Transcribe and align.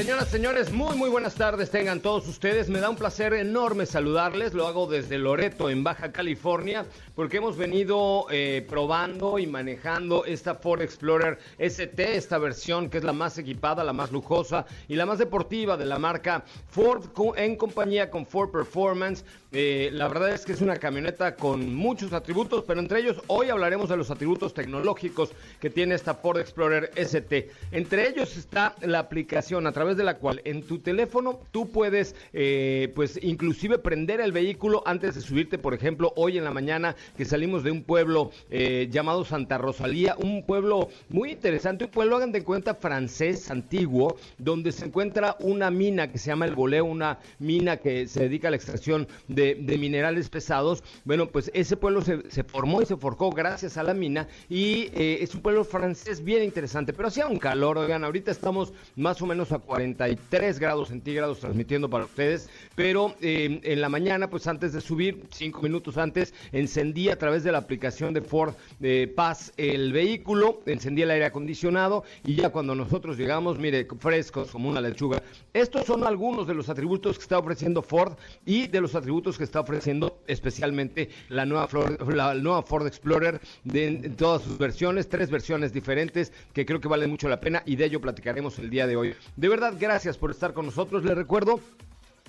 Señoras, 0.00 0.28
señores, 0.28 0.72
muy, 0.72 0.96
muy 0.96 1.10
buenas 1.10 1.34
tardes 1.34 1.70
tengan 1.70 2.00
todos 2.00 2.26
ustedes. 2.26 2.70
Me 2.70 2.80
da 2.80 2.88
un 2.88 2.96
placer 2.96 3.34
enorme 3.34 3.84
saludarles. 3.84 4.54
Lo 4.54 4.66
hago 4.66 4.86
desde 4.86 5.18
Loreto, 5.18 5.68
en 5.68 5.84
Baja 5.84 6.10
California, 6.10 6.86
porque 7.14 7.36
hemos 7.36 7.58
venido 7.58 8.24
eh, 8.30 8.64
probando 8.66 9.38
y 9.38 9.46
manejando 9.46 10.24
esta 10.24 10.54
Ford 10.54 10.80
Explorer 10.80 11.38
ST, 11.58 12.16
esta 12.16 12.38
versión 12.38 12.88
que 12.88 12.96
es 12.96 13.04
la 13.04 13.12
más 13.12 13.36
equipada, 13.36 13.84
la 13.84 13.92
más 13.92 14.10
lujosa 14.10 14.64
y 14.88 14.96
la 14.96 15.04
más 15.04 15.18
deportiva 15.18 15.76
de 15.76 15.84
la 15.84 15.98
marca 15.98 16.44
Ford 16.70 17.04
en 17.36 17.56
compañía 17.56 18.10
con 18.10 18.24
Ford 18.24 18.50
Performance. 18.50 19.22
Eh, 19.52 19.90
la 19.92 20.06
verdad 20.06 20.30
es 20.30 20.46
que 20.46 20.52
es 20.52 20.60
una 20.60 20.76
camioneta 20.76 21.34
con 21.34 21.74
muchos 21.74 22.12
atributos, 22.12 22.64
pero 22.66 22.80
entre 22.80 23.00
ellos 23.00 23.20
hoy 23.26 23.50
hablaremos 23.50 23.88
de 23.88 23.96
los 23.96 24.10
atributos 24.10 24.54
tecnológicos 24.54 25.32
que 25.60 25.68
tiene 25.68 25.96
esta 25.96 26.14
Ford 26.14 26.38
Explorer 26.38 26.90
ST. 26.94 27.50
Entre 27.72 28.08
ellos 28.08 28.36
está 28.36 28.76
la 28.80 29.00
aplicación 29.00 29.66
a 29.66 29.72
través 29.72 29.89
de 29.96 30.04
la 30.04 30.18
cual 30.18 30.40
en 30.44 30.62
tu 30.62 30.78
teléfono 30.78 31.40
tú 31.50 31.70
puedes, 31.70 32.14
eh, 32.32 32.92
pues 32.94 33.18
inclusive 33.22 33.78
prender 33.78 34.20
el 34.20 34.32
vehículo 34.32 34.82
antes 34.86 35.14
de 35.14 35.20
subirte, 35.20 35.58
por 35.58 35.74
ejemplo, 35.74 36.12
hoy 36.16 36.38
en 36.38 36.44
la 36.44 36.50
mañana 36.50 36.96
que 37.16 37.24
salimos 37.24 37.64
de 37.64 37.70
un 37.70 37.82
pueblo 37.82 38.30
eh, 38.50 38.88
llamado 38.90 39.24
Santa 39.24 39.58
Rosalía, 39.58 40.16
un 40.18 40.44
pueblo 40.44 40.88
muy 41.08 41.32
interesante, 41.32 41.84
un 41.84 41.90
pueblo, 41.90 42.16
hagan 42.16 42.32
de 42.32 42.44
cuenta, 42.44 42.74
francés 42.74 43.50
antiguo, 43.50 44.16
donde 44.38 44.72
se 44.72 44.86
encuentra 44.86 45.36
una 45.40 45.70
mina 45.70 46.10
que 46.10 46.18
se 46.18 46.28
llama 46.28 46.46
el 46.46 46.54
Boleo, 46.54 46.84
una 46.84 47.18
mina 47.38 47.76
que 47.76 48.06
se 48.06 48.20
dedica 48.20 48.48
a 48.48 48.50
la 48.50 48.56
extracción 48.56 49.08
de, 49.28 49.56
minerales 49.80 50.28
pesados. 50.28 50.82
Bueno, 51.04 51.28
pues 51.28 51.50
ese 51.54 51.76
pueblo 51.76 52.02
se, 52.02 52.44
formó 52.44 52.82
y 52.82 52.86
se 52.86 52.96
forjó 52.96 53.30
gracias 53.30 53.76
a 53.76 53.82
la 53.82 53.94
mina 53.94 54.28
y 54.48 54.90
eh, 54.94 55.18
es 55.20 55.34
un 55.34 55.40
pueblo 55.40 55.64
francés 55.64 56.22
bien 56.22 56.42
interesante, 56.44 56.92
pero 56.92 57.08
hacía 57.08 57.26
un 57.26 57.38
calor, 57.38 57.78
oigan, 57.78 58.04
ahorita 58.04 58.30
estamos 58.30 58.72
más 58.96 59.20
o 59.22 59.26
menos 59.26 59.52
a 59.52 59.58
43 59.70 60.58
grados 60.58 60.88
centígrados 60.88 61.38
transmitiendo 61.38 61.88
para 61.88 62.04
ustedes, 62.04 62.50
pero 62.74 63.14
eh, 63.20 63.60
en 63.62 63.80
la 63.80 63.88
mañana, 63.88 64.28
pues 64.28 64.48
antes 64.48 64.72
de 64.72 64.80
subir, 64.80 65.22
cinco 65.30 65.62
minutos 65.62 65.96
antes, 65.96 66.34
encendí 66.50 67.08
a 67.08 67.16
través 67.16 67.44
de 67.44 67.52
la 67.52 67.58
aplicación 67.58 68.12
de 68.12 68.20
Ford 68.20 68.54
eh, 68.80 69.12
Paz 69.14 69.52
el 69.56 69.92
vehículo, 69.92 70.60
encendí 70.66 71.02
el 71.02 71.12
aire 71.12 71.26
acondicionado 71.26 72.02
y 72.24 72.34
ya 72.34 72.48
cuando 72.48 72.74
nosotros 72.74 73.16
llegamos, 73.16 73.60
mire, 73.60 73.86
frescos 74.00 74.50
como 74.50 74.68
una 74.68 74.80
lechuga. 74.80 75.22
Estos 75.54 75.86
son 75.86 76.02
algunos 76.02 76.48
de 76.48 76.54
los 76.54 76.68
atributos 76.68 77.16
que 77.16 77.22
está 77.22 77.38
ofreciendo 77.38 77.80
Ford 77.80 78.14
y 78.44 78.66
de 78.66 78.80
los 78.80 78.96
atributos 78.96 79.38
que 79.38 79.44
está 79.44 79.60
ofreciendo 79.60 80.18
especialmente 80.26 81.10
la 81.28 81.46
nueva, 81.46 81.68
la 82.12 82.34
nueva 82.34 82.64
Ford 82.64 82.88
Explorer 82.88 83.40
de, 83.62 83.86
en 83.86 84.16
todas 84.16 84.42
sus 84.42 84.58
versiones, 84.58 85.08
tres 85.08 85.30
versiones 85.30 85.72
diferentes 85.72 86.32
que 86.52 86.66
creo 86.66 86.80
que 86.80 86.88
valen 86.88 87.08
mucho 87.08 87.28
la 87.28 87.38
pena 87.38 87.62
y 87.66 87.76
de 87.76 87.84
ello 87.84 88.00
platicaremos 88.00 88.58
el 88.58 88.68
día 88.68 88.88
de 88.88 88.96
hoy. 88.96 89.14
De 89.36 89.48
verdad, 89.48 89.59
gracias 89.78 90.16
por 90.16 90.30
estar 90.30 90.52
con 90.52 90.66
nosotros. 90.66 91.04
Les 91.04 91.14
recuerdo 91.14 91.60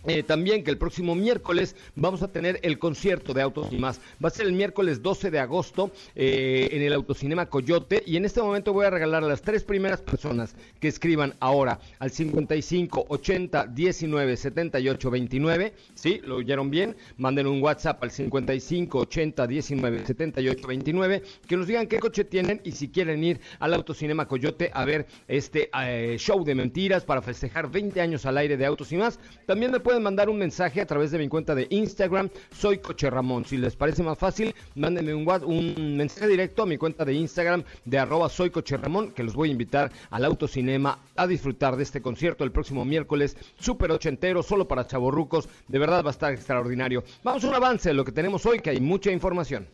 eh, 0.05 0.23
también 0.23 0.63
que 0.63 0.71
el 0.71 0.77
próximo 0.77 1.15
miércoles 1.15 1.75
vamos 1.95 2.21
a 2.23 2.31
tener 2.31 2.59
el 2.63 2.79
concierto 2.79 3.33
de 3.33 3.41
Autos 3.41 3.67
y 3.71 3.77
más. 3.77 3.99
Va 4.23 4.27
a 4.27 4.31
ser 4.31 4.47
el 4.47 4.53
miércoles 4.53 5.01
12 5.01 5.31
de 5.31 5.39
agosto 5.39 5.91
eh, 6.15 6.69
en 6.71 6.81
el 6.81 6.93
Autocinema 6.93 7.47
Coyote 7.47 8.03
y 8.05 8.17
en 8.17 8.25
este 8.25 8.41
momento 8.41 8.73
voy 8.73 8.85
a 8.85 8.89
regalar 8.89 9.23
a 9.23 9.27
las 9.27 9.41
tres 9.41 9.63
primeras 9.63 10.01
personas 10.01 10.55
que 10.79 10.87
escriban 10.87 11.35
ahora 11.39 11.79
al 11.99 12.11
55 12.11 13.05
80 13.09 13.67
19 13.67 14.37
78 14.37 15.11
29. 15.11 15.73
¿Sí? 15.93 16.21
¿Lo 16.23 16.37
oyeron 16.37 16.69
bien? 16.69 16.95
Manden 17.17 17.47
un 17.47 17.61
WhatsApp 17.61 18.01
al 18.03 18.11
55 18.11 18.99
80 18.99 19.47
19 19.47 20.05
78 20.05 20.67
29 20.67 21.23
que 21.47 21.57
nos 21.57 21.67
digan 21.67 21.87
qué 21.87 21.99
coche 21.99 22.23
tienen 22.23 22.61
y 22.63 22.71
si 22.71 22.89
quieren 22.89 23.23
ir 23.23 23.39
al 23.59 23.73
Autocinema 23.73 24.27
Coyote 24.27 24.71
a 24.73 24.85
ver 24.85 25.05
este 25.27 25.69
eh, 25.83 26.15
show 26.17 26.43
de 26.43 26.55
mentiras 26.55 27.03
para 27.05 27.21
festejar 27.21 27.69
20 27.69 28.01
años 28.01 28.25
al 28.25 28.37
aire 28.37 28.57
de 28.57 28.65
Autos 28.65 28.91
y 28.91 28.97
más. 28.97 29.19
También 29.45 29.71
me 29.71 29.79
pueden 29.91 30.03
mandar 30.03 30.29
un 30.29 30.37
mensaje 30.37 30.79
a 30.79 30.85
través 30.85 31.11
de 31.11 31.17
mi 31.17 31.27
cuenta 31.27 31.53
de 31.53 31.67
Instagram, 31.69 32.29
soy 32.57 32.77
Coche 32.77 33.09
Ramón. 33.09 33.43
Si 33.43 33.57
les 33.57 33.75
parece 33.75 34.01
más 34.03 34.17
fácil, 34.17 34.55
mándenme 34.75 35.13
un, 35.13 35.27
un 35.43 35.97
mensaje 35.97 36.29
directo 36.29 36.63
a 36.63 36.65
mi 36.65 36.77
cuenta 36.77 37.03
de 37.03 37.13
Instagram 37.13 37.65
de 37.83 37.99
arroba 37.99 38.29
soy 38.29 38.51
Coche 38.51 38.77
Ramón, 38.77 39.11
que 39.11 39.21
los 39.21 39.33
voy 39.33 39.49
a 39.49 39.51
invitar 39.51 39.91
al 40.09 40.23
Autocinema 40.23 40.97
a 41.17 41.27
disfrutar 41.27 41.75
de 41.75 41.83
este 41.83 42.01
concierto 42.01 42.45
el 42.45 42.53
próximo 42.53 42.85
miércoles, 42.85 43.35
súper 43.59 43.91
ochentero, 43.91 44.43
solo 44.43 44.65
para 44.65 44.87
chavorrucos. 44.87 45.49
De 45.67 45.77
verdad 45.77 46.05
va 46.05 46.11
a 46.11 46.11
estar 46.11 46.31
extraordinario. 46.31 47.03
Vamos 47.21 47.43
a 47.43 47.49
un 47.49 47.55
avance 47.55 47.89
de 47.89 47.95
lo 47.95 48.05
que 48.05 48.13
tenemos 48.13 48.45
hoy, 48.45 48.61
que 48.61 48.69
hay 48.69 48.79
mucha 48.79 49.11
información. 49.11 49.67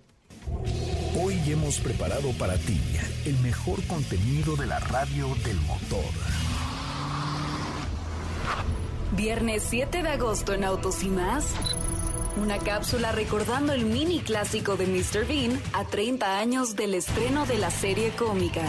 Hoy 1.22 1.35
hemos 1.45 1.79
preparado 1.79 2.31
para 2.39 2.57
ti 2.57 2.81
el 3.28 3.38
mejor 3.44 3.85
contenido 3.85 4.55
de 4.55 4.66
la 4.66 4.79
radio 4.79 5.28
del 5.45 5.57
motor. 5.67 6.05
Viernes 9.12 9.63
7 9.69 10.03
de 10.03 10.09
agosto 10.09 10.53
en 10.53 10.63
Autos 10.63 11.03
y 11.03 11.09
más. 11.09 11.53
Una 12.42 12.59
cápsula 12.59 13.12
recordando 13.12 13.74
el 13.74 13.86
mini 13.86 14.20
clásico 14.20 14.78
de 14.78 14.86
Mr. 14.86 15.28
Bean 15.28 15.59
a 15.74 15.86
30 15.86 16.38
años 16.38 16.75
del 16.75 16.94
estreno 16.94 17.48
de 17.48 17.58
la 17.58 17.72
serie 17.72 18.12
cómica. 18.12 18.62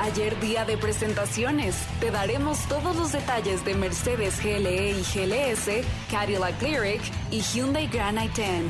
Ayer 0.00 0.38
día 0.40 0.64
de 0.64 0.78
presentaciones, 0.78 1.76
te 1.98 2.10
daremos 2.10 2.58
todos 2.68 2.96
los 2.96 3.12
detalles 3.12 3.64
de 3.64 3.74
Mercedes 3.74 4.42
GLE 4.42 4.92
y 4.92 5.02
GLS, 5.02 5.84
Cadillac 6.10 6.62
Lyric 6.62 7.02
y 7.30 7.40
Hyundai 7.40 7.88
Grand 7.88 8.18
i10. 8.18 8.62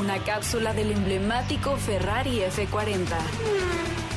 Una 0.00 0.22
cápsula 0.22 0.72
del 0.72 0.92
emblemático 0.92 1.76
Ferrari 1.76 2.42
F40. 2.42 3.16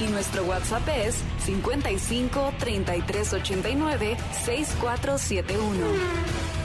Y 0.01 0.05
nuestro 0.05 0.43
WhatsApp 0.43 0.87
es 0.89 1.15
55 1.45 2.53
33 2.59 3.33
89 3.33 4.17
6471. 4.45 6.62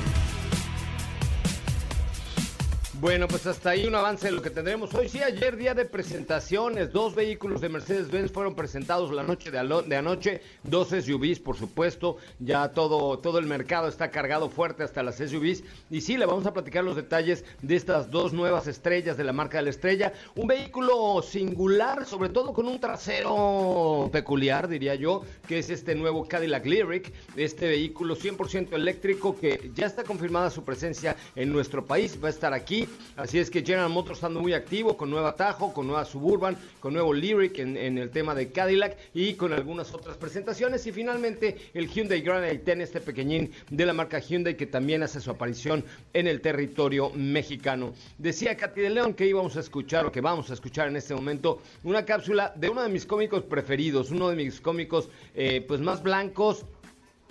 Bueno, 3.01 3.29
pues 3.29 3.47
hasta 3.47 3.71
ahí 3.71 3.87
un 3.87 3.95
avance 3.95 4.27
de 4.27 4.33
lo 4.33 4.43
que 4.43 4.51
tendremos 4.51 4.93
hoy. 4.93 5.09
Sí, 5.09 5.23
ayer 5.23 5.57
día 5.57 5.73
de 5.73 5.85
presentaciones, 5.85 6.93
dos 6.93 7.15
vehículos 7.15 7.61
de 7.61 7.69
Mercedes-Benz 7.69 8.33
fueron 8.33 8.57
presentados 8.57 9.13
la 9.13 9.23
noche 9.23 9.53
de, 9.53 9.59
anoche, 9.61 10.43
dos 10.65 10.89
SUVs, 10.89 11.39
por 11.39 11.57
supuesto, 11.57 12.17
ya 12.41 12.73
todo, 12.73 13.17
todo 13.21 13.39
el 13.39 13.47
mercado 13.47 13.87
está 13.87 14.11
cargado 14.11 14.51
fuerte 14.51 14.83
hasta 14.83 15.05
las 15.05 15.19
SUVs. 15.19 15.63
Y 15.91 16.01
sí, 16.01 16.17
le 16.17 16.27
vamos 16.27 16.45
a 16.47 16.53
platicar 16.53 16.83
los 16.83 16.97
detalles 16.97 17.45
de 17.63 17.77
estas 17.77 18.11
dos 18.11 18.33
nuevas 18.33 18.67
estrellas 18.67 19.17
de 19.17 19.23
la 19.23 19.33
marca 19.33 19.59
de 19.59 19.65
la 19.65 19.71
estrella. 19.71 20.13
Un 20.35 20.49
vehículo 20.49 21.23
singular, 21.23 22.05
sobre 22.05 22.31
todo 22.31 22.53
con 22.53 22.67
un 22.67 22.81
trasero 22.81 24.09
peculiar, 24.11 24.67
diría 24.67 24.97
yo, 24.97 25.23
que 25.47 25.61
es 25.61 25.71
este 25.71 25.95
nuevo 25.95 26.27
Cadillac 26.27 26.67
Lyric, 26.67 27.13
este 27.37 27.69
vehículo 27.69 28.17
100% 28.17 28.73
eléctrico 28.73 29.39
que 29.39 29.71
ya 29.73 29.87
está 29.87 30.03
confirmada 30.03 30.51
su 30.51 30.65
presencia 30.65 31.15
en 31.37 31.53
nuestro 31.53 31.85
país, 31.85 32.19
va 32.21 32.27
a 32.27 32.31
estar 32.31 32.53
aquí 32.53 32.88
Así 33.17 33.39
es 33.39 33.51
que 33.51 33.63
General 33.63 33.91
Motors 33.91 34.19
estando 34.19 34.41
muy 34.41 34.53
activo 34.53 34.97
con 34.97 35.11
nueva 35.11 35.35
Tajo, 35.35 35.73
con 35.73 35.87
nueva 35.87 36.05
Suburban, 36.05 36.57
con 36.81 36.93
nuevo 36.93 37.13
Lyric 37.13 37.59
en, 37.59 37.77
en, 37.77 37.99
el 37.99 38.11
tema 38.11 38.35
de 38.35 38.53
Cadillac 38.53 38.97
y 39.13 39.35
con 39.35 39.53
algunas 39.53 39.93
otras 39.93 40.17
presentaciones. 40.17 40.87
Y 40.87 40.93
finalmente 40.93 41.57
el 41.75 41.89
Hyundai 41.89 42.21
Grand 42.21 42.45
i10, 42.45 42.81
este 42.81 43.01
pequeñín 43.01 43.51
de 43.71 43.87
la 43.87 43.93
marca 43.93 44.21
Hyundai 44.21 44.57
que 44.57 44.67
también 44.67 45.03
hace 45.03 45.21
su 45.21 45.31
aparición 45.31 45.85
en 46.13 46.29
el 46.29 46.41
territorio 46.41 47.11
mexicano. 47.11 47.93
Decía 48.19 48.57
Katy 48.57 48.81
de 48.81 48.91
León 48.91 49.15
que 49.15 49.27
íbamos 49.27 49.57
a 49.57 49.61
escuchar 49.61 50.07
o 50.07 50.13
que 50.13 50.21
vamos 50.21 50.51
a 50.51 50.55
escuchar 50.55 50.89
en 50.89 50.97
este 50.97 51.15
momento 51.15 51.61
una 51.83 52.05
cápsula 52.05 52.53
de 52.55 52.69
uno 52.69 52.83
de 52.83 52.89
mis 52.89 53.05
cómicos 53.05 53.43
preferidos, 53.43 54.11
uno 54.11 54.29
de 54.29 54.37
mis 54.37 54.61
cómicos 54.61 55.09
eh, 55.35 55.65
pues 55.67 55.81
más 55.81 56.03
blancos, 56.03 56.65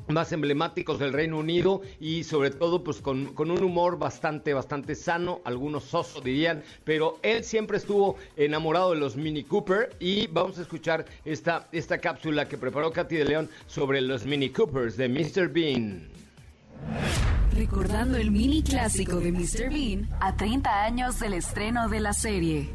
más 0.08 0.32
emblemáticos 0.32 1.00
del 1.00 1.14
Reino 1.14 1.38
Unido 1.38 1.82
y 2.00 2.24
sobre 2.24 2.52
todo 2.52 2.84
pues 2.84 3.02
con, 3.02 3.34
con, 3.34 3.52
un 3.52 3.64
humor 3.64 3.98
bastante, 4.00 4.54
bastante 4.54 4.96
sano, 4.96 5.42
algunos 5.44 5.84
soso 5.84 6.22
dirían, 6.22 6.64
pero 6.84 7.20
él 7.22 7.44
siempre 7.44 7.78
estuvo 7.78 8.18
enamorado 8.36 8.92
de 8.92 9.00
los 9.00 9.16
Mini 9.16 9.44
Cooper 9.44 9.96
y 10.00 10.28
vamos 10.28 10.58
a 10.60 10.62
escuchar 10.62 11.06
esta, 11.26 11.68
esta 11.72 11.98
cápsula 11.98 12.48
que 12.48 12.58
preparó 12.58 12.92
Katy 12.92 13.16
de 13.16 13.26
León 13.26 13.50
sobre 13.68 14.02
los 14.02 14.26
Mini 14.26 14.50
Coopers 14.50 14.98
de 14.98 15.10
Mr. 15.10 15.50
Bean. 15.50 16.08
Recordando 17.54 18.18
el 18.18 18.30
mini 18.30 18.62
clásico 18.62 19.20
de 19.20 19.32
Mr. 19.32 19.70
Bean 19.70 20.10
a 20.20 20.36
30 20.36 20.84
años 20.84 21.20
del 21.20 21.34
estreno 21.34 21.90
de 21.90 22.00
la 22.00 22.14
serie. 22.14 22.70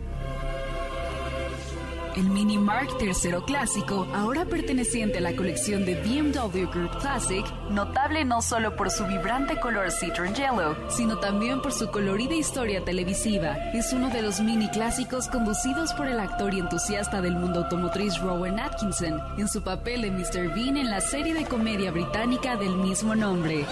El 2.15 2.29
Mini 2.29 2.59
Mark 2.59 2.89
III 3.01 3.37
clásico, 3.47 4.07
ahora 4.15 4.45
perteneciente 4.45 5.17
a 5.17 5.21
la 5.23 5.35
colección 5.35 5.87
de 5.87 5.95
BMW 5.95 6.71
Group 6.71 6.99
Classic, 7.01 7.45
notable 7.71 8.23
no 8.27 8.43
solo 8.43 8.77
por 8.77 8.91
su 8.91 9.07
vibrante 9.07 9.59
color 9.59 9.91
Citron 9.91 10.35
Yellow, 10.35 10.77
sino 10.91 11.19
también 11.19 11.63
por 11.63 11.73
su 11.73 11.91
colorida 11.91 12.35
historia 12.35 12.85
televisiva, 12.85 13.57
es 13.73 13.95
uno 13.95 14.11
de 14.11 14.21
los 14.21 14.41
mini 14.41 14.69
clásicos 14.69 15.29
conducidos 15.29 15.95
por 15.95 16.07
el 16.07 16.21
actor 16.21 16.53
y 16.53 16.59
entusiasta 16.59 17.23
del 17.23 17.35
mundo 17.35 17.61
automotriz 17.61 18.19
Rowan 18.19 18.61
Atkinson, 18.61 19.19
en 19.39 19.49
su 19.49 19.63
papel 19.63 20.03
de 20.03 20.11
Mr. 20.11 20.55
Bean 20.55 20.77
en 20.77 20.91
la 20.91 21.01
serie 21.01 21.33
de 21.33 21.47
comedia 21.47 21.93
británica 21.93 22.57
del 22.57 22.77
mismo 22.77 23.15
nombre. 23.15 23.65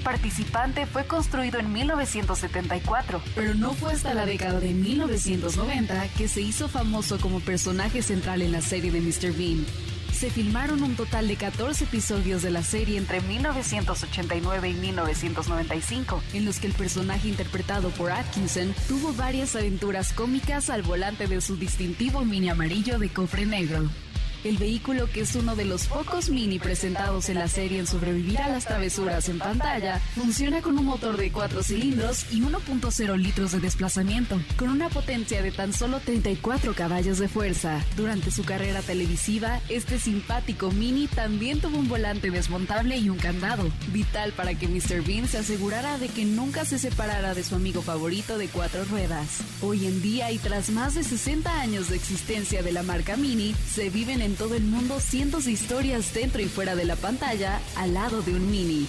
Participante 0.00 0.86
fue 0.86 1.04
construido 1.06 1.58
en 1.58 1.72
1974, 1.72 3.22
pero 3.34 3.54
no 3.54 3.72
fue 3.72 3.92
hasta 3.92 4.14
la 4.14 4.26
década 4.26 4.60
de 4.60 4.74
1990 4.74 6.08
que 6.16 6.28
se 6.28 6.40
hizo 6.40 6.68
famoso 6.68 7.18
como 7.18 7.40
personaje 7.40 8.02
central 8.02 8.42
en 8.42 8.52
la 8.52 8.60
serie 8.60 8.90
de 8.90 9.00
Mr. 9.00 9.32
Bean. 9.32 9.64
Se 10.12 10.30
filmaron 10.30 10.82
un 10.82 10.94
total 10.94 11.26
de 11.26 11.36
14 11.36 11.84
episodios 11.84 12.42
de 12.42 12.50
la 12.50 12.62
serie 12.62 12.98
entre 12.98 13.20
1989 13.20 14.70
y 14.70 14.74
1995, 14.74 16.22
en 16.34 16.44
los 16.44 16.60
que 16.60 16.68
el 16.68 16.72
personaje 16.72 17.28
interpretado 17.28 17.90
por 17.90 18.12
Atkinson 18.12 18.74
tuvo 18.86 19.12
varias 19.12 19.56
aventuras 19.56 20.12
cómicas 20.12 20.70
al 20.70 20.82
volante 20.82 21.26
de 21.26 21.40
su 21.40 21.56
distintivo 21.56 22.24
mini 22.24 22.48
amarillo 22.48 22.98
de 22.98 23.08
cofre 23.08 23.44
negro. 23.44 23.90
El 24.44 24.58
vehículo, 24.58 25.08
que 25.10 25.22
es 25.22 25.34
uno 25.36 25.56
de 25.56 25.64
los 25.64 25.86
pocos 25.86 26.28
mini 26.28 26.58
presentados 26.58 27.30
en 27.30 27.36
la 27.36 27.48
serie 27.48 27.78
en 27.78 27.86
sobrevivir 27.86 28.38
a 28.38 28.50
las 28.50 28.66
travesuras 28.66 29.30
en 29.30 29.38
pantalla, 29.38 30.00
funciona 30.14 30.60
con 30.60 30.78
un 30.78 30.84
motor 30.84 31.16
de 31.16 31.32
4 31.32 31.62
cilindros 31.62 32.30
y 32.30 32.42
1.0 32.42 33.16
litros 33.16 33.52
de 33.52 33.60
desplazamiento, 33.60 34.38
con 34.58 34.68
una 34.68 34.90
potencia 34.90 35.40
de 35.40 35.50
tan 35.50 35.72
solo 35.72 35.98
34 35.98 36.74
caballos 36.74 37.18
de 37.18 37.28
fuerza. 37.28 37.82
Durante 37.96 38.30
su 38.30 38.44
carrera 38.44 38.82
televisiva, 38.82 39.62
este 39.70 39.98
simpático 39.98 40.70
mini 40.70 41.06
también 41.06 41.60
tuvo 41.60 41.78
un 41.78 41.88
volante 41.88 42.30
desmontable 42.30 42.98
y 42.98 43.08
un 43.08 43.16
candado, 43.16 43.70
vital 43.92 44.32
para 44.32 44.54
que 44.54 44.68
Mr. 44.68 45.02
Bean 45.06 45.26
se 45.26 45.38
asegurara 45.38 45.96
de 45.96 46.08
que 46.08 46.26
nunca 46.26 46.66
se 46.66 46.78
separara 46.78 47.32
de 47.32 47.44
su 47.44 47.54
amigo 47.54 47.80
favorito 47.80 48.36
de 48.36 48.48
cuatro 48.48 48.84
ruedas. 48.84 49.38
Hoy 49.62 49.86
en 49.86 50.02
día 50.02 50.30
y 50.32 50.36
tras 50.36 50.68
más 50.68 50.94
de 50.94 51.02
60 51.02 51.60
años 51.62 51.88
de 51.88 51.96
existencia 51.96 52.62
de 52.62 52.72
la 52.72 52.82
marca 52.82 53.16
Mini, 53.16 53.54
se 53.72 53.88
viven 53.88 54.20
en 54.20 54.33
todo 54.36 54.54
el 54.54 54.64
mundo 54.64 55.00
cientos 55.00 55.44
de 55.44 55.52
historias 55.52 56.12
dentro 56.14 56.40
y 56.40 56.46
fuera 56.46 56.76
de 56.76 56.84
la 56.84 56.96
pantalla 56.96 57.60
al 57.76 57.94
lado 57.94 58.22
de 58.22 58.32
un 58.32 58.50
mini. 58.50 58.86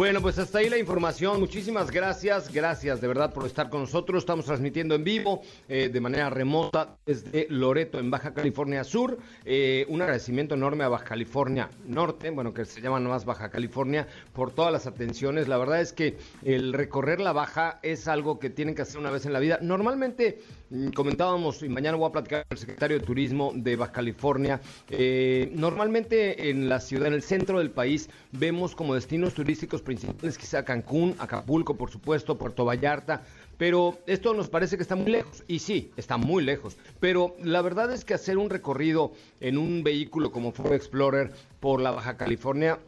Bueno, 0.00 0.22
pues 0.22 0.38
hasta 0.38 0.60
ahí 0.60 0.70
la 0.70 0.78
información. 0.78 1.38
Muchísimas 1.38 1.90
gracias, 1.90 2.50
gracias 2.50 3.02
de 3.02 3.06
verdad 3.06 3.34
por 3.34 3.44
estar 3.44 3.68
con 3.68 3.82
nosotros. 3.82 4.22
Estamos 4.22 4.46
transmitiendo 4.46 4.94
en 4.94 5.04
vivo 5.04 5.42
eh, 5.68 5.90
de 5.92 6.00
manera 6.00 6.30
remota 6.30 6.96
desde 7.04 7.46
Loreto, 7.50 7.98
en 7.98 8.10
Baja 8.10 8.32
California 8.32 8.82
Sur. 8.82 9.18
Eh, 9.44 9.84
un 9.90 10.00
agradecimiento 10.00 10.54
enorme 10.54 10.84
a 10.84 10.88
Baja 10.88 11.04
California 11.04 11.68
Norte, 11.84 12.30
bueno, 12.30 12.54
que 12.54 12.64
se 12.64 12.80
llama 12.80 12.98
nomás 12.98 13.26
Baja 13.26 13.50
California, 13.50 14.08
por 14.32 14.52
todas 14.52 14.72
las 14.72 14.86
atenciones. 14.86 15.48
La 15.48 15.58
verdad 15.58 15.82
es 15.82 15.92
que 15.92 16.16
el 16.44 16.72
recorrer 16.72 17.20
la 17.20 17.34
Baja 17.34 17.78
es 17.82 18.08
algo 18.08 18.38
que 18.38 18.48
tienen 18.48 18.74
que 18.74 18.80
hacer 18.80 18.98
una 18.98 19.10
vez 19.10 19.26
en 19.26 19.34
la 19.34 19.38
vida. 19.38 19.58
Normalmente 19.60 20.40
mm, 20.70 20.92
comentábamos, 20.92 21.62
y 21.62 21.68
mañana 21.68 21.98
voy 21.98 22.08
a 22.08 22.12
platicar 22.12 22.46
con 22.48 22.56
el 22.56 22.58
secretario 22.58 22.98
de 22.98 23.04
Turismo 23.04 23.52
de 23.54 23.76
Baja 23.76 23.92
California, 23.92 24.62
eh, 24.88 25.52
normalmente 25.54 26.48
en 26.48 26.70
la 26.70 26.80
ciudad, 26.80 27.08
en 27.08 27.12
el 27.12 27.22
centro 27.22 27.58
del 27.58 27.70
país, 27.70 28.08
vemos 28.32 28.74
como 28.74 28.94
destinos 28.94 29.34
turísticos 29.34 29.82
principales, 29.90 30.38
quizá 30.38 30.64
Cancún, 30.64 31.16
Acapulco, 31.18 31.76
por 31.76 31.90
supuesto, 31.90 32.38
Puerto 32.38 32.64
Vallarta, 32.64 33.22
pero 33.58 33.98
esto 34.06 34.34
nos 34.34 34.48
parece 34.48 34.76
que 34.76 34.84
está 34.84 34.94
muy 34.94 35.10
lejos, 35.10 35.42
y 35.48 35.58
sí, 35.58 35.90
está 35.96 36.16
muy 36.16 36.44
lejos, 36.44 36.76
pero 37.00 37.34
la 37.42 37.60
verdad 37.60 37.92
es 37.92 38.04
que 38.04 38.14
hacer 38.14 38.38
un 38.38 38.50
recorrido 38.50 39.10
en 39.40 39.58
un 39.58 39.82
vehículo 39.82 40.30
como 40.30 40.52
Ford 40.52 40.74
Explorer 40.74 41.32
por 41.58 41.80
la 41.80 41.90
Baja 41.90 42.16
California 42.16 42.78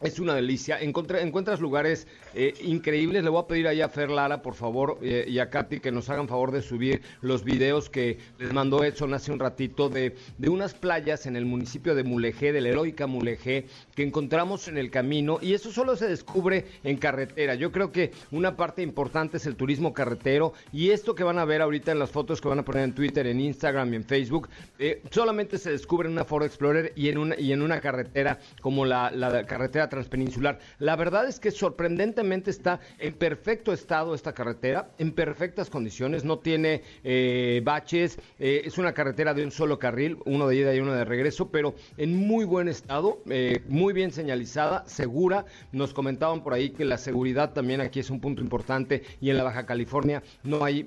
es 0.00 0.18
una 0.18 0.34
delicia. 0.34 0.78
encuentras 0.80 1.60
lugares 1.60 2.06
eh, 2.34 2.54
increíbles. 2.62 3.24
Le 3.24 3.30
voy 3.30 3.42
a 3.42 3.46
pedir 3.46 3.68
allá 3.68 3.86
a 3.86 3.88
Fer 3.88 4.10
Lara, 4.10 4.42
por 4.42 4.54
favor, 4.54 4.98
eh, 5.02 5.24
y 5.28 5.38
a 5.38 5.50
Katy 5.50 5.80
que 5.80 5.92
nos 5.92 6.10
hagan 6.10 6.28
favor 6.28 6.52
de 6.52 6.62
subir 6.62 7.02
los 7.20 7.44
videos 7.44 7.88
que 7.88 8.18
les 8.38 8.52
mandó 8.52 8.84
Edson 8.84 9.14
hace 9.14 9.32
un 9.32 9.38
ratito 9.38 9.88
de, 9.88 10.16
de 10.38 10.48
unas 10.48 10.74
playas 10.74 11.26
en 11.26 11.36
el 11.36 11.46
municipio 11.46 11.94
de 11.94 12.04
Mulegé, 12.04 12.52
de 12.52 12.60
la 12.60 12.68
heroica 12.68 13.06
Mulegé, 13.06 13.66
que 13.94 14.02
encontramos 14.02 14.68
en 14.68 14.78
el 14.78 14.90
camino. 14.90 15.38
Y 15.40 15.54
eso 15.54 15.72
solo 15.72 15.96
se 15.96 16.06
descubre 16.06 16.66
en 16.82 16.96
carretera. 16.96 17.54
Yo 17.54 17.72
creo 17.72 17.92
que 17.92 18.12
una 18.30 18.56
parte 18.56 18.82
importante 18.82 19.38
es 19.38 19.46
el 19.46 19.56
turismo 19.56 19.94
carretero. 19.94 20.52
Y 20.72 20.90
esto 20.90 21.14
que 21.14 21.24
van 21.24 21.38
a 21.38 21.44
ver 21.44 21.62
ahorita 21.62 21.92
en 21.92 21.98
las 21.98 22.10
fotos 22.10 22.40
que 22.40 22.48
van 22.48 22.58
a 22.58 22.64
poner 22.64 22.84
en 22.84 22.94
Twitter, 22.94 23.26
en 23.26 23.40
Instagram 23.40 23.92
y 23.92 23.96
en 23.96 24.04
Facebook, 24.04 24.48
eh, 24.78 25.02
solamente 25.10 25.58
se 25.58 25.70
descubre 25.70 26.08
en 26.08 26.12
una 26.12 26.24
Ford 26.24 26.44
Explorer 26.44 26.92
y 26.96 27.08
en 27.08 27.18
una, 27.18 27.38
y 27.38 27.52
en 27.52 27.62
una 27.62 27.80
carretera 27.80 28.38
como 28.60 28.84
la, 28.84 29.10
la 29.10 29.46
carretera 29.46 29.83
transpeninsular. 29.88 30.58
La 30.78 30.96
verdad 30.96 31.28
es 31.28 31.40
que 31.40 31.50
sorprendentemente 31.50 32.50
está 32.50 32.80
en 32.98 33.14
perfecto 33.14 33.72
estado 33.72 34.14
esta 34.14 34.32
carretera, 34.32 34.90
en 34.98 35.12
perfectas 35.12 35.70
condiciones, 35.70 36.24
no 36.24 36.38
tiene 36.38 36.82
eh, 37.02 37.60
baches, 37.64 38.18
eh, 38.38 38.62
es 38.64 38.78
una 38.78 38.92
carretera 38.92 39.34
de 39.34 39.44
un 39.44 39.50
solo 39.50 39.78
carril, 39.78 40.18
uno 40.24 40.48
de 40.48 40.56
ida 40.56 40.74
y 40.74 40.80
uno 40.80 40.92
de 40.92 41.04
regreso, 41.04 41.50
pero 41.50 41.74
en 41.96 42.16
muy 42.16 42.44
buen 42.44 42.68
estado, 42.68 43.22
eh, 43.28 43.62
muy 43.68 43.92
bien 43.92 44.10
señalizada, 44.10 44.84
segura. 44.86 45.44
Nos 45.72 45.92
comentaban 45.94 46.42
por 46.42 46.54
ahí 46.54 46.70
que 46.70 46.84
la 46.84 46.98
seguridad 46.98 47.52
también 47.52 47.80
aquí 47.80 48.00
es 48.00 48.10
un 48.10 48.20
punto 48.20 48.42
importante 48.42 49.02
y 49.20 49.30
en 49.30 49.36
la 49.36 49.44
Baja 49.44 49.66
California 49.66 50.22
no 50.42 50.64
hay 50.64 50.84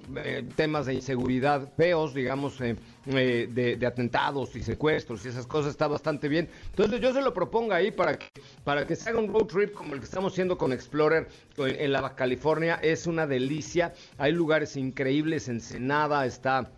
temas 0.55 0.85
de 0.85 0.95
inseguridad 0.95 1.73
feos, 1.75 2.13
digamos 2.13 2.59
eh, 3.09 3.47
de, 3.49 3.87
atentados 3.87 4.55
y 4.55 4.63
secuestros 4.63 5.25
y 5.25 5.29
esas 5.29 5.47
cosas 5.47 5.71
está 5.71 5.87
bastante 5.87 6.27
bien. 6.27 6.49
Entonces 6.71 6.99
yo 6.99 7.13
se 7.13 7.21
lo 7.21 7.33
propongo 7.33 7.73
ahí 7.73 7.91
para 7.91 8.17
que, 8.17 8.27
para 8.63 8.85
que 8.85 8.95
se 8.95 9.09
haga 9.09 9.19
un 9.19 9.31
road 9.31 9.45
trip 9.45 9.73
como 9.73 9.93
el 9.93 9.99
que 9.99 10.05
estamos 10.05 10.33
haciendo 10.33 10.57
con 10.57 10.73
Explorer 10.73 11.27
en 11.57 11.91
la 11.91 12.15
California. 12.15 12.79
Es 12.81 13.07
una 13.07 13.25
delicia. 13.25 13.93
Hay 14.17 14.33
lugares 14.33 14.75
increíbles. 14.75 15.47
Ensenada 15.47 16.25
está 16.25 16.69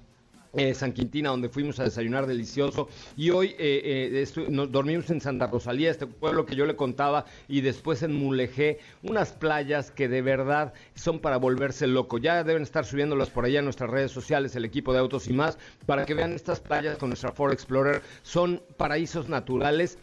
eh, 0.53 0.73
San 0.73 0.93
Quintina, 0.93 1.29
donde 1.29 1.47
fuimos 1.47 1.79
a 1.79 1.83
desayunar 1.83 2.25
delicioso. 2.25 2.89
Y 3.15 3.29
hoy 3.29 3.55
eh, 3.59 4.25
eh, 4.35 4.45
nos 4.49 4.71
dormimos 4.71 5.09
en 5.11 5.21
Santa 5.21 5.45
Rosalía, 5.45 5.91
este 5.91 6.07
pueblo 6.07 6.45
que 6.47 6.55
yo 6.55 6.65
le 6.65 6.75
contaba, 6.75 7.25
y 7.47 7.61
después 7.61 8.01
en 8.01 8.15
Mulegé, 8.15 8.79
unas 9.03 9.31
playas 9.31 9.91
que 9.91 10.07
de 10.07 10.23
verdad 10.23 10.73
son 10.95 11.19
para 11.19 11.37
volverse 11.37 11.85
loco. 11.85 12.17
Ya 12.17 12.43
deben 12.43 12.63
estar 12.63 12.83
subiéndolas 12.83 13.29
por 13.29 13.45
allá 13.45 13.59
en 13.59 13.65
nuestras 13.65 13.91
redes 13.91 14.11
sociales, 14.11 14.55
el 14.55 14.65
equipo 14.65 14.91
de 14.91 14.99
autos 14.99 15.27
y 15.27 15.33
más, 15.33 15.59
para 15.85 16.05
que 16.05 16.15
vean 16.15 16.33
estas 16.33 16.59
playas 16.59 16.97
con 16.97 17.09
nuestra 17.09 17.31
Ford 17.31 17.53
Explorer. 17.53 18.01
Son 18.23 18.61
paraísos 18.77 19.29
naturales, 19.29 19.99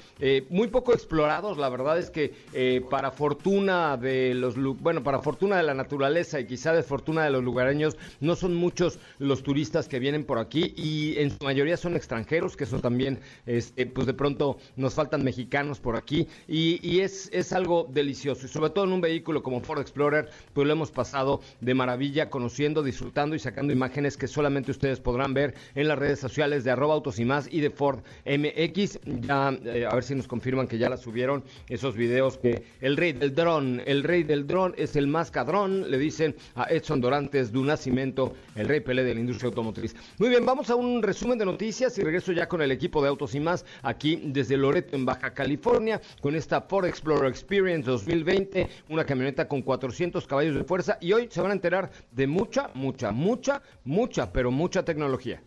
muy 0.48 0.68
poco 0.68 0.92
explorados. 0.92 1.58
La 1.58 1.68
verdad 1.68 1.98
es 1.98 2.10
que 2.10 2.34
para 2.88 3.10
fortuna 3.10 3.96
de 3.96 4.34
los, 4.34 4.56
bueno, 4.56 5.02
para 5.02 5.20
fortuna 5.20 5.56
de 5.56 5.64
la 5.64 5.74
naturaleza 5.74 6.38
y 6.38 6.46
quizá 6.46 6.72
de 6.72 6.82
fortuna 6.82 7.24
de 7.24 7.30
los 7.30 7.42
lugareños, 7.42 7.96
no 8.20 8.36
son 8.36 8.54
muchos 8.54 8.98
los 9.18 9.42
turistas 9.42 9.88
que 9.88 9.98
vienen 9.98 10.24
por 10.24 10.35
por 10.36 10.44
aquí 10.44 10.74
y 10.76 11.18
en 11.18 11.30
su 11.30 11.42
mayoría 11.42 11.78
son 11.78 11.96
extranjeros, 11.96 12.58
que 12.58 12.64
eso 12.64 12.78
también, 12.78 13.20
este, 13.46 13.86
pues 13.86 14.06
de 14.06 14.12
pronto 14.12 14.58
nos 14.76 14.92
faltan 14.92 15.24
mexicanos 15.24 15.80
por 15.80 15.96
aquí 15.96 16.28
y, 16.46 17.00
es, 17.00 17.30
es 17.32 17.54
algo 17.54 17.88
delicioso 17.90 18.44
y 18.44 18.50
sobre 18.50 18.68
todo 18.68 18.84
en 18.84 18.92
un 18.92 19.00
vehículo 19.00 19.42
como 19.42 19.62
Ford 19.62 19.80
Explorer, 19.80 20.28
pues 20.52 20.66
lo 20.66 20.74
hemos 20.74 20.90
pasado 20.90 21.40
de 21.62 21.72
maravilla 21.72 22.28
conociendo, 22.28 22.82
disfrutando 22.82 23.34
y 23.34 23.38
sacando 23.38 23.72
imágenes 23.72 24.18
que 24.18 24.28
solamente 24.28 24.72
ustedes 24.72 25.00
podrán 25.00 25.32
ver 25.32 25.54
en 25.74 25.88
las 25.88 25.98
redes 25.98 26.20
sociales 26.20 26.64
de 26.64 26.70
arroba 26.70 26.92
autos 26.92 27.18
y 27.18 27.24
más 27.24 27.48
y 27.50 27.60
de 27.60 27.70
Ford 27.70 28.00
MX. 28.26 29.00
Ya, 29.22 29.58
eh, 29.64 29.86
a 29.90 29.94
ver 29.94 30.04
si 30.04 30.14
nos 30.14 30.28
confirman 30.28 30.68
que 30.68 30.76
ya 30.76 30.90
la 30.90 30.98
subieron 30.98 31.44
esos 31.70 31.96
videos 31.96 32.36
que 32.36 32.62
el 32.82 32.98
rey 32.98 33.14
del 33.14 33.34
dron, 33.34 33.80
el 33.86 34.02
rey 34.02 34.22
del 34.22 34.46
dron 34.46 34.74
es 34.76 34.96
el 34.96 35.06
más 35.06 35.30
cadrón, 35.30 35.90
le 35.90 35.96
dicen 35.96 36.34
a 36.56 36.64
Edson 36.64 37.00
Dorantes 37.00 37.52
de 37.52 37.58
un 37.58 37.68
nacimiento, 37.68 38.34
el 38.54 38.68
rey 38.68 38.80
Pelé 38.80 39.02
de 39.02 39.14
la 39.14 39.20
industria 39.20 39.48
automotriz. 39.48 39.96
Bien, 40.30 40.46
vamos 40.46 40.70
a 40.70 40.74
un 40.76 41.02
resumen 41.02 41.38
de 41.38 41.44
noticias 41.44 41.96
y 41.98 42.02
regreso 42.02 42.32
ya 42.32 42.48
con 42.48 42.62
el 42.62 42.72
equipo 42.72 43.02
de 43.02 43.08
Autos 43.08 43.34
y 43.34 43.40
más 43.40 43.64
aquí 43.82 44.20
desde 44.24 44.56
Loreto 44.56 44.96
en 44.96 45.04
Baja 45.04 45.34
California 45.34 46.00
con 46.20 46.34
esta 46.34 46.62
Ford 46.62 46.86
Explorer 46.86 47.28
Experience 47.28 47.90
2020, 47.90 48.68
una 48.88 49.04
camioneta 49.04 49.46
con 49.46 49.62
400 49.62 50.26
caballos 50.26 50.54
de 50.54 50.64
fuerza 50.64 50.96
y 51.00 51.12
hoy 51.12 51.28
se 51.30 51.40
van 51.40 51.50
a 51.50 51.54
enterar 51.54 51.90
de 52.12 52.26
mucha, 52.26 52.70
mucha, 52.74 53.12
mucha, 53.12 53.60
mucha, 53.84 54.32
pero 54.32 54.50
mucha 54.50 54.84
tecnología. 54.84 55.42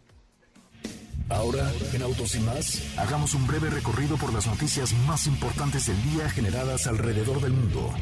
Ahora, 1.29 1.71
en 1.93 2.01
Autos 2.01 2.35
y 2.35 2.39
más, 2.39 2.97
hagamos 2.97 3.33
un 3.33 3.45
breve 3.47 3.69
recorrido 3.69 4.17
por 4.17 4.33
las 4.33 4.47
noticias 4.47 4.93
más 5.07 5.27
importantes 5.27 5.87
del 5.87 6.01
día 6.11 6.29
generadas 6.29 6.87
alrededor 6.87 7.41
del 7.41 7.53
mundo. 7.53 7.93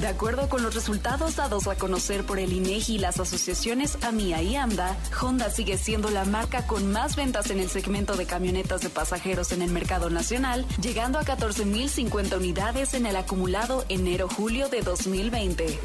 De 0.00 0.08
acuerdo 0.08 0.50
con 0.50 0.62
los 0.62 0.74
resultados 0.74 1.36
dados 1.36 1.66
a 1.68 1.74
conocer 1.74 2.24
por 2.24 2.38
el 2.38 2.52
INEGI 2.52 2.96
y 2.96 2.98
las 2.98 3.18
asociaciones 3.18 3.96
AMIA 4.02 4.42
y 4.42 4.54
AMDA, 4.54 4.94
Honda 5.22 5.48
sigue 5.48 5.78
siendo 5.78 6.10
la 6.10 6.26
marca 6.26 6.66
con 6.66 6.92
más 6.92 7.16
ventas 7.16 7.50
en 7.50 7.60
el 7.60 7.70
segmento 7.70 8.14
de 8.14 8.26
camionetas 8.26 8.82
de 8.82 8.90
pasajeros 8.90 9.52
en 9.52 9.62
el 9.62 9.70
mercado 9.70 10.10
nacional, 10.10 10.66
llegando 10.82 11.18
a 11.18 11.24
14.050 11.24 12.36
unidades 12.36 12.92
en 12.92 13.06
el 13.06 13.16
acumulado 13.16 13.86
enero-julio 13.88 14.68
de 14.68 14.82
2020. 14.82 15.78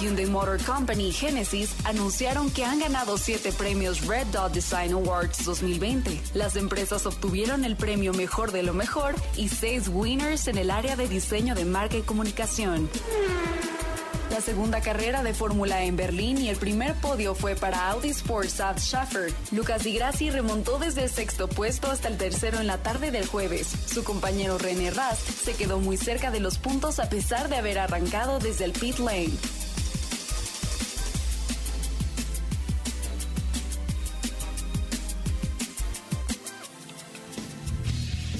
Hyundai 0.00 0.26
Motor 0.26 0.62
Company 0.62 1.08
y 1.08 1.12
Genesis 1.12 1.74
anunciaron 1.84 2.50
que 2.50 2.64
han 2.64 2.80
ganado 2.80 3.18
siete 3.18 3.52
premios 3.52 4.06
Red 4.06 4.26
Dot 4.28 4.52
Design 4.52 4.92
Awards 4.92 5.44
2020. 5.44 6.20
Las 6.34 6.56
empresas 6.56 7.06
obtuvieron 7.06 7.64
el 7.64 7.76
premio 7.76 8.12
Mejor 8.12 8.52
de 8.52 8.62
lo 8.62 8.74
Mejor 8.74 9.14
y 9.36 9.48
seis 9.48 9.88
winners 9.88 10.48
en 10.48 10.58
el 10.58 10.70
área 10.70 10.96
de 10.96 11.08
diseño 11.08 11.54
de 11.54 11.64
marca 11.64 11.96
y 11.96 12.02
comunicación. 12.02 12.88
La 14.32 14.40
segunda 14.40 14.80
carrera 14.80 15.22
de 15.22 15.34
Fórmula 15.34 15.84
en 15.84 15.94
Berlín 15.94 16.38
y 16.38 16.48
el 16.48 16.56
primer 16.56 16.94
podio 16.94 17.34
fue 17.34 17.54
para 17.54 17.90
Audi 17.90 18.08
Sport 18.08 18.48
South 18.48 18.78
Schaffer. 18.78 19.30
Lucas 19.50 19.84
Di 19.84 19.92
Grassi 19.92 20.30
remontó 20.30 20.78
desde 20.78 21.04
el 21.04 21.10
sexto 21.10 21.48
puesto 21.48 21.90
hasta 21.90 22.08
el 22.08 22.16
tercero 22.16 22.58
en 22.58 22.66
la 22.66 22.78
tarde 22.78 23.10
del 23.10 23.26
jueves. 23.26 23.68
Su 23.84 24.04
compañero 24.04 24.56
René 24.56 24.90
Rast 24.90 25.28
se 25.28 25.52
quedó 25.52 25.80
muy 25.80 25.98
cerca 25.98 26.30
de 26.30 26.40
los 26.40 26.56
puntos 26.56 26.98
a 26.98 27.10
pesar 27.10 27.50
de 27.50 27.56
haber 27.56 27.78
arrancado 27.78 28.38
desde 28.38 28.64
el 28.64 28.72
pit 28.72 28.98
lane. 29.00 29.32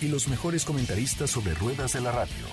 y 0.00 0.08
los 0.08 0.28
mejores 0.28 0.64
comentaristas 0.64 1.30
sobre 1.30 1.54
ruedas 1.54 1.92
de 1.92 2.00
la 2.00 2.12
radio 2.12 2.46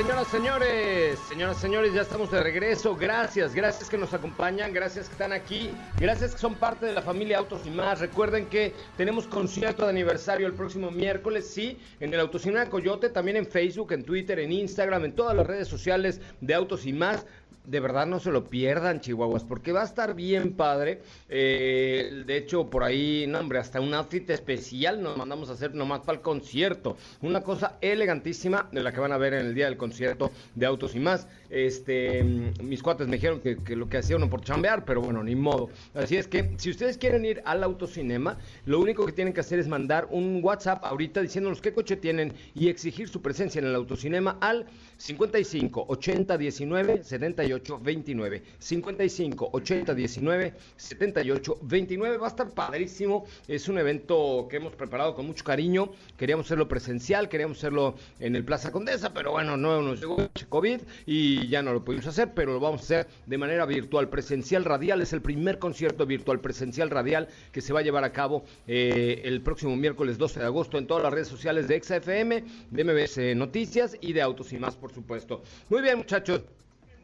Señoras, 0.00 0.28
señores, 0.28 1.18
señoras, 1.28 1.60
señores, 1.60 1.92
ya 1.92 2.00
estamos 2.00 2.30
de 2.30 2.42
regreso. 2.42 2.96
Gracias, 2.96 3.54
gracias 3.54 3.90
que 3.90 3.98
nos 3.98 4.14
acompañan, 4.14 4.72
gracias 4.72 5.08
que 5.08 5.12
están 5.12 5.30
aquí, 5.30 5.70
gracias 5.98 6.32
que 6.32 6.38
son 6.38 6.54
parte 6.54 6.86
de 6.86 6.94
la 6.94 7.02
familia 7.02 7.36
Autos 7.36 7.66
y 7.66 7.70
más. 7.70 8.00
Recuerden 8.00 8.46
que 8.46 8.72
tenemos 8.96 9.26
concierto 9.26 9.84
de 9.84 9.90
aniversario 9.90 10.46
el 10.46 10.54
próximo 10.54 10.90
miércoles, 10.90 11.50
sí, 11.52 11.78
en 12.00 12.14
el 12.14 12.20
Autocinema 12.20 12.64
Coyote, 12.70 13.10
también 13.10 13.36
en 13.36 13.46
Facebook, 13.46 13.92
en 13.92 14.02
Twitter, 14.02 14.38
en 14.38 14.52
Instagram, 14.52 15.04
en 15.04 15.12
todas 15.12 15.36
las 15.36 15.46
redes 15.46 15.68
sociales 15.68 16.22
de 16.40 16.54
Autos 16.54 16.86
y 16.86 16.94
más 16.94 17.26
de 17.64 17.80
verdad 17.80 18.06
no 18.06 18.18
se 18.20 18.30
lo 18.30 18.44
pierdan, 18.44 19.00
Chihuahuas, 19.00 19.44
porque 19.44 19.72
va 19.72 19.82
a 19.82 19.84
estar 19.84 20.14
bien 20.14 20.54
padre. 20.54 21.02
Eh, 21.28 22.22
de 22.26 22.36
hecho, 22.36 22.68
por 22.70 22.84
ahí, 22.84 23.26
no, 23.28 23.38
hombre, 23.38 23.58
hasta 23.58 23.80
un 23.80 23.92
outfit 23.94 24.28
especial 24.30 25.02
nos 25.02 25.16
mandamos 25.16 25.50
a 25.50 25.52
hacer 25.52 25.74
nomás 25.74 26.00
para 26.00 26.16
el 26.18 26.22
concierto. 26.22 26.96
Una 27.22 27.42
cosa 27.42 27.76
elegantísima 27.80 28.68
de 28.72 28.82
la 28.82 28.92
que 28.92 29.00
van 29.00 29.12
a 29.12 29.18
ver 29.18 29.34
en 29.34 29.46
el 29.46 29.54
día 29.54 29.66
del 29.66 29.76
concierto 29.76 30.30
de 30.54 30.66
Autos 30.66 30.94
y 30.94 31.00
más. 31.00 31.28
Este, 31.50 32.22
mis 32.62 32.82
cuates 32.82 33.08
me 33.08 33.16
dijeron 33.16 33.40
que, 33.40 33.76
lo 33.76 33.88
que 33.88 33.98
hacía 33.98 34.16
uno 34.16 34.30
por 34.30 34.42
chambear, 34.42 34.84
pero 34.84 35.02
bueno, 35.02 35.22
ni 35.22 35.34
modo. 35.34 35.68
Así 35.94 36.16
es 36.16 36.28
que, 36.28 36.54
si 36.56 36.70
ustedes 36.70 36.96
quieren 36.96 37.24
ir 37.24 37.42
al 37.44 37.62
autocinema, 37.62 38.38
lo 38.66 38.80
único 38.80 39.04
que 39.04 39.12
tienen 39.12 39.34
que 39.34 39.40
hacer 39.40 39.58
es 39.58 39.68
mandar 39.68 40.08
un 40.10 40.40
WhatsApp 40.42 40.84
ahorita 40.84 41.20
diciéndonos 41.20 41.60
qué 41.60 41.72
coche 41.72 41.96
tienen 41.96 42.32
y 42.54 42.68
exigir 42.68 43.08
su 43.08 43.20
presencia 43.20 43.58
en 43.58 43.66
el 43.66 43.74
autocinema 43.74 44.38
al 44.40 44.66
55 44.96 45.86
80 45.88 46.38
19 46.38 47.04
78 47.04 47.49
29. 47.80 48.42
55 48.58 49.50
80 49.52 49.94
19 49.94 50.54
78 50.76 51.58
29. 51.62 52.16
Va 52.18 52.26
a 52.26 52.30
estar 52.30 52.50
padrísimo. 52.50 53.26
Es 53.48 53.68
un 53.68 53.78
evento 53.78 54.46
que 54.50 54.56
hemos 54.56 54.74
preparado 54.74 55.14
con 55.14 55.26
mucho 55.26 55.44
cariño. 55.44 55.90
Queríamos 56.16 56.46
hacerlo 56.46 56.68
presencial, 56.68 57.28
queríamos 57.28 57.58
hacerlo 57.58 57.96
en 58.18 58.36
el 58.36 58.44
Plaza 58.44 58.70
Condesa, 58.70 59.12
pero 59.12 59.32
bueno, 59.32 59.56
no 59.56 59.82
nos 59.82 60.00
llegó 60.00 60.16
COVID 60.48 60.80
y 61.06 61.48
ya 61.48 61.62
no 61.62 61.72
lo 61.72 61.84
pudimos 61.84 62.06
hacer, 62.06 62.32
pero 62.34 62.52
lo 62.52 62.60
vamos 62.60 62.82
a 62.82 62.84
hacer 62.84 63.06
de 63.26 63.38
manera 63.38 63.66
virtual. 63.66 64.08
Presencial 64.08 64.64
radial 64.64 65.00
es 65.00 65.12
el 65.12 65.22
primer 65.22 65.58
concierto 65.58 66.06
virtual 66.06 66.40
presencial 66.40 66.90
radial 66.90 67.28
que 67.52 67.60
se 67.60 67.72
va 67.72 67.80
a 67.80 67.82
llevar 67.82 68.04
a 68.04 68.12
cabo 68.12 68.44
eh, 68.66 69.22
el 69.24 69.42
próximo 69.42 69.76
miércoles 69.76 70.18
12 70.18 70.40
de 70.40 70.46
agosto 70.46 70.78
en 70.78 70.86
todas 70.86 71.02
las 71.02 71.12
redes 71.12 71.28
sociales 71.28 71.68
de 71.68 71.82
XFM, 71.82 72.44
de 72.70 72.84
MBS 72.84 73.36
Noticias 73.36 73.96
y 74.00 74.12
de 74.12 74.22
Autos 74.22 74.52
y 74.52 74.58
más, 74.58 74.76
por 74.76 74.92
supuesto. 74.92 75.42
Muy 75.68 75.82
bien, 75.82 75.98
muchachos. 75.98 76.42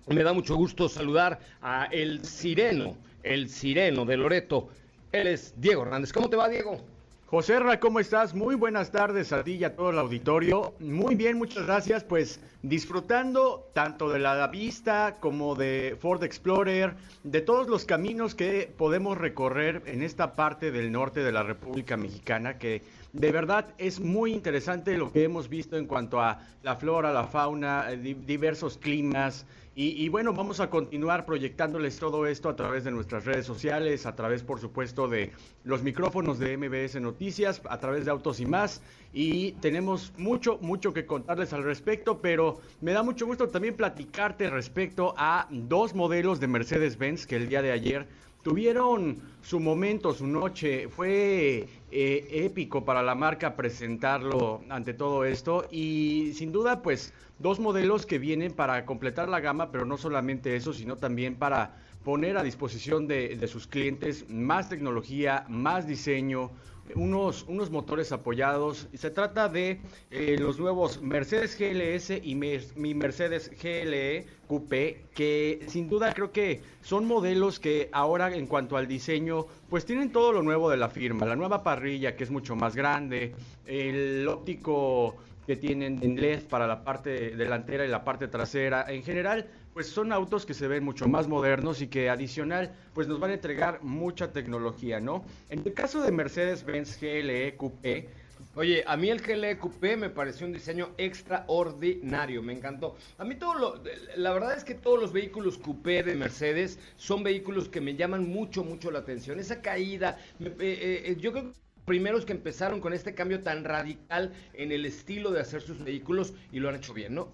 Me 0.09 0.23
da 0.23 0.33
mucho 0.33 0.55
gusto 0.55 0.89
saludar 0.89 1.41
a 1.61 1.87
el 1.87 2.25
sireno, 2.25 2.97
el 3.25 3.49
sireno 3.49 4.05
de 4.05 4.17
Loreto. 4.17 4.69
Él 5.11 5.27
es 5.27 5.53
Diego 5.57 5.83
Hernández. 5.83 6.13
¿Cómo 6.13 6.31
te 6.31 6.37
va, 6.37 6.49
Diego? 6.49 6.81
José 7.27 7.59
Ra, 7.59 7.81
¿cómo 7.81 7.99
estás? 7.99 8.33
Muy 8.33 8.55
buenas 8.55 8.93
tardes 8.93 9.33
a 9.33 9.43
ti 9.43 9.55
y 9.55 9.65
a 9.65 9.75
todo 9.75 9.91
el 9.91 9.99
auditorio. 9.99 10.75
Muy 10.79 11.17
bien, 11.17 11.37
muchas 11.39 11.67
gracias. 11.67 12.05
Pues 12.05 12.39
disfrutando 12.63 13.69
tanto 13.73 14.09
de 14.09 14.21
la 14.21 14.47
vista 14.47 15.17
como 15.19 15.57
de 15.57 15.97
Ford 15.99 16.23
Explorer, 16.23 16.95
de 17.25 17.41
todos 17.41 17.67
los 17.67 17.85
caminos 17.85 18.37
que 18.37 18.73
podemos 18.79 19.19
recorrer 19.19 19.83
en 19.87 20.05
esta 20.05 20.37
parte 20.37 20.71
del 20.71 20.93
norte 20.93 21.25
de 21.25 21.33
la 21.33 21.43
República 21.43 21.97
Mexicana, 21.97 22.59
que 22.59 22.83
de 23.13 23.33
verdad 23.33 23.75
es 23.79 23.99
muy 23.99 24.33
interesante 24.33 24.97
lo 24.97 25.11
que 25.11 25.25
hemos 25.25 25.49
visto 25.49 25.77
en 25.77 25.87
cuanto 25.87 26.21
a 26.21 26.43
la 26.63 26.77
flora, 26.77 27.13
la 27.13 27.25
fauna, 27.25 27.91
eh, 27.91 27.97
diversos 27.97 28.79
climas. 28.79 29.47
Y, 29.79 30.09
bueno, 30.09 30.33
vamos 30.33 30.61
a 30.61 30.71
continuar 30.71 31.27
proyectándoles 31.27 31.99
todo 31.99 32.27
esto 32.27 32.49
a 32.49 32.57
través 32.57 32.85
de 32.85 32.91
nuestras 32.91 33.27
redes 33.27 33.45
sociales, 33.45 34.07
a 34.07 34.17
través, 34.17 34.43
por 34.43 34.59
supuesto, 34.59 35.07
de 35.07 35.33
los 35.65 35.83
micrófonos 35.83 36.39
de 36.39 36.57
MBS 36.57 36.99
Noticias, 36.99 37.61
a 37.69 37.79
través 37.79 38.07
de 38.07 38.11
Autos 38.11 38.41
y 38.41 38.47
más. 38.47 38.81
Y 39.13 39.53
tenemos 39.61 40.15
mucho, 40.17 40.57
mucho 40.63 40.95
que 40.95 41.05
contarles 41.05 41.53
al 41.53 41.63
respecto, 41.63 42.23
pero 42.23 42.59
me 42.81 42.93
da 42.93 43.03
mucho 43.03 43.27
gusto 43.27 43.51
también 43.51 43.77
platicarte 43.77 44.49
respecto 44.49 45.13
a 45.19 45.47
dos 45.51 45.95
modelos 45.95 46.41
de 46.41 46.47
Mercedes-Benz 46.47 47.27
que 47.27 47.37
el 47.37 47.51
día 47.51 47.61
de 47.61 47.73
ayer 47.73 48.09
tuvieron 48.43 49.21
su 49.43 49.61
momento, 49.61 50.15
su 50.15 50.27
noche. 50.27 50.89
Fue 50.89 51.69
eh, 51.91 52.27
épico 52.33 52.85
para 52.85 53.03
la 53.03 53.15
marca 53.15 53.55
presentarlo 53.57 54.63
ante 54.69 54.95
todo 54.95 55.25
esto. 55.25 55.67
Y 55.71 56.33
sin 56.35 56.53
duda 56.53 56.83
pues 56.83 57.13
dos 57.39 57.61
modelos 57.61 58.07
que 58.07 58.19
vienen 58.19 58.53
para 58.53 58.85
completar 58.85 59.29
la 59.29 59.41
gama, 59.41 59.71
pero 59.71 59.85
no 59.85 59.97
solamente 59.97 60.57
eso, 60.57 60.73
sino 60.73 60.97
también 60.97 61.37
para 61.37 61.77
poner 62.05 62.37
a 62.39 62.43
disposición 62.43 63.09
de, 63.09 63.45
sus 63.49 63.67
clientes 63.67 64.27
más 64.29 64.69
tecnología, 64.69 65.45
más 65.49 65.89
diseño, 65.89 66.53
unos, 66.95 67.45
unos 67.49 67.71
motores 67.71 68.13
apoyados. 68.13 68.89
Se 68.95 69.11
trata 69.11 69.49
de 69.49 69.81
eh, 70.11 70.37
los 70.39 70.59
nuevos 70.59 71.03
Mercedes 71.03 71.59
GLS 71.59 72.11
y 72.23 72.35
mi 72.35 72.95
Mercedes 72.95 73.51
GLE 73.63 74.27
Coupé, 74.47 75.05
que 75.15 75.65
sin 75.69 75.89
duda 75.89 76.13
creo 76.13 76.33
que 76.33 76.61
son 76.83 77.07
modelos 77.07 77.59
que 77.59 77.89
ahora 77.93 78.35
en 78.35 78.47
cuanto 78.47 78.77
al 78.77 78.87
diseño, 78.87 79.47
pues 79.69 79.85
tienen 79.85 80.13
todo 80.13 80.33
lo 80.33 80.43
nuevo 80.43 80.71
de 80.71 80.77
la 80.77 80.89
firma. 80.89 81.27
La 81.27 81.37
nueva 81.37 81.63
parrilla 81.63 82.17
que 82.17 82.25
es 82.25 82.31
mucho 82.31 82.55
más 82.57 82.77
grande, 82.77 83.35
el 83.67 84.27
óptico 84.29 85.17
que 85.47 85.57
tienen 85.57 86.03
en 86.03 86.21
LED 86.21 86.45
para 86.49 86.67
la 86.67 86.83
parte 86.83 87.37
delantera 87.37 87.85
y 87.85 87.89
la 87.89 88.05
parte 88.05 88.29
trasera. 88.29 88.85
En 88.89 89.03
general, 89.03 89.47
pues 89.77 89.89
son 89.89 90.11
autos 90.11 90.47
que 90.47 90.55
se 90.55 90.69
ven 90.69 90.83
mucho 90.83 91.07
más 91.07 91.29
modernos 91.29 91.83
y 91.83 91.89
que 91.89 92.09
adicional 92.09 92.75
pues 92.95 93.09
nos 93.09 93.21
van 93.21 93.33
a 93.33 93.35
entregar 93.35 93.83
mucha 93.83 94.33
tecnología, 94.33 95.01
¿no? 95.01 95.23
En 95.51 95.59
el 95.67 95.75
caso 95.75 96.01
de 96.01 96.11
Mercedes-Benz 96.13 96.99
GLE 96.99 97.55
Coupé, 97.59 98.09
Oye, 98.55 98.83
a 98.87 98.97
mí 98.97 99.11
el 99.11 99.21
GLE 99.21 99.59
Coupé 99.59 99.99
me 99.99 100.09
pareció 100.09 100.47
un 100.47 100.55
diseño 100.55 100.93
extraordinario, 100.97 102.43
me 102.43 102.55
encantó. 102.55 102.97
A 103.19 103.25
mí 103.27 103.35
todo 103.35 103.55
lo, 103.55 103.83
la 104.17 104.33
verdad 104.33 104.57
es 104.57 104.65
que 104.65 104.73
todos 104.73 104.99
los 104.99 105.13
vehículos 105.13 105.59
Coupé 105.59 106.03
de 106.03 106.15
Mercedes 106.15 106.79
son 106.97 107.23
vehículos 107.23 107.69
que 107.69 107.83
me 107.83 107.97
llaman 107.97 108.27
mucho, 108.27 108.65
mucho 108.65 108.91
la 108.91 109.01
atención. 109.01 109.39
Esa 109.39 109.61
caída, 109.61 110.19
eh, 110.41 110.55
eh, 110.59 111.17
yo 111.21 111.33
creo 111.33 111.53
que 111.53 111.59
primeros 111.85 112.25
que 112.25 112.33
empezaron 112.33 112.81
con 112.81 112.95
este 112.95 113.15
cambio 113.15 113.43
tan 113.43 113.63
radical 113.63 114.33
en 114.55 114.73
el 114.73 114.87
estilo 114.87 115.33
de 115.33 115.41
hacer 115.41 115.61
sus 115.61 115.85
vehículos 115.85 116.33
y 116.51 116.61
lo 116.61 116.71
han 116.71 116.77
hecho 116.77 116.95
bien, 116.95 117.15
¿no? 117.15 117.29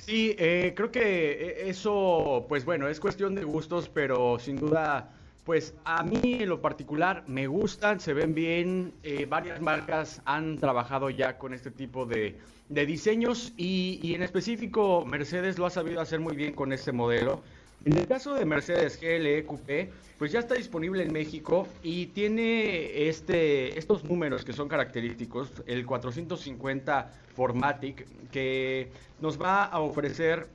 Sí, 0.00 0.34
eh, 0.38 0.72
creo 0.74 0.90
que 0.90 1.30
eh, 1.32 1.68
eso, 1.70 2.46
pues 2.48 2.64
bueno, 2.64 2.88
es 2.88 3.00
cuestión 3.00 3.34
de 3.34 3.44
gustos, 3.44 3.88
pero 3.88 4.38
sin 4.38 4.56
duda, 4.56 5.12
pues 5.44 5.74
a 5.84 6.02
mí 6.02 6.38
en 6.40 6.48
lo 6.48 6.60
particular 6.60 7.24
me 7.26 7.46
gustan, 7.46 8.00
se 8.00 8.14
ven 8.14 8.34
bien, 8.34 8.94
eh, 9.02 9.26
varias 9.28 9.60
marcas 9.60 10.22
han 10.24 10.58
trabajado 10.58 11.10
ya 11.10 11.38
con 11.38 11.54
este 11.54 11.70
tipo 11.70 12.06
de, 12.06 12.38
diseños 12.68 13.52
y, 13.56 13.98
y, 14.02 14.14
en 14.14 14.22
específico 14.22 15.04
Mercedes 15.04 15.58
lo 15.58 15.66
ha 15.66 15.70
sabido 15.70 16.00
hacer 16.00 16.20
muy 16.20 16.36
bien 16.36 16.54
con 16.54 16.72
este 16.72 16.92
modelo. 16.92 17.42
En 17.84 17.96
el 17.96 18.06
caso 18.06 18.34
de 18.34 18.44
Mercedes 18.44 19.00
GLE 19.00 19.44
Coupé, 19.46 19.90
pues 20.18 20.32
ya 20.32 20.40
está 20.40 20.54
disponible 20.54 21.02
en 21.02 21.12
México 21.12 21.66
y 21.82 22.06
tiene 22.06 23.08
este, 23.08 23.78
estos 23.78 24.04
números 24.04 24.44
que 24.44 24.52
son 24.52 24.68
característicos, 24.68 25.50
el 25.66 25.86
450 25.86 27.10
Formatic, 27.34 28.06
que 28.30 28.90
nos 29.20 29.40
va 29.40 29.64
a 29.64 29.80
ofrecer 29.80 30.46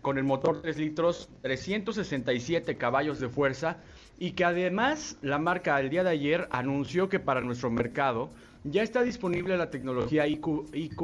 con 0.00 0.16
el 0.16 0.22
motor 0.22 0.62
3 0.62 0.78
litros 0.78 1.28
367 1.42 2.76
caballos 2.76 3.18
de 3.18 3.28
fuerza 3.28 3.78
y 4.20 4.32
que 4.32 4.44
además 4.44 5.16
la 5.22 5.38
marca 5.38 5.80
el 5.80 5.90
día 5.90 6.04
de 6.04 6.10
ayer 6.10 6.46
anunció 6.52 7.08
que 7.08 7.18
para 7.18 7.40
nuestro 7.40 7.70
mercado 7.70 8.30
ya 8.62 8.84
está 8.84 9.02
disponible 9.02 9.56
la 9.56 9.70
tecnología 9.70 10.28
IQ, 10.28 10.72
IQ 10.72 11.00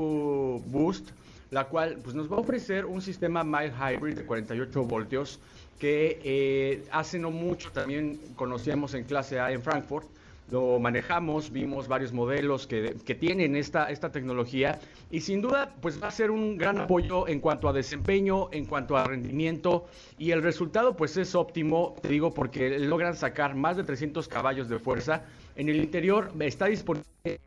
Boost, 0.67 1.11
la 1.51 1.65
cual 1.65 1.99
pues, 2.03 2.15
nos 2.15 2.31
va 2.31 2.37
a 2.37 2.41
ofrecer 2.41 2.85
un 2.85 3.01
sistema 3.01 3.45
mild 3.45 3.73
hybrid 3.75 4.17
de 4.17 4.25
48 4.25 4.85
voltios 4.85 5.39
que 5.79 6.21
eh, 6.25 6.85
hace 6.91 7.19
no 7.19 7.31
mucho 7.31 7.71
también 7.71 8.19
conocíamos 8.35 8.95
en 8.95 9.05
clase 9.05 9.39
A 9.41 9.53
en 9.53 9.63
Frankfurt. 9.63 10.09
Lo 10.51 10.79
manejamos, 10.79 11.51
vimos 11.51 11.89
varios 11.89 12.13
modelos 12.13 12.69
que, 12.69 12.93
tienen 13.19 13.57
esta, 13.57 13.91
esta 13.91 14.13
tecnología 14.13 14.79
y 15.11 15.21
sin 15.21 15.43
duda 15.43 15.75
pues 15.81 16.01
va 16.01 16.07
a 16.07 16.13
ser 16.13 16.31
un 16.31 16.57
gran 16.57 16.79
apoyo 16.79 17.27
en 17.27 17.41
cuanto 17.41 17.69
a 17.69 17.73
desempeño, 17.73 18.49
en 18.53 18.65
cuanto 18.65 18.97
a 18.97 19.03
rendimiento 19.03 19.87
y 20.19 20.31
el 20.31 20.45
resultado 20.45 20.97
pues 20.97 21.17
es 21.17 21.35
óptimo, 21.35 21.97
te 22.01 22.11
digo, 22.11 22.33
porque 22.33 22.79
logran 22.79 23.17
sacar 23.17 23.57
más 23.57 23.77
de 23.77 23.83
300 23.83 24.29
caballos 24.29 24.69
de 24.69 24.79
fuerza. 24.79 25.25
En 25.57 25.69
el 25.69 25.77
interior 25.77 26.31
está 26.39 26.67
disponible 26.67 27.41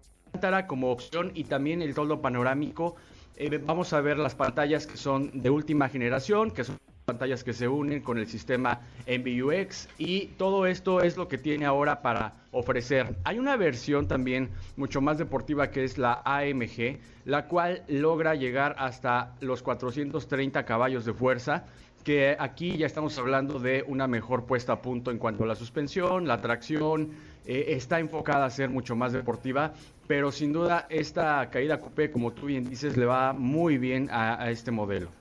como 0.68 0.92
opción 0.92 1.32
y 1.34 1.46
también 1.46 1.82
el 1.82 1.94
toldo 1.94 2.22
panorámico. 2.22 2.96
Eh, 3.36 3.62
vamos 3.66 3.94
a 3.94 4.02
ver 4.02 4.18
las 4.18 4.36
pantallas 4.36 4.86
que 4.86 4.98
son 4.98 5.42
de 5.42 5.50
última 5.50 5.90
generación, 5.90 6.52
que 6.52 6.64
son 6.64 6.78
pantallas 7.06 7.44
que 7.44 7.54
se 7.54 7.68
unen 7.68 8.02
con 8.02 8.20
el 8.20 8.28
sistema 8.28 8.82
MBUX 9.08 9.90
y 9.98 10.28
todo 10.38 10.68
esto 10.68 11.02
es 11.02 11.18
lo 11.18 11.28
que 11.28 11.40
tiene 11.40 11.66
ahora 11.66 12.04
para 12.04 12.36
ofrecer. 12.52 13.16
Hay 13.24 13.40
una 13.40 13.56
versión 13.56 14.08
también 14.08 14.50
mucho 14.76 15.02
más 15.02 15.18
deportiva 15.18 15.72
que 15.72 15.84
es 15.84 15.98
la 15.98 16.22
AMG, 16.24 17.00
la 17.26 17.48
cual 17.48 17.84
logra 17.88 18.36
llegar 18.36 18.76
hasta 18.78 19.36
los 19.42 19.64
430 19.64 20.66
caballos 20.66 21.04
de 21.04 21.14
fuerza 21.14 21.66
que 22.04 22.36
aquí 22.40 22.78
ya 22.78 22.86
estamos 22.86 23.18
hablando 23.18 23.60
de 23.60 23.84
una 23.88 24.08
mejor 24.08 24.46
puesta 24.46 24.74
a 24.74 24.82
punto 24.82 25.12
en 25.12 25.18
cuanto 25.18 25.44
a 25.44 25.48
la 25.48 25.56
suspensión, 25.56 26.28
la 26.28 26.42
tracción, 26.42 27.12
eh, 27.46 27.66
está 27.70 28.00
enfocada 28.00 28.46
a 28.46 28.50
ser 28.50 28.70
mucho 28.70 28.96
más 28.96 29.14
deportiva, 29.14 29.74
pero 30.08 30.32
sin 30.32 30.54
duda 30.54 30.88
esta 30.90 31.50
caída 31.50 31.80
coupé, 31.80 32.12
como 32.12 32.32
tú 32.32 32.48
bien 32.48 32.70
dices, 32.70 32.98
le 32.98 33.06
va 33.06 33.34
muy 33.34 33.78
bien 33.78 34.10
a 34.12 34.50
este 34.50 34.72
modelo. 34.72 35.19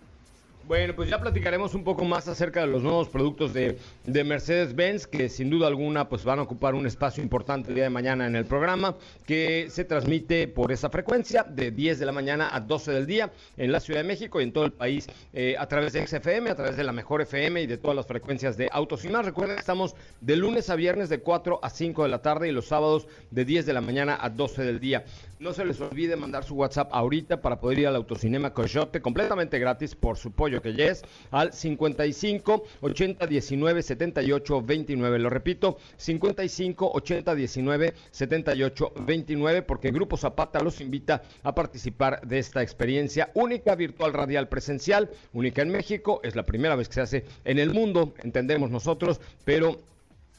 Bueno, 0.69 0.95
pues 0.95 1.09
ya 1.09 1.19
platicaremos 1.19 1.75
un 1.75 1.83
poco 1.83 2.05
más 2.05 2.29
acerca 2.29 2.61
de 2.61 2.67
los 2.67 2.83
nuevos 2.83 3.09
productos 3.09 3.55
de, 3.55 3.79
Mercedes-Benz, 4.05 5.07
que 5.07 5.31
sin 5.31 5.49
duda 5.49 5.67
alguna 5.67 6.11
pues 6.11 6.25
van 6.25 6.41
a 6.41 6.43
ocupar 6.43 6.75
un 6.75 6.87
espacio 6.87 7.23
importante 7.23 7.71
el 7.71 7.77
día 7.77 7.85
de 7.85 7.91
mañana 7.91 8.27
en 8.27 8.37
el 8.37 8.45
programa, 8.45 8.95
que 9.25 9.69
se 9.71 9.87
transmite 9.87 10.47
por 10.47 10.71
esa 10.71 10.91
frecuencia 10.91 11.43
de 11.43 11.71
10 11.71 11.99
de 12.01 12.05
la 12.05 12.13
mañana 12.13 12.55
a 12.55 12.61
12 12.61 12.93
del 12.93 13.07
día 13.07 13.33
en 13.57 13.73
la 13.73 13.81
Ciudad 13.81 14.01
de 14.01 14.09
México 14.09 14.43
y 14.43 14.45
en 14.45 14.53
todo 14.53 14.67
el 14.67 14.73
país 14.75 15.07
eh, 15.33 15.57
a 15.59 15.67
través 15.69 15.95
de 15.95 16.07
XFM, 16.07 16.51
a 16.51 16.55
través 16.55 16.77
de 16.77 16.85
la 16.85 16.93
Mejor 16.93 17.23
FM 17.23 17.63
y 17.63 17.67
de 17.67 17.79
todas 17.79 17.97
las 17.97 18.05
frecuencias 18.05 18.59
de 18.59 18.69
Autos 18.71 19.07
y 19.07 19.09
más. 19.09 19.25
Recuerden 19.25 19.57
que 19.57 19.61
estamos 19.61 19.97
de 20.21 20.37
lunes 20.37 20.69
a 20.69 20.77
viernes 20.77 21.09
de 21.09 21.21
4 21.21 21.61
a 21.63 21.71
5 21.71 22.03
de 22.03 22.09
la 22.11 22.21
tarde 22.21 22.47
y 22.47 22.53
los 22.53 22.67
sábados 22.67 23.09
de 23.31 23.47
10 23.47 23.65
de 23.65 23.73
la 23.73 23.81
mañana 23.81 24.19
a 24.21 24.29
12 24.29 24.65
del 24.65 24.81
día. 24.81 25.07
No 25.39 25.55
se 25.55 25.65
les 25.65 25.81
olvide 25.81 26.17
mandar 26.17 26.45
su 26.45 26.57
WhatsApp 26.57 26.91
ahorita 26.93 27.41
para 27.41 27.59
poder 27.59 27.79
ir 27.79 27.87
al 27.87 27.97
Autocinema 27.97 28.53
Coyote 28.53 29.01
completamente 29.01 29.59
gratis 29.59 29.95
por 29.95 30.19
su 30.19 30.33
pollo 30.33 30.58
que 30.61 30.75
ya 30.75 30.87
es 30.87 31.03
al 31.31 31.53
55 31.53 32.65
80 32.81 33.27
19 33.27 33.83
78 33.83 34.63
29. 34.63 35.19
Lo 35.19 35.31
repito, 35.31 35.79
55 35.97 36.91
80 36.95 37.35
19 37.35 37.95
78 38.11 38.93
29 39.07 39.63
porque 39.63 39.91
Grupo 39.91 40.17
Zapata 40.17 40.61
los 40.61 40.81
invita 40.81 41.23
a 41.43 41.55
participar 41.55 42.27
de 42.27 42.39
esta 42.39 42.63
experiencia 42.63 43.31
única 43.35 43.75
virtual 43.75 44.13
radial 44.13 44.49
presencial, 44.49 45.11
única 45.33 45.63
en 45.63 45.71
México, 45.71 46.21
es 46.23 46.35
la 46.37 46.45
primera 46.45 46.77
vez 46.77 46.89
que 46.89 46.95
se 46.95 47.01
hace 47.01 47.25
en 47.45 47.59
el 47.59 47.73
mundo, 47.73 48.15
entendemos 48.23 48.71
nosotros, 48.71 49.21
pero 49.45 49.79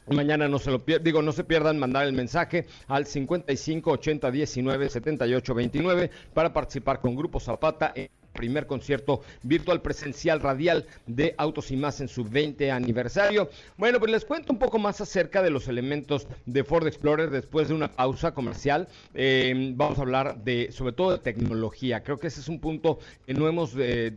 Mañana 0.08 0.48
no 0.48 0.58
se 0.58 0.72
lo 0.72 0.84
pierdan, 0.84 1.04
digo, 1.04 1.22
no 1.22 1.30
se 1.30 1.44
pierdan 1.44 1.78
mandar 1.78 2.04
el 2.04 2.12
mensaje 2.12 2.66
al 2.88 3.06
55 3.06 3.92
80 3.92 4.30
19 4.32 4.88
78 4.88 5.54
29 5.54 6.10
para 6.34 6.52
participar 6.52 7.00
con 7.00 7.14
Grupo 7.14 7.38
Zapata 7.38 7.92
en 7.94 8.08
primer 8.32 8.66
concierto 8.66 9.22
virtual 9.42 9.82
presencial 9.82 10.40
radial 10.40 10.86
de 11.06 11.34
Autos 11.38 11.70
y 11.70 11.76
Más 11.76 12.00
en 12.00 12.08
su 12.08 12.24
20 12.24 12.70
aniversario. 12.70 13.50
Bueno, 13.76 13.98
pues 13.98 14.10
les 14.10 14.24
cuento 14.24 14.52
un 14.52 14.58
poco 14.58 14.78
más 14.78 15.00
acerca 15.00 15.42
de 15.42 15.50
los 15.50 15.68
elementos 15.68 16.26
de 16.46 16.64
Ford 16.64 16.86
Explorer 16.86 17.30
después 17.30 17.68
de 17.68 17.74
una 17.74 17.92
pausa 17.92 18.32
comercial. 18.32 18.88
Eh, 19.14 19.72
vamos 19.74 19.98
a 19.98 20.02
hablar 20.02 20.42
de, 20.42 20.70
sobre 20.72 20.92
todo, 20.92 21.12
de 21.12 21.18
tecnología. 21.18 22.02
Creo 22.02 22.18
que 22.18 22.28
ese 22.28 22.40
es 22.40 22.48
un 22.48 22.60
punto 22.60 22.98
que 23.26 23.34
no 23.34 23.48
hemos... 23.48 23.74
Eh, 23.76 24.14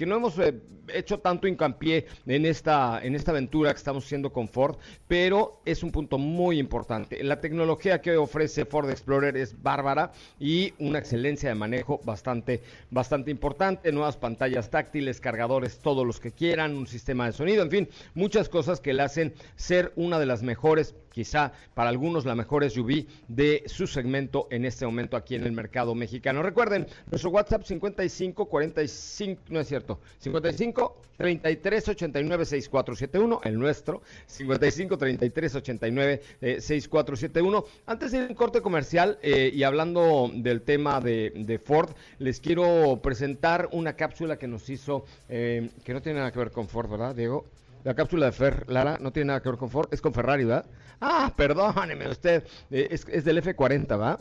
que 0.00 0.06
no 0.06 0.16
hemos 0.16 0.38
eh, 0.38 0.54
hecho 0.94 1.18
tanto 1.18 1.46
hincapié 1.46 2.06
en 2.26 2.46
esta, 2.46 3.00
en 3.02 3.14
esta 3.14 3.32
aventura 3.32 3.70
que 3.70 3.76
estamos 3.76 4.02
haciendo 4.02 4.32
con 4.32 4.48
Ford, 4.48 4.78
pero 5.06 5.60
es 5.66 5.82
un 5.82 5.92
punto 5.92 6.16
muy 6.16 6.58
importante. 6.58 7.22
La 7.22 7.38
tecnología 7.38 8.00
que 8.00 8.16
ofrece 8.16 8.64
Ford 8.64 8.88
Explorer 8.88 9.36
es 9.36 9.62
bárbara 9.62 10.12
y 10.38 10.72
una 10.78 11.00
excelencia 11.00 11.50
de 11.50 11.54
manejo 11.54 12.00
bastante, 12.02 12.62
bastante 12.90 13.30
importante. 13.30 13.92
Nuevas 13.92 14.16
pantallas 14.16 14.70
táctiles, 14.70 15.20
cargadores, 15.20 15.80
todos 15.80 16.06
los 16.06 16.18
que 16.18 16.32
quieran, 16.32 16.78
un 16.78 16.86
sistema 16.86 17.26
de 17.26 17.32
sonido, 17.32 17.62
en 17.62 17.70
fin, 17.70 17.88
muchas 18.14 18.48
cosas 18.48 18.80
que 18.80 18.94
le 18.94 19.02
hacen 19.02 19.34
ser 19.56 19.92
una 19.96 20.18
de 20.18 20.24
las 20.24 20.42
mejores 20.42 20.94
quizá 21.12 21.52
para 21.74 21.90
algunos 21.90 22.24
la 22.24 22.34
mejor 22.34 22.68
SUV 22.68 23.06
de 23.28 23.62
su 23.66 23.86
segmento 23.86 24.46
en 24.50 24.64
este 24.64 24.86
momento 24.86 25.16
aquí 25.16 25.34
en 25.34 25.44
el 25.44 25.52
mercado 25.52 25.94
mexicano. 25.94 26.42
Recuerden, 26.42 26.86
nuestro 27.10 27.30
WhatsApp 27.30 27.64
55 27.64 28.46
45, 28.46 29.42
no 29.48 29.60
es 29.60 29.68
cierto, 29.68 30.00
55 30.18 31.02
33 31.16 31.88
89 31.88 32.44
6471, 32.46 33.40
el 33.44 33.58
nuestro, 33.58 34.02
55 34.26 34.96
33 34.96 35.54
89 35.54 36.22
6471. 36.40 37.64
Antes 37.86 38.12
de 38.12 38.18
ir 38.18 38.24
en 38.24 38.34
corte 38.34 38.62
comercial 38.62 39.18
eh, 39.22 39.50
y 39.52 39.62
hablando 39.62 40.30
del 40.32 40.62
tema 40.62 41.00
de, 41.00 41.60
Ford, 41.62 41.90
les 42.18 42.40
quiero 42.40 43.00
presentar 43.02 43.68
una 43.72 43.96
cápsula 43.96 44.38
que 44.38 44.46
nos 44.46 44.70
hizo, 44.70 45.04
eh, 45.28 45.68
que 45.84 45.92
no 45.92 46.00
tiene 46.00 46.20
nada 46.20 46.32
que 46.32 46.38
ver 46.38 46.52
con 46.52 46.68
Ford, 46.68 46.90
¿verdad, 46.90 47.14
Diego? 47.14 47.44
La 47.82 47.94
cápsula 47.94 48.26
de 48.26 48.32
Fer, 48.32 48.64
Lara, 48.68 48.98
no 49.00 49.12
tiene 49.12 49.28
nada 49.28 49.40
que 49.42 49.48
ver 49.48 49.58
con 49.58 49.70
Ford, 49.70 49.88
es 49.92 50.00
con 50.00 50.12
Ferrari, 50.12 50.44
¿verdad? 50.44 50.66
Ah, 51.00 51.32
perdóneme 51.34 52.08
usted, 52.08 52.44
eh, 52.70 52.88
es, 52.90 53.06
es 53.08 53.24
del 53.24 53.42
F40, 53.42 53.98
¿va? 53.98 54.20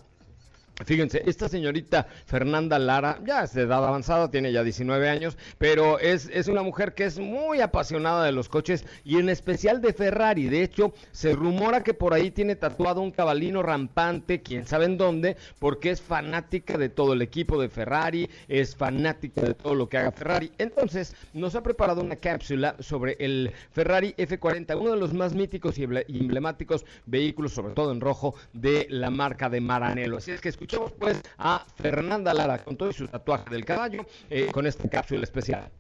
Fíjense, 0.86 1.22
esta 1.26 1.50
señorita 1.50 2.08
Fernanda 2.26 2.80
Lara 2.80 3.20
ya 3.26 3.44
es 3.44 3.54
de 3.54 3.64
edad 3.64 3.86
avanzada, 3.86 4.32
tiene 4.32 4.52
ya 4.54 4.64
19 4.64 5.10
años, 5.10 5.38
pero 5.58 6.00
es, 6.00 6.30
es, 6.34 6.48
una 6.48 6.64
mujer 6.64 6.94
que 6.94 7.04
es 7.04 7.20
muy 7.20 7.60
apasionada 7.60 8.24
de 8.24 8.32
los 8.32 8.48
coches 8.48 8.86
y 9.04 9.18
en 9.18 9.28
especial 9.28 9.82
de 9.82 9.94
Ferrari. 9.94 10.48
De 10.48 10.64
hecho, 10.64 10.94
se 11.12 11.34
rumora 11.34 11.84
que 11.84 11.94
por 11.94 12.14
ahí 12.14 12.32
tiene 12.32 12.56
tatuado 12.56 13.02
un 13.02 13.12
cabalino 13.12 13.62
rampante, 13.62 14.42
quién 14.42 14.66
sabe 14.66 14.86
en 14.86 14.98
dónde, 14.98 15.36
porque 15.60 15.92
es 15.92 16.02
fanática 16.02 16.78
de 16.78 16.88
todo 16.88 17.12
el 17.12 17.22
equipo 17.22 17.62
de 17.62 17.68
Ferrari, 17.68 18.30
es 18.48 18.76
fanática 18.76 19.42
de 19.42 19.54
todo 19.56 19.76
lo 19.76 19.90
que 19.90 19.98
haga 19.98 20.12
Ferrari. 20.12 20.52
Entonces, 20.58 21.14
nos 21.34 21.56
ha 21.56 21.64
preparado 21.64 22.02
una 22.02 22.16
cápsula 22.16 22.76
sobre 22.80 23.18
el 23.20 23.52
Ferrari 23.72 24.14
F40, 24.18 24.80
uno 24.80 24.92
de 24.92 24.98
los 24.98 25.14
más 25.14 25.34
míticos 25.36 25.78
y 25.78 25.84
emblemáticos 25.84 26.86
vehículos, 27.06 27.52
sobre 27.52 27.74
todo 27.74 27.92
en 27.92 28.00
rojo, 28.00 28.36
de 28.54 28.88
la 28.90 29.10
marca 29.10 29.50
de 29.50 29.60
Maranello. 29.60 30.18
Así 30.18 30.32
es 30.32 30.40
que 30.40 30.50
pues 30.78 31.22
a 31.38 31.66
Fernanda 31.76 32.34
Lara 32.34 32.60
con 32.64 32.78
todo 32.78 32.92
su 32.92 33.08
tatuaje 33.08 33.50
del 33.50 33.66
caballo 33.66 34.06
eh, 34.30 34.48
con 34.52 34.68
esta 34.68 34.88
cápsula 34.90 35.24
especial. 35.24 35.72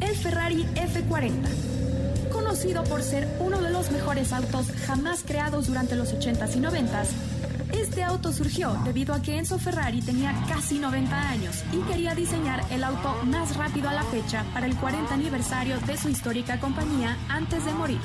El 0.00 0.16
Ferrari 0.16 0.64
F40. 0.74 2.30
Conocido 2.30 2.84
por 2.84 3.02
ser 3.02 3.26
uno 3.40 3.62
de 3.62 3.70
los 3.70 3.90
mejores 3.90 4.32
autos 4.32 4.70
jamás 4.86 5.22
creados 5.26 5.68
durante 5.68 5.96
los 5.96 6.14
80s 6.14 6.56
y 6.56 6.60
90s, 6.60 7.08
este 7.72 8.02
auto 8.02 8.32
surgió 8.32 8.76
debido 8.84 9.14
a 9.14 9.22
que 9.22 9.36
Enzo 9.38 9.58
Ferrari 9.58 10.00
tenía 10.00 10.34
casi 10.48 10.78
90 10.78 11.28
años 11.28 11.64
y 11.72 11.78
quería 11.90 12.14
diseñar 12.14 12.60
el 12.70 12.84
auto 12.84 13.14
más 13.24 13.56
rápido 13.56 13.88
a 13.88 13.94
la 13.94 14.04
fecha 14.04 14.44
para 14.52 14.66
el 14.66 14.76
40 14.76 15.12
aniversario 15.12 15.78
de 15.80 15.96
su 15.96 16.08
histórica 16.08 16.60
compañía 16.60 17.16
antes 17.28 17.64
de 17.64 17.72
morir. 17.72 18.00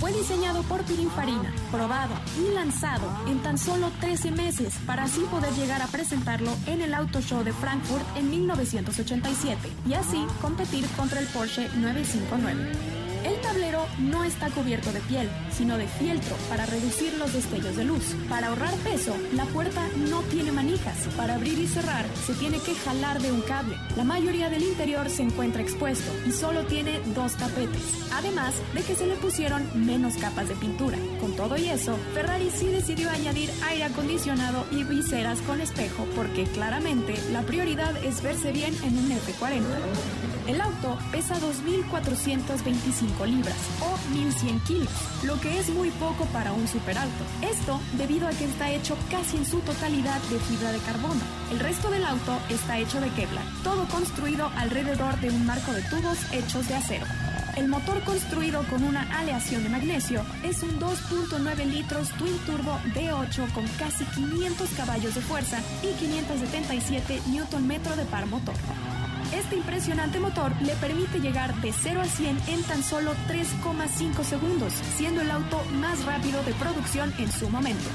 Fue 0.00 0.12
diseñado 0.12 0.62
por 0.62 0.84
Pininfarina, 0.84 1.52
probado 1.72 2.14
y 2.38 2.54
lanzado 2.54 3.08
en 3.26 3.40
tan 3.40 3.58
solo 3.58 3.90
13 4.00 4.30
meses 4.30 4.74
para 4.86 5.04
así 5.04 5.20
poder 5.22 5.52
llegar 5.54 5.82
a 5.82 5.88
presentarlo 5.88 6.52
en 6.66 6.82
el 6.82 6.94
Auto 6.94 7.20
Show 7.20 7.42
de 7.42 7.52
Frankfurt 7.52 8.04
en 8.16 8.30
1987 8.30 9.58
y 9.88 9.94
así 9.94 10.24
competir 10.40 10.86
contra 10.96 11.18
el 11.18 11.26
Porsche 11.26 11.68
959. 11.76 13.07
El 13.24 13.40
tablero 13.40 13.86
no 13.98 14.24
está 14.24 14.48
cubierto 14.50 14.92
de 14.92 15.00
piel, 15.00 15.28
sino 15.50 15.76
de 15.76 15.86
fieltro 15.86 16.36
para 16.48 16.66
reducir 16.66 17.14
los 17.14 17.32
destellos 17.32 17.76
de 17.76 17.84
luz. 17.84 18.14
Para 18.28 18.48
ahorrar 18.48 18.74
peso, 18.76 19.16
la 19.34 19.44
puerta 19.46 19.88
no 20.08 20.20
tiene 20.22 20.52
manijas. 20.52 20.96
Para 21.16 21.34
abrir 21.34 21.58
y 21.58 21.66
cerrar, 21.66 22.06
se 22.26 22.34
tiene 22.34 22.58
que 22.60 22.74
jalar 22.74 23.20
de 23.20 23.32
un 23.32 23.40
cable. 23.42 23.76
La 23.96 24.04
mayoría 24.04 24.48
del 24.50 24.62
interior 24.62 25.10
se 25.10 25.22
encuentra 25.22 25.62
expuesto 25.62 26.10
y 26.26 26.32
solo 26.32 26.64
tiene 26.66 27.00
dos 27.14 27.34
tapetes. 27.34 27.82
Además 28.12 28.54
de 28.74 28.82
que 28.82 28.94
se 28.94 29.06
le 29.06 29.14
pusieron 29.16 29.64
menos 29.74 30.16
capas 30.16 30.48
de 30.48 30.54
pintura. 30.54 30.98
Con 31.20 31.34
todo 31.34 31.56
y 31.56 31.68
eso, 31.68 31.98
Ferrari 32.14 32.50
sí 32.50 32.66
decidió 32.66 33.10
añadir 33.10 33.50
aire 33.68 33.84
acondicionado 33.84 34.64
y 34.70 34.84
viseras 34.84 35.40
con 35.40 35.60
espejo 35.60 36.06
porque 36.14 36.44
claramente 36.44 37.14
la 37.32 37.42
prioridad 37.42 37.96
es 38.04 38.22
verse 38.22 38.52
bien 38.52 38.74
en 38.84 38.96
un 38.98 39.10
F40. 39.10 39.64
El 40.46 40.60
auto 40.62 40.96
pesa 41.12 41.34
2.425 41.34 43.07
libras 43.26 43.56
o 43.80 43.96
1.100 44.14 44.62
kilos, 44.64 44.88
lo 45.22 45.40
que 45.40 45.58
es 45.58 45.68
muy 45.70 45.90
poco 45.90 46.24
para 46.26 46.52
un 46.52 46.66
superauto. 46.68 47.24
Esto 47.42 47.80
debido 47.96 48.28
a 48.28 48.30
que 48.30 48.44
está 48.44 48.70
hecho 48.70 48.96
casi 49.10 49.36
en 49.36 49.46
su 49.46 49.60
totalidad 49.60 50.20
de 50.30 50.38
fibra 50.38 50.72
de 50.72 50.78
carbono. 50.78 51.20
El 51.50 51.60
resto 51.60 51.90
del 51.90 52.04
auto 52.04 52.38
está 52.48 52.78
hecho 52.78 53.00
de 53.00 53.10
Kevlar, 53.10 53.44
todo 53.62 53.86
construido 53.88 54.50
alrededor 54.56 55.18
de 55.20 55.30
un 55.30 55.46
marco 55.46 55.72
de 55.72 55.82
tubos 55.82 56.18
hechos 56.32 56.68
de 56.68 56.74
acero. 56.74 57.06
El 57.58 57.66
motor 57.66 58.00
construido 58.04 58.62
con 58.70 58.84
una 58.84 59.02
aleación 59.18 59.64
de 59.64 59.68
magnesio 59.68 60.24
es 60.44 60.62
un 60.62 60.78
2.9 60.78 61.64
litros 61.64 62.08
twin 62.10 62.38
turbo 62.46 62.78
D8 62.94 63.52
con 63.52 63.66
casi 63.78 64.04
500 64.04 64.70
caballos 64.76 65.14
de 65.16 65.20
fuerza 65.20 65.60
y 65.82 65.92
577 65.98 67.20
Nm 67.26 67.96
de 67.96 68.04
par 68.04 68.26
motor. 68.26 68.54
Este 69.32 69.56
impresionante 69.56 70.20
motor 70.20 70.52
le 70.62 70.74
permite 70.76 71.20
llegar 71.20 71.54
de 71.60 71.72
0 71.72 72.00
a 72.00 72.06
100 72.06 72.38
en 72.48 72.62
tan 72.62 72.82
solo 72.82 73.12
3,5 73.28 74.24
segundos, 74.24 74.72
siendo 74.96 75.20
el 75.20 75.30
auto 75.30 75.62
más 75.74 76.04
rápido 76.06 76.42
de 76.44 76.52
producción 76.54 77.12
en 77.18 77.30
su 77.30 77.48
momento. 77.50 77.88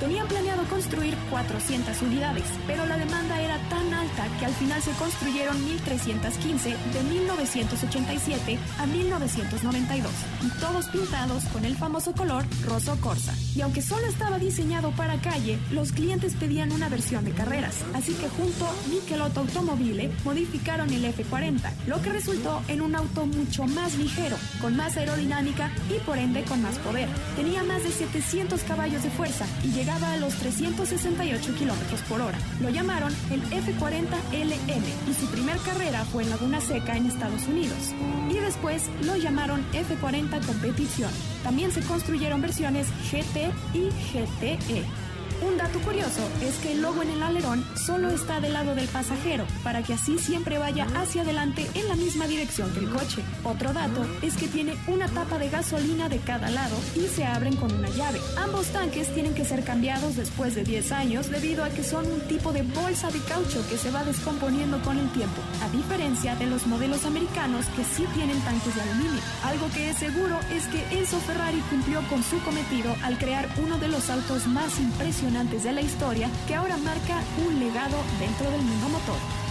Tenían 0.00 0.28
planeado 0.28 0.62
construir 0.64 1.16
400 1.30 2.02
unidades, 2.02 2.44
pero 2.66 2.84
la 2.84 2.98
demanda 2.98 3.40
era 3.40 3.58
tan 3.70 3.94
alta 3.94 4.26
que 4.38 4.44
al 4.44 4.52
final 4.52 4.82
se 4.82 4.90
construyeron 4.92 5.56
1.315 5.56 6.76
de 6.92 7.02
1987 7.02 8.58
a 8.78 8.86
1992, 8.86 10.12
y 10.42 10.60
todos 10.60 10.86
pintados 10.88 11.44
con 11.44 11.64
el 11.64 11.76
famoso 11.76 12.12
color 12.12 12.44
roso 12.66 12.94
corsa. 13.00 13.34
Y 13.54 13.62
aunque 13.62 13.80
solo 13.80 14.06
estaba 14.06 14.38
diseñado 14.38 14.90
para 14.90 15.18
calle, 15.22 15.58
los 15.70 15.92
clientes 15.92 16.34
pedían 16.34 16.72
una 16.72 16.90
versión 16.90 17.24
de 17.24 17.32
carreras, 17.32 17.76
así 17.94 18.12
que 18.14 18.28
junto 18.28 18.66
a 18.66 18.74
Michelotto 18.90 19.40
Automobile 19.40 20.12
modificaron 20.24 20.92
el 20.92 21.06
F40, 21.06 21.72
lo 21.86 22.02
que 22.02 22.12
resultó 22.12 22.62
en 22.68 22.82
un 22.82 22.94
auto 22.94 23.24
mucho 23.24 23.64
más 23.64 23.96
ligero, 23.96 24.36
con 24.60 24.76
más 24.76 24.98
aerodinámica 24.98 25.70
y 25.88 25.98
por 26.00 26.18
ende 26.18 26.42
con 26.44 26.60
más 26.60 26.76
poder. 26.80 27.08
Tenía 27.34 27.62
más 27.62 27.82
de 27.82 27.90
700 27.90 28.60
caballos 28.62 29.02
de 29.02 29.10
fuerza 29.10 29.46
y 29.64 29.68
llegó 29.68 29.85
llegaba 29.86 30.14
a 30.14 30.16
los 30.16 30.34
368 30.34 31.54
kilómetros 31.54 32.00
por 32.08 32.20
hora. 32.20 32.36
Lo 32.60 32.70
llamaron 32.70 33.14
el 33.30 33.40
F40LM 33.50 35.08
y 35.08 35.14
su 35.14 35.30
primer 35.30 35.56
carrera 35.58 36.04
fue 36.06 36.24
en 36.24 36.30
Laguna 36.30 36.60
Seca 36.60 36.96
en 36.96 37.06
Estados 37.06 37.46
Unidos. 37.46 37.94
Y 38.28 38.34
después 38.34 38.82
lo 39.02 39.16
llamaron 39.16 39.64
F40 39.72 40.44
Competición. 40.44 41.10
También 41.44 41.70
se 41.70 41.82
construyeron 41.82 42.42
versiones 42.42 42.88
GT 43.12 43.52
y 43.74 43.90
GTE. 44.10 45.05
Un 45.42 45.58
dato 45.58 45.78
curioso 45.80 46.26
es 46.42 46.54
que 46.56 46.72
el 46.72 46.80
logo 46.80 47.02
en 47.02 47.10
el 47.10 47.22
alerón 47.22 47.62
solo 47.76 48.10
está 48.10 48.40
del 48.40 48.54
lado 48.54 48.74
del 48.74 48.88
pasajero, 48.88 49.44
para 49.62 49.82
que 49.82 49.92
así 49.92 50.18
siempre 50.18 50.56
vaya 50.56 50.86
hacia 50.96 51.22
adelante 51.22 51.66
en 51.74 51.88
la 51.88 51.94
misma 51.94 52.26
dirección 52.26 52.72
que 52.72 52.80
el 52.80 52.88
coche. 52.90 53.22
Otro 53.44 53.72
dato 53.74 54.06
es 54.22 54.34
que 54.36 54.48
tiene 54.48 54.76
una 54.86 55.08
tapa 55.08 55.38
de 55.38 55.50
gasolina 55.50 56.08
de 56.08 56.18
cada 56.18 56.48
lado 56.50 56.76
y 56.94 57.06
se 57.08 57.26
abren 57.26 57.54
con 57.56 57.70
una 57.72 57.90
llave. 57.90 58.20
Ambos 58.38 58.66
tanques 58.68 59.12
tienen 59.12 59.34
que 59.34 59.44
ser 59.44 59.62
cambiados 59.62 60.16
después 60.16 60.54
de 60.54 60.64
10 60.64 60.92
años 60.92 61.30
debido 61.30 61.64
a 61.64 61.70
que 61.70 61.84
son 61.84 62.10
un 62.10 62.20
tipo 62.20 62.52
de 62.52 62.62
bolsa 62.62 63.10
de 63.10 63.20
caucho 63.20 63.62
que 63.68 63.76
se 63.76 63.90
va 63.90 64.04
descomponiendo 64.04 64.80
con 64.82 64.98
el 64.98 65.10
tiempo, 65.10 65.42
a 65.62 65.68
diferencia 65.68 66.34
de 66.36 66.46
los 66.46 66.66
modelos 66.66 67.04
americanos 67.04 67.66
que 67.76 67.84
sí 67.84 68.06
tienen 68.14 68.40
tanques 68.40 68.74
de 68.74 68.80
aluminio. 68.80 69.20
Algo 69.44 69.68
que 69.74 69.90
es 69.90 69.98
seguro 69.98 70.38
es 70.50 70.64
que 70.68 70.98
Enzo 70.98 71.18
Ferrari 71.20 71.62
cumplió 71.68 72.00
con 72.08 72.22
su 72.22 72.38
cometido 72.40 72.96
al 73.02 73.18
crear 73.18 73.48
uno 73.62 73.76
de 73.78 73.88
los 73.88 74.08
autos 74.08 74.46
más 74.46 74.78
impresionantes 74.78 75.25
de 75.26 75.72
la 75.72 75.80
historia 75.80 76.30
que 76.46 76.54
ahora 76.54 76.76
marca 76.76 77.20
un 77.44 77.58
legado 77.58 77.96
dentro 78.20 78.48
del 78.48 78.62
mundo 78.62 78.88
motor. 78.90 79.45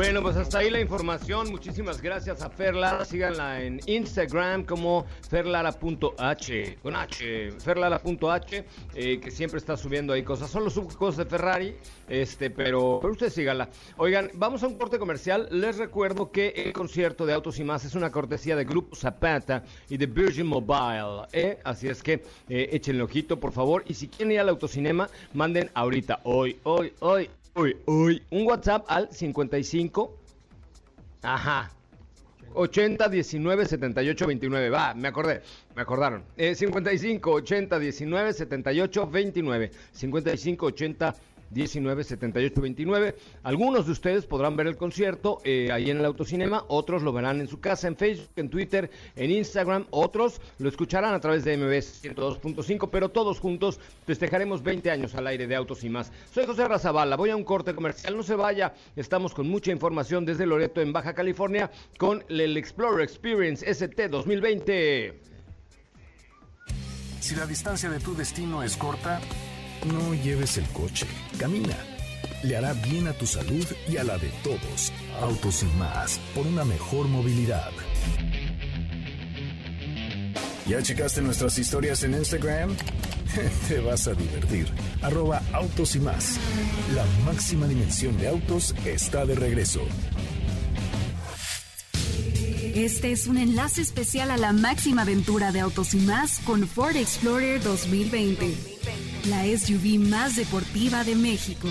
Bueno, 0.00 0.22
pues 0.22 0.34
hasta 0.36 0.60
ahí 0.60 0.70
la 0.70 0.80
información. 0.80 1.50
Muchísimas 1.50 2.00
gracias 2.00 2.40
a 2.40 2.48
Ferlara. 2.48 3.04
Síganla 3.04 3.62
en 3.62 3.82
Instagram 3.84 4.64
como 4.64 5.04
ferlara.h. 5.28 6.78
Con 6.82 6.96
H. 6.96 7.50
Ferlara.h, 7.62 8.64
eh, 8.94 9.20
que 9.20 9.30
siempre 9.30 9.58
está 9.58 9.76
subiendo 9.76 10.14
ahí 10.14 10.22
cosas. 10.22 10.50
Son 10.50 10.64
los 10.64 10.72
cosas 10.96 11.18
de 11.18 11.26
Ferrari, 11.26 11.76
este, 12.08 12.48
pero, 12.48 12.98
pero 13.02 13.12
usted 13.12 13.28
síganla. 13.28 13.68
Oigan, 13.98 14.30
vamos 14.36 14.62
a 14.62 14.68
un 14.68 14.78
corte 14.78 14.98
comercial. 14.98 15.48
Les 15.50 15.76
recuerdo 15.76 16.30
que 16.30 16.48
el 16.56 16.72
concierto 16.72 17.26
de 17.26 17.34
Autos 17.34 17.58
y 17.58 17.64
Más 17.64 17.84
es 17.84 17.94
una 17.94 18.10
cortesía 18.10 18.56
de 18.56 18.64
Grupo 18.64 18.96
Zapata 18.96 19.64
y 19.90 19.98
de 19.98 20.06
Virgin 20.06 20.46
Mobile. 20.46 21.26
¿eh? 21.34 21.58
Así 21.62 21.88
es 21.88 22.02
que 22.02 22.24
eh, 22.48 22.70
échenle 22.72 23.02
ojito, 23.02 23.38
por 23.38 23.52
favor. 23.52 23.84
Y 23.86 23.92
si 23.92 24.08
quieren 24.08 24.32
ir 24.32 24.40
al 24.40 24.48
autocinema, 24.48 25.10
manden 25.34 25.70
ahorita, 25.74 26.20
hoy, 26.24 26.58
hoy, 26.62 26.94
hoy, 27.00 27.28
Uy, 27.54 27.76
uy. 27.86 28.22
Un 28.30 28.46
WhatsApp 28.46 28.84
al 28.88 29.08
55. 29.10 30.16
Ajá. 31.22 31.70
80 32.54 33.08
19 33.08 33.66
78 33.66 34.26
29. 34.26 34.70
Va, 34.70 34.94
me 34.94 35.08
acordé, 35.08 35.42
me 35.74 35.82
acordaron. 35.82 36.24
Eh, 36.36 36.54
55 36.54 37.30
80 37.30 37.78
19 37.78 38.32
78 38.32 39.06
29. 39.06 39.70
55 39.92 40.66
80 40.66 41.14
19 41.50 42.04
78 42.04 42.60
29. 42.60 43.16
Algunos 43.42 43.86
de 43.86 43.92
ustedes 43.92 44.26
podrán 44.26 44.56
ver 44.56 44.66
el 44.66 44.76
concierto 44.76 45.40
eh, 45.44 45.70
ahí 45.72 45.90
en 45.90 45.98
el 45.98 46.04
autocinema, 46.04 46.64
otros 46.68 47.02
lo 47.02 47.12
verán 47.12 47.40
en 47.40 47.48
su 47.48 47.60
casa, 47.60 47.88
en 47.88 47.96
Facebook, 47.96 48.30
en 48.36 48.48
Twitter, 48.48 48.90
en 49.16 49.30
Instagram, 49.30 49.86
otros 49.90 50.40
lo 50.58 50.68
escucharán 50.68 51.14
a 51.14 51.20
través 51.20 51.44
de 51.44 51.56
MBS 51.56 52.02
102.5, 52.04 52.88
pero 52.90 53.08
todos 53.08 53.40
juntos 53.40 53.80
festejaremos 54.06 54.62
20 54.62 54.90
años 54.90 55.14
al 55.14 55.26
aire 55.26 55.46
de 55.46 55.56
Autos 55.56 55.84
y 55.84 55.90
más. 55.90 56.12
Soy 56.32 56.46
José 56.46 56.66
Razabala, 56.66 57.16
voy 57.16 57.30
a 57.30 57.36
un 57.36 57.44
corte 57.44 57.74
comercial, 57.74 58.16
no 58.16 58.22
se 58.22 58.34
vaya, 58.34 58.74
estamos 58.96 59.34
con 59.34 59.48
mucha 59.48 59.72
información 59.72 60.24
desde 60.24 60.46
Loreto 60.46 60.80
en 60.80 60.92
Baja 60.92 61.14
California 61.14 61.70
con 61.98 62.24
el 62.28 62.56
Explorer 62.56 63.02
Experience 63.02 63.68
ST 63.68 64.08
2020. 64.08 65.20
Si 67.20 67.34
la 67.34 67.46
distancia 67.46 67.90
de 67.90 68.00
tu 68.00 68.14
destino 68.14 68.62
es 68.62 68.76
corta, 68.76 69.20
no 69.86 70.14
lleves 70.14 70.56
el 70.58 70.66
coche, 70.68 71.06
camina. 71.38 71.76
Le 72.42 72.56
hará 72.56 72.72
bien 72.72 73.06
a 73.08 73.12
tu 73.12 73.26
salud 73.26 73.66
y 73.88 73.96
a 73.96 74.04
la 74.04 74.18
de 74.18 74.28
todos. 74.42 74.92
Autos 75.20 75.62
y 75.62 75.78
más, 75.78 76.18
por 76.34 76.46
una 76.46 76.64
mejor 76.64 77.06
movilidad. 77.08 77.70
¿Ya 80.66 80.80
checaste 80.82 81.20
nuestras 81.20 81.58
historias 81.58 82.02
en 82.04 82.14
Instagram? 82.14 82.76
Te 83.68 83.80
vas 83.80 84.06
a 84.06 84.14
divertir. 84.14 84.68
Arroba 85.02 85.42
autos 85.52 85.96
y 85.96 86.00
más. 86.00 86.38
La 86.94 87.04
máxima 87.24 87.66
dimensión 87.66 88.16
de 88.18 88.28
autos 88.28 88.74
está 88.84 89.26
de 89.26 89.34
regreso. 89.34 89.80
Este 92.74 93.10
es 93.10 93.26
un 93.26 93.36
enlace 93.36 93.82
especial 93.82 94.30
a 94.30 94.36
la 94.36 94.52
máxima 94.52 95.02
aventura 95.02 95.50
de 95.52 95.60
Autos 95.60 95.92
y 95.92 95.98
más 95.98 96.38
con 96.38 96.66
Ford 96.66 96.96
Explorer 96.96 97.60
2020, 97.62 98.69
la 99.26 99.44
SUV 99.44 99.98
más 99.98 100.36
deportiva 100.36 101.04
de 101.04 101.14
México. 101.14 101.68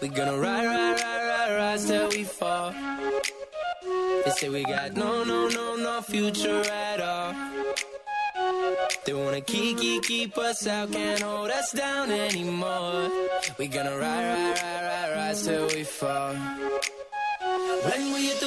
We 0.00 0.08
gonna 0.08 0.36
ride, 0.38 0.66
ride, 0.66 1.00
ride, 1.00 1.26
ride, 1.28 1.56
ride 1.56 1.80
till 1.80 2.08
we 2.08 2.24
fall. 2.24 2.72
They 4.24 4.30
say 4.30 4.48
we 4.48 4.64
got 4.64 4.94
no, 4.94 5.24
no, 5.24 5.48
no, 5.48 5.76
no 5.76 6.00
future 6.02 6.62
at 6.70 7.00
all. 7.00 7.34
They 9.04 9.12
wanna 9.12 9.40
keep, 9.42 10.02
keep, 10.02 10.36
us 10.38 10.66
out, 10.66 10.92
can't 10.92 11.20
hold 11.20 11.50
us 11.50 11.72
down 11.72 12.10
anymore. 12.10 13.10
We 13.58 13.68
gonna 13.68 13.96
ride, 13.96 14.02
ride, 14.02 14.62
ride, 14.62 14.82
ride, 14.82 15.16
ride 15.16 15.36
till 15.36 15.66
we 15.68 15.84
fall. 15.84 16.34
When 17.84 18.14
we 18.14 18.26
hit 18.26 18.40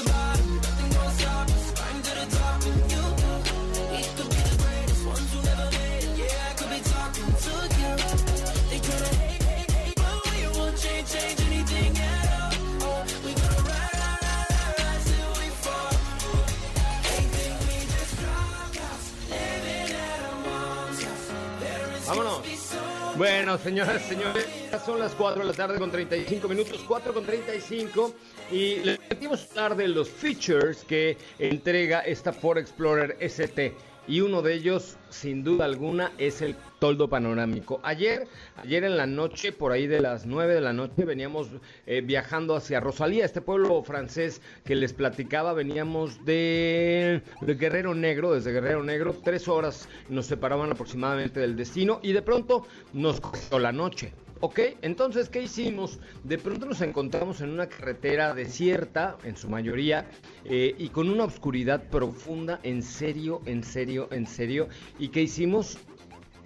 Bueno, 23.17 23.57
señoras 23.57 24.05
y 24.05 24.09
señores, 24.09 24.45
ya 24.71 24.77
son 24.77 24.99
las 24.99 25.15
4 25.15 25.41
de 25.41 25.47
la 25.47 25.53
tarde 25.53 25.79
con 25.79 25.89
35 25.89 26.47
minutos, 26.47 26.85
4 26.87 27.11
con 27.15 27.25
35, 27.25 28.13
y 28.51 28.75
les 28.75 28.99
metimos 29.09 29.47
hablar 29.49 29.75
de 29.75 29.87
los 29.87 30.07
features 30.07 30.83
que 30.83 31.17
entrega 31.39 32.01
esta 32.01 32.31
Ford 32.31 32.59
Explorer 32.59 33.17
ST. 33.19 33.73
Y 34.07 34.21
uno 34.21 34.41
de 34.41 34.53
ellos, 34.53 34.97
sin 35.09 35.43
duda 35.43 35.65
alguna, 35.65 36.11
es 36.17 36.41
el 36.41 36.55
toldo 36.79 37.09
panorámico. 37.09 37.81
Ayer, 37.83 38.27
ayer 38.55 38.85
en 38.85 38.95
la 38.95 39.05
noche, 39.05 39.51
por 39.51 39.73
ahí 39.73 39.85
de 39.85 39.99
las 39.99 40.25
9 40.25 40.55
de 40.55 40.61
la 40.61 40.71
noche, 40.71 41.03
veníamos 41.03 41.49
eh, 41.85 42.01
viajando 42.01 42.55
hacia 42.55 42.79
Rosalía, 42.79 43.25
este 43.25 43.41
pueblo 43.41 43.83
francés 43.83 44.41
que 44.63 44.75
les 44.75 44.93
platicaba. 44.93 45.51
Veníamos 45.53 46.23
de, 46.23 47.21
de 47.41 47.55
Guerrero 47.55 47.93
Negro, 47.95 48.33
desde 48.33 48.53
Guerrero 48.53 48.83
Negro, 48.83 49.13
tres 49.23 49.47
horas 49.47 49.89
nos 50.07 50.25
separaban 50.25 50.71
aproximadamente 50.71 51.41
del 51.41 51.57
destino 51.57 51.99
y 52.01 52.13
de 52.13 52.21
pronto 52.21 52.65
nos 52.93 53.19
cogió 53.19 53.59
la 53.59 53.71
noche. 53.71 54.13
Ok, 54.39 54.59
entonces, 54.83 55.29
¿qué 55.29 55.41
hicimos? 55.41 55.99
De 56.23 56.37
pronto 56.37 56.67
nos 56.67 56.81
encontramos 56.81 57.41
en 57.41 57.49
una 57.49 57.67
carretera 57.67 58.35
desierta, 58.35 59.17
en 59.23 59.35
su 59.35 59.49
mayoría, 59.49 60.05
eh, 60.45 60.75
y 60.77 60.89
con 60.89 61.09
una 61.09 61.23
oscuridad 61.23 61.83
profunda, 61.89 62.59
en 62.61 62.83
serio, 62.83 63.41
en 63.45 63.63
serio, 63.63 64.07
en 64.11 64.27
serio. 64.27 64.67
¿Y 64.99 65.07
qué 65.09 65.23
hicimos? 65.23 65.79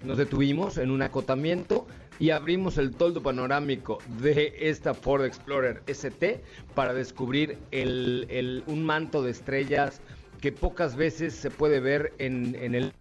Nos 0.04 0.16
detuvimos 0.16 0.78
en 0.78 0.90
un 0.90 1.02
acotamiento 1.02 1.86
y 2.18 2.30
abrimos 2.30 2.78
el 2.78 2.92
toldo 2.92 3.22
panorámico 3.22 3.98
de 4.22 4.54
esta 4.58 4.94
Ford 4.94 5.24
Explorer 5.24 5.82
ST 5.86 6.42
para 6.74 6.94
descubrir 6.94 7.58
el- 7.72 8.64
un 8.66 8.84
manto 8.84 9.22
de 9.22 9.30
estrellas 9.32 10.00
que 10.40 10.50
pocas 10.50 10.96
veces 10.96 11.34
se 11.34 11.50
puede 11.50 11.78
ver 11.78 12.14
en 12.18 12.74
el 12.74 12.92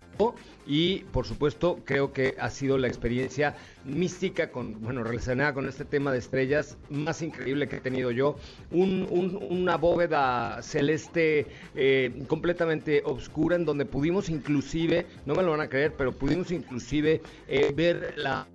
y 0.67 0.99
por 1.11 1.25
supuesto 1.25 1.79
creo 1.85 2.13
que 2.13 2.35
ha 2.39 2.49
sido 2.49 2.77
la 2.77 2.87
experiencia 2.87 3.55
mística 3.83 4.51
con 4.51 4.79
bueno 4.81 5.03
relacionada 5.03 5.53
con 5.53 5.67
este 5.67 5.85
tema 5.85 6.11
de 6.11 6.19
estrellas 6.19 6.77
más 6.89 7.21
increíble 7.21 7.67
que 7.67 7.77
he 7.77 7.81
tenido 7.81 8.11
yo. 8.11 8.35
Un- 8.71 9.07
un- 9.09 9.37
una 9.49 9.77
bóveda 9.77 10.61
celeste 10.61 11.47
eh, 11.75 12.23
completamente 12.27 13.01
oscura 13.05 13.55
en 13.55 13.65
donde 13.65 13.85
pudimos 13.85 14.29
inclusive 14.29 15.05
no 15.25 15.33
me 15.35 15.43
lo 15.43 15.51
van 15.51 15.61
a 15.61 15.67
creer 15.69 15.93
pero 15.97 16.11
pudimos 16.11 16.51
inclusive 16.51 17.21
eh, 17.47 17.73
ver 17.75 18.13
la 18.17 18.47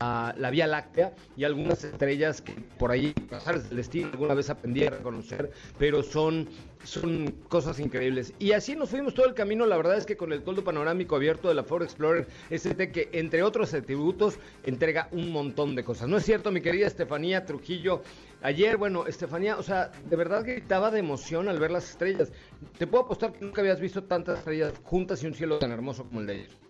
la 0.00 0.50
Vía 0.50 0.66
Láctea 0.66 1.12
y 1.36 1.44
algunas 1.44 1.82
estrellas 1.84 2.40
que 2.40 2.52
por 2.78 2.90
ahí, 2.90 3.12
pasares 3.28 3.68
del 3.68 3.78
destino, 3.78 4.10
alguna 4.12 4.34
vez 4.34 4.50
aprendí 4.50 4.84
a 4.84 4.90
reconocer, 4.90 5.50
pero 5.78 6.02
son, 6.02 6.48
son 6.84 7.34
cosas 7.48 7.80
increíbles. 7.80 8.32
Y 8.38 8.52
así 8.52 8.76
nos 8.76 8.90
fuimos 8.90 9.14
todo 9.14 9.26
el 9.26 9.34
camino, 9.34 9.66
la 9.66 9.76
verdad 9.76 9.96
es 9.96 10.06
que 10.06 10.16
con 10.16 10.32
el 10.32 10.42
toldo 10.42 10.62
panorámico 10.62 11.16
abierto 11.16 11.48
de 11.48 11.54
la 11.54 11.64
Ford 11.64 11.82
Explorer 11.82 12.26
ST, 12.50 12.92
que 12.92 13.08
entre 13.12 13.42
otros 13.42 13.74
atributos 13.74 14.38
entrega 14.64 15.08
un 15.12 15.32
montón 15.32 15.74
de 15.74 15.84
cosas. 15.84 16.08
¿No 16.08 16.16
es 16.16 16.24
cierto, 16.24 16.50
mi 16.50 16.60
querida 16.60 16.86
Estefanía 16.86 17.44
Trujillo? 17.44 18.02
Ayer, 18.40 18.76
bueno, 18.76 19.06
Estefanía, 19.06 19.56
o 19.56 19.62
sea, 19.64 19.90
de 20.08 20.16
verdad 20.16 20.44
gritaba 20.44 20.92
de 20.92 21.00
emoción 21.00 21.48
al 21.48 21.58
ver 21.58 21.72
las 21.72 21.90
estrellas. 21.90 22.30
Te 22.78 22.86
puedo 22.86 23.04
apostar 23.04 23.32
que 23.32 23.44
nunca 23.44 23.62
habías 23.62 23.80
visto 23.80 24.04
tantas 24.04 24.38
estrellas 24.38 24.74
juntas 24.84 25.22
y 25.24 25.26
un 25.26 25.34
cielo 25.34 25.58
tan 25.58 25.72
hermoso 25.72 26.04
como 26.04 26.20
el 26.20 26.26
de 26.28 26.34
ellos. 26.36 26.67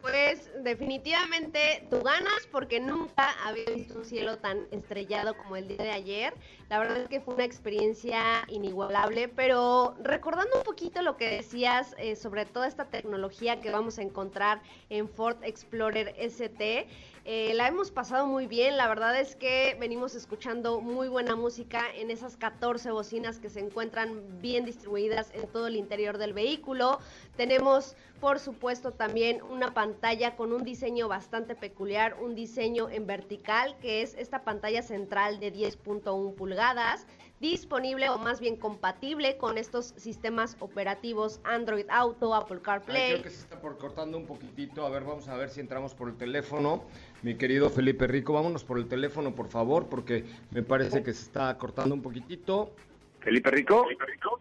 Pues 0.00 0.50
definitivamente 0.62 1.86
tú 1.90 2.00
ganas 2.00 2.46
porque 2.50 2.80
nunca 2.80 3.34
había 3.44 3.66
visto 3.66 3.98
un 3.98 4.04
cielo 4.04 4.38
tan 4.38 4.66
estrellado 4.70 5.36
como 5.36 5.56
el 5.56 5.68
día 5.68 5.76
de 5.76 5.90
ayer. 5.90 6.34
La 6.70 6.78
verdad 6.78 6.98
es 6.98 7.08
que 7.08 7.20
fue 7.20 7.34
una 7.34 7.44
experiencia 7.44 8.44
inigualable, 8.48 9.28
pero 9.28 9.94
recordando 10.02 10.56
un 10.56 10.64
poquito 10.64 11.02
lo 11.02 11.18
que 11.18 11.28
decías 11.28 11.94
eh, 11.98 12.16
sobre 12.16 12.46
toda 12.46 12.66
esta 12.66 12.86
tecnología 12.86 13.60
que 13.60 13.70
vamos 13.70 13.98
a 13.98 14.02
encontrar 14.02 14.62
en 14.88 15.08
Ford 15.08 15.36
Explorer 15.42 16.14
ST, 16.16 16.86
Eh, 17.32 17.54
la 17.54 17.68
hemos 17.68 17.92
pasado 17.92 18.26
muy 18.26 18.48
bien, 18.48 18.76
la 18.76 18.88
verdad 18.88 19.16
es 19.20 19.36
que 19.36 19.76
venimos 19.78 20.16
escuchando 20.16 20.80
muy 20.80 21.06
buena 21.06 21.36
música 21.36 21.84
en 21.94 22.10
esas 22.10 22.36
14 22.36 22.90
bocinas 22.90 23.38
que 23.38 23.48
se 23.48 23.60
encuentran 23.60 24.40
bien 24.40 24.64
distribuidas 24.64 25.30
en 25.32 25.46
todo 25.46 25.68
el 25.68 25.76
interior 25.76 26.18
del 26.18 26.32
vehículo. 26.32 26.98
Tenemos, 27.36 27.94
por 28.18 28.40
supuesto, 28.40 28.90
también 28.90 29.42
una 29.42 29.74
pantalla 29.74 30.34
con 30.34 30.52
un 30.52 30.64
diseño 30.64 31.06
bastante 31.06 31.54
peculiar, 31.54 32.16
un 32.20 32.34
diseño 32.34 32.90
en 32.90 33.06
vertical, 33.06 33.76
que 33.80 34.02
es 34.02 34.14
esta 34.14 34.42
pantalla 34.42 34.82
central 34.82 35.38
de 35.38 35.52
10.1 35.52 36.34
pulgadas 36.34 37.06
disponible 37.40 38.10
o 38.10 38.18
más 38.18 38.38
bien 38.38 38.56
compatible 38.56 39.38
con 39.38 39.56
estos 39.56 39.94
sistemas 39.96 40.56
operativos 40.60 41.40
Android 41.44 41.86
Auto, 41.88 42.34
Apple 42.34 42.60
CarPlay. 42.60 43.12
creo 43.12 43.22
que 43.22 43.30
se 43.30 43.40
está 43.40 43.60
por 43.60 43.78
cortando 43.78 44.18
un 44.18 44.26
poquitito. 44.26 44.84
A 44.84 44.90
ver, 44.90 45.04
vamos 45.04 45.26
a 45.28 45.36
ver 45.36 45.48
si 45.48 45.60
entramos 45.60 45.94
por 45.94 46.08
el 46.08 46.16
teléfono. 46.16 46.84
Mi 47.22 47.36
querido 47.36 47.70
Felipe 47.70 48.06
Rico, 48.06 48.34
vámonos 48.34 48.62
por 48.62 48.78
el 48.78 48.86
teléfono, 48.86 49.34
por 49.34 49.48
favor, 49.48 49.88
porque 49.88 50.24
me 50.50 50.62
parece 50.62 51.02
que 51.02 51.14
se 51.14 51.22
está 51.22 51.56
cortando 51.56 51.94
un 51.94 52.02
poquitito. 52.02 52.72
Felipe 53.20 53.50
Rico. 53.50 53.84
Felipe 53.84 54.04
Rico. 54.06 54.38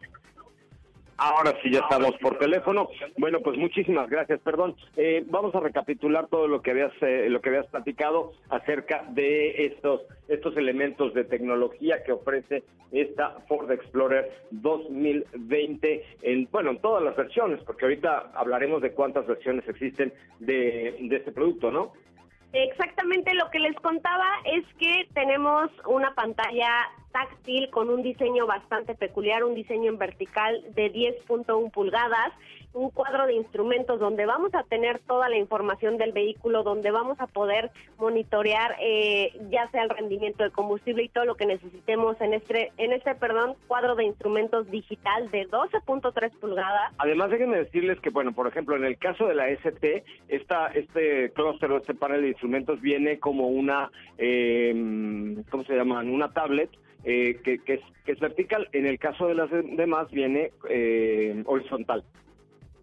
Ahora 1.19 1.53
sí 1.61 1.69
ya 1.69 1.79
estamos 1.79 2.15
por 2.21 2.37
teléfono. 2.37 2.89
Bueno, 3.17 3.41
pues 3.41 3.57
muchísimas 3.57 4.09
gracias. 4.09 4.39
Perdón, 4.39 4.75
eh, 4.95 5.21
vamos 5.27 5.53
a 5.53 5.59
recapitular 5.59 6.27
todo 6.27 6.47
lo 6.47 6.61
que 6.61 6.71
habías 6.71 6.93
eh, 7.01 7.27
lo 7.29 7.41
que 7.41 7.49
habías 7.49 7.67
platicado 7.67 8.31
acerca 8.49 9.03
de 9.09 9.65
estos 9.65 10.01
estos 10.29 10.55
elementos 10.55 11.13
de 11.13 11.25
tecnología 11.25 12.03
que 12.03 12.13
ofrece 12.13 12.63
esta 12.93 13.41
Ford 13.49 13.69
Explorer 13.69 14.31
2020 14.51 16.05
en 16.21 16.47
bueno 16.51 16.71
en 16.71 16.79
todas 16.79 17.03
las 17.03 17.17
versiones, 17.17 17.61
porque 17.65 17.83
ahorita 17.83 18.31
hablaremos 18.33 18.81
de 18.81 18.93
cuántas 18.93 19.27
versiones 19.27 19.67
existen 19.67 20.13
de, 20.39 20.95
de 21.01 21.15
este 21.17 21.33
producto, 21.33 21.69
¿no? 21.69 21.91
Exactamente 22.51 23.33
lo 23.35 23.49
que 23.51 23.59
les 23.59 23.75
contaba 23.77 24.25
es 24.45 24.65
que 24.79 25.07
tenemos 25.13 25.69
una 25.85 26.15
pantalla 26.15 26.89
táctil 27.11 27.69
con 27.69 27.89
un 27.89 28.01
diseño 28.01 28.47
bastante 28.47 28.95
peculiar, 28.95 29.43
un 29.43 29.55
diseño 29.55 29.91
en 29.91 29.97
vertical 29.97 30.63
de 30.75 30.91
10.1 30.91 31.71
pulgadas, 31.71 32.31
un 32.73 32.89
cuadro 32.89 33.25
de 33.25 33.33
instrumentos 33.33 33.99
donde 33.99 34.25
vamos 34.25 34.53
a 34.53 34.63
tener 34.63 34.99
toda 34.99 35.29
la 35.29 35.37
información 35.37 35.97
del 35.97 36.11
vehículo, 36.11 36.63
donde 36.63 36.91
vamos 36.91 37.19
a 37.19 37.27
poder 37.27 37.71
monitorear 37.97 38.75
eh, 38.81 39.31
ya 39.49 39.69
sea 39.71 39.83
el 39.83 39.89
rendimiento 39.89 40.43
de 40.43 40.51
combustible 40.51 41.03
y 41.03 41.09
todo 41.09 41.25
lo 41.25 41.35
que 41.35 41.45
necesitemos 41.45 42.19
en 42.21 42.33
este, 42.33 42.71
en 42.77 42.93
este 42.93 43.15
perdón, 43.15 43.55
cuadro 43.67 43.95
de 43.95 44.05
instrumentos 44.05 44.69
digital 44.69 45.31
de 45.31 45.47
12.3 45.47 46.31
pulgadas. 46.39 46.93
Además, 46.97 47.31
déjenme 47.31 47.57
decirles 47.57 47.99
que, 48.01 48.09
bueno, 48.09 48.33
por 48.33 48.47
ejemplo, 48.47 48.75
en 48.75 48.85
el 48.85 48.97
caso 48.97 49.25
de 49.25 49.35
la 49.35 49.49
ST, 49.49 50.03
esta, 50.27 50.67
este 50.67 51.31
clúster 51.31 51.71
o 51.71 51.77
este 51.77 51.95
panel 51.95 52.21
de 52.21 52.29
instrumentos 52.29 52.79
viene 52.81 53.19
como 53.19 53.47
una, 53.47 53.91
eh, 54.17 54.73
¿cómo 55.49 55.63
se 55.63 55.75
llaman? 55.75 56.09
Una 56.09 56.31
tablet 56.31 56.69
eh, 57.03 57.39
que, 57.43 57.59
que, 57.59 57.75
es, 57.75 57.81
que, 58.05 58.11
es, 58.11 58.19
vertical. 58.19 58.67
En 58.73 58.85
el 58.85 58.99
caso 58.99 59.27
de 59.27 59.35
las 59.35 59.49
demás 59.49 60.09
viene 60.11 60.51
eh, 60.69 61.43
horizontal. 61.45 62.03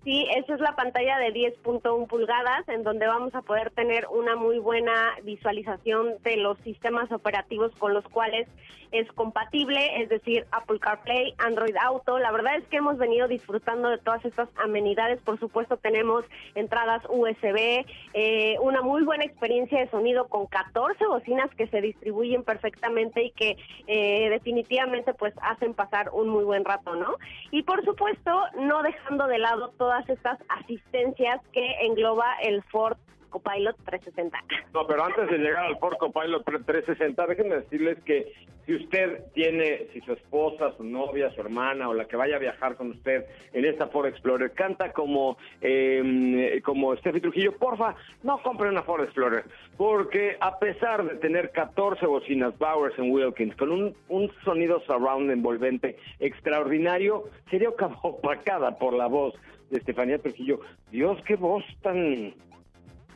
Sí, 0.06 0.24
esa 0.36 0.54
es 0.54 0.60
la 0.60 0.76
pantalla 0.76 1.18
de 1.18 1.34
10.1 1.34 2.06
pulgadas 2.06 2.68
en 2.68 2.84
donde 2.84 3.08
vamos 3.08 3.34
a 3.34 3.42
poder 3.42 3.72
tener 3.72 4.06
una 4.06 4.36
muy 4.36 4.60
buena 4.60 5.16
visualización 5.24 6.22
de 6.22 6.36
los 6.36 6.56
sistemas 6.58 7.10
operativos 7.10 7.72
con 7.80 7.92
los 7.92 8.04
cuales 8.04 8.46
es 8.92 9.10
compatible, 9.12 10.00
es 10.00 10.08
decir, 10.08 10.46
Apple 10.52 10.78
CarPlay, 10.78 11.34
Android 11.38 11.74
Auto. 11.82 12.18
La 12.18 12.30
verdad 12.30 12.56
es 12.56 12.64
que 12.68 12.76
hemos 12.76 12.98
venido 12.98 13.26
disfrutando 13.26 13.88
de 13.88 13.98
todas 13.98 14.24
estas 14.24 14.48
amenidades. 14.56 15.20
Por 15.22 15.40
supuesto, 15.40 15.76
tenemos 15.76 16.24
entradas 16.54 17.02
USB, 17.08 17.84
eh, 18.14 18.56
una 18.60 18.82
muy 18.82 19.02
buena 19.02 19.24
experiencia 19.24 19.80
de 19.80 19.90
sonido 19.90 20.28
con 20.28 20.46
14 20.46 21.04
bocinas 21.06 21.50
que 21.56 21.66
se 21.66 21.80
distribuyen 21.80 22.44
perfectamente 22.44 23.24
y 23.24 23.30
que 23.32 23.56
eh, 23.86 24.30
definitivamente 24.30 25.14
pues 25.14 25.34
hacen 25.42 25.74
pasar 25.74 26.10
un 26.12 26.28
muy 26.28 26.44
buen 26.44 26.64
rato, 26.64 26.94
¿no? 26.94 27.16
Y 27.50 27.62
por 27.62 27.84
supuesto, 27.84 28.30
no 28.58 28.82
dejando 28.82 29.26
de 29.26 29.38
lado 29.38 29.70
todas 29.76 29.95
estas 30.08 30.38
asistencias 30.48 31.40
que 31.52 31.66
engloba 31.82 32.34
el 32.42 32.62
Ford 32.64 32.96
Copilot 33.30 33.76
360. 33.84 34.38
No, 34.72 34.86
pero 34.86 35.04
antes 35.04 35.28
de 35.28 35.38
llegar 35.38 35.66
al 35.66 35.78
Ford 35.78 35.96
Copilot 35.98 36.44
360, 36.44 37.26
déjenme 37.26 37.56
decirles 37.56 37.98
que 38.04 38.32
si 38.64 38.74
usted 38.74 39.24
tiene, 39.32 39.86
si 39.92 40.00
su 40.00 40.12
esposa, 40.12 40.72
su 40.76 40.82
novia, 40.82 41.30
su 41.30 41.40
hermana 41.40 41.88
o 41.88 41.94
la 41.94 42.06
que 42.06 42.16
vaya 42.16 42.36
a 42.36 42.40
viajar 42.40 42.76
con 42.76 42.90
usted 42.90 43.24
en 43.52 43.64
esta 43.64 43.86
Ford 43.88 44.06
Explorer 44.06 44.52
canta 44.52 44.92
como, 44.92 45.36
eh, 45.60 46.60
como 46.64 46.96
Steffi 46.96 47.20
Trujillo, 47.20 47.52
porfa, 47.56 47.94
no 48.24 48.42
compre 48.42 48.68
una 48.68 48.82
Ford 48.82 49.04
Explorer, 49.04 49.44
porque 49.76 50.36
a 50.40 50.58
pesar 50.58 51.04
de 51.04 51.16
tener 51.16 51.50
14 51.52 52.06
bocinas 52.06 52.58
Bowers 52.58 52.98
en 52.98 53.12
Wilkins 53.12 53.54
con 53.56 53.70
un, 53.70 53.94
un 54.08 54.32
sonido 54.44 54.80
surround 54.86 55.30
envolvente 55.30 55.96
extraordinario, 56.18 57.24
sería 57.50 57.68
opacada 57.68 58.78
por 58.78 58.94
la 58.94 59.06
voz 59.06 59.34
de 59.70 59.78
Estefanía 59.78 60.18
Trujillo. 60.18 60.60
Dios, 60.90 61.18
qué 61.26 61.36
voz 61.36 61.64
tan, 61.82 62.34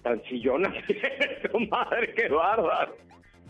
tan 0.03 0.21
chillona. 0.23 0.73
tu 1.53 1.61
madre, 1.61 2.13
qué 2.15 2.29
bárbaro. 2.29 2.95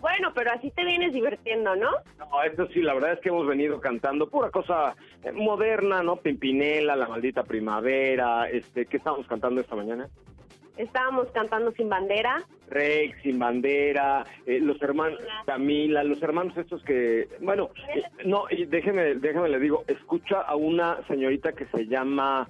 Bueno, 0.00 0.32
pero 0.34 0.52
así 0.52 0.70
te 0.70 0.84
vienes 0.84 1.12
divirtiendo, 1.12 1.76
¿no? 1.76 1.90
No, 2.18 2.42
esto 2.42 2.66
sí, 2.68 2.80
la 2.80 2.94
verdad 2.94 3.12
es 3.12 3.20
que 3.20 3.28
hemos 3.28 3.46
venido 3.46 3.80
cantando 3.80 4.30
pura 4.30 4.50
cosa 4.50 4.96
eh, 5.22 5.32
moderna, 5.32 6.02
¿no? 6.02 6.16
Pimpinela, 6.16 6.96
La 6.96 7.06
Maldita 7.06 7.44
Primavera, 7.44 8.48
este, 8.48 8.86
¿qué 8.86 8.96
estábamos 8.96 9.26
cantando 9.26 9.60
esta 9.60 9.76
mañana? 9.76 10.08
Estábamos 10.78 11.30
cantando 11.32 11.72
Sin 11.72 11.90
Bandera. 11.90 12.42
Rex, 12.70 13.20
Sin 13.22 13.38
Bandera, 13.38 14.24
eh, 14.46 14.58
los 14.60 14.80
hermanos, 14.80 15.20
Camila, 15.44 16.02
los 16.02 16.22
hermanos 16.22 16.56
estos 16.56 16.82
que, 16.84 17.28
bueno, 17.42 17.68
eh, 17.94 18.02
no, 18.24 18.44
déjeme, 18.68 19.16
déjeme 19.16 19.50
le 19.50 19.58
digo, 19.58 19.84
escucha 19.86 20.40
a 20.40 20.56
una 20.56 21.06
señorita 21.08 21.52
que 21.52 21.66
se 21.66 21.86
llama 21.86 22.48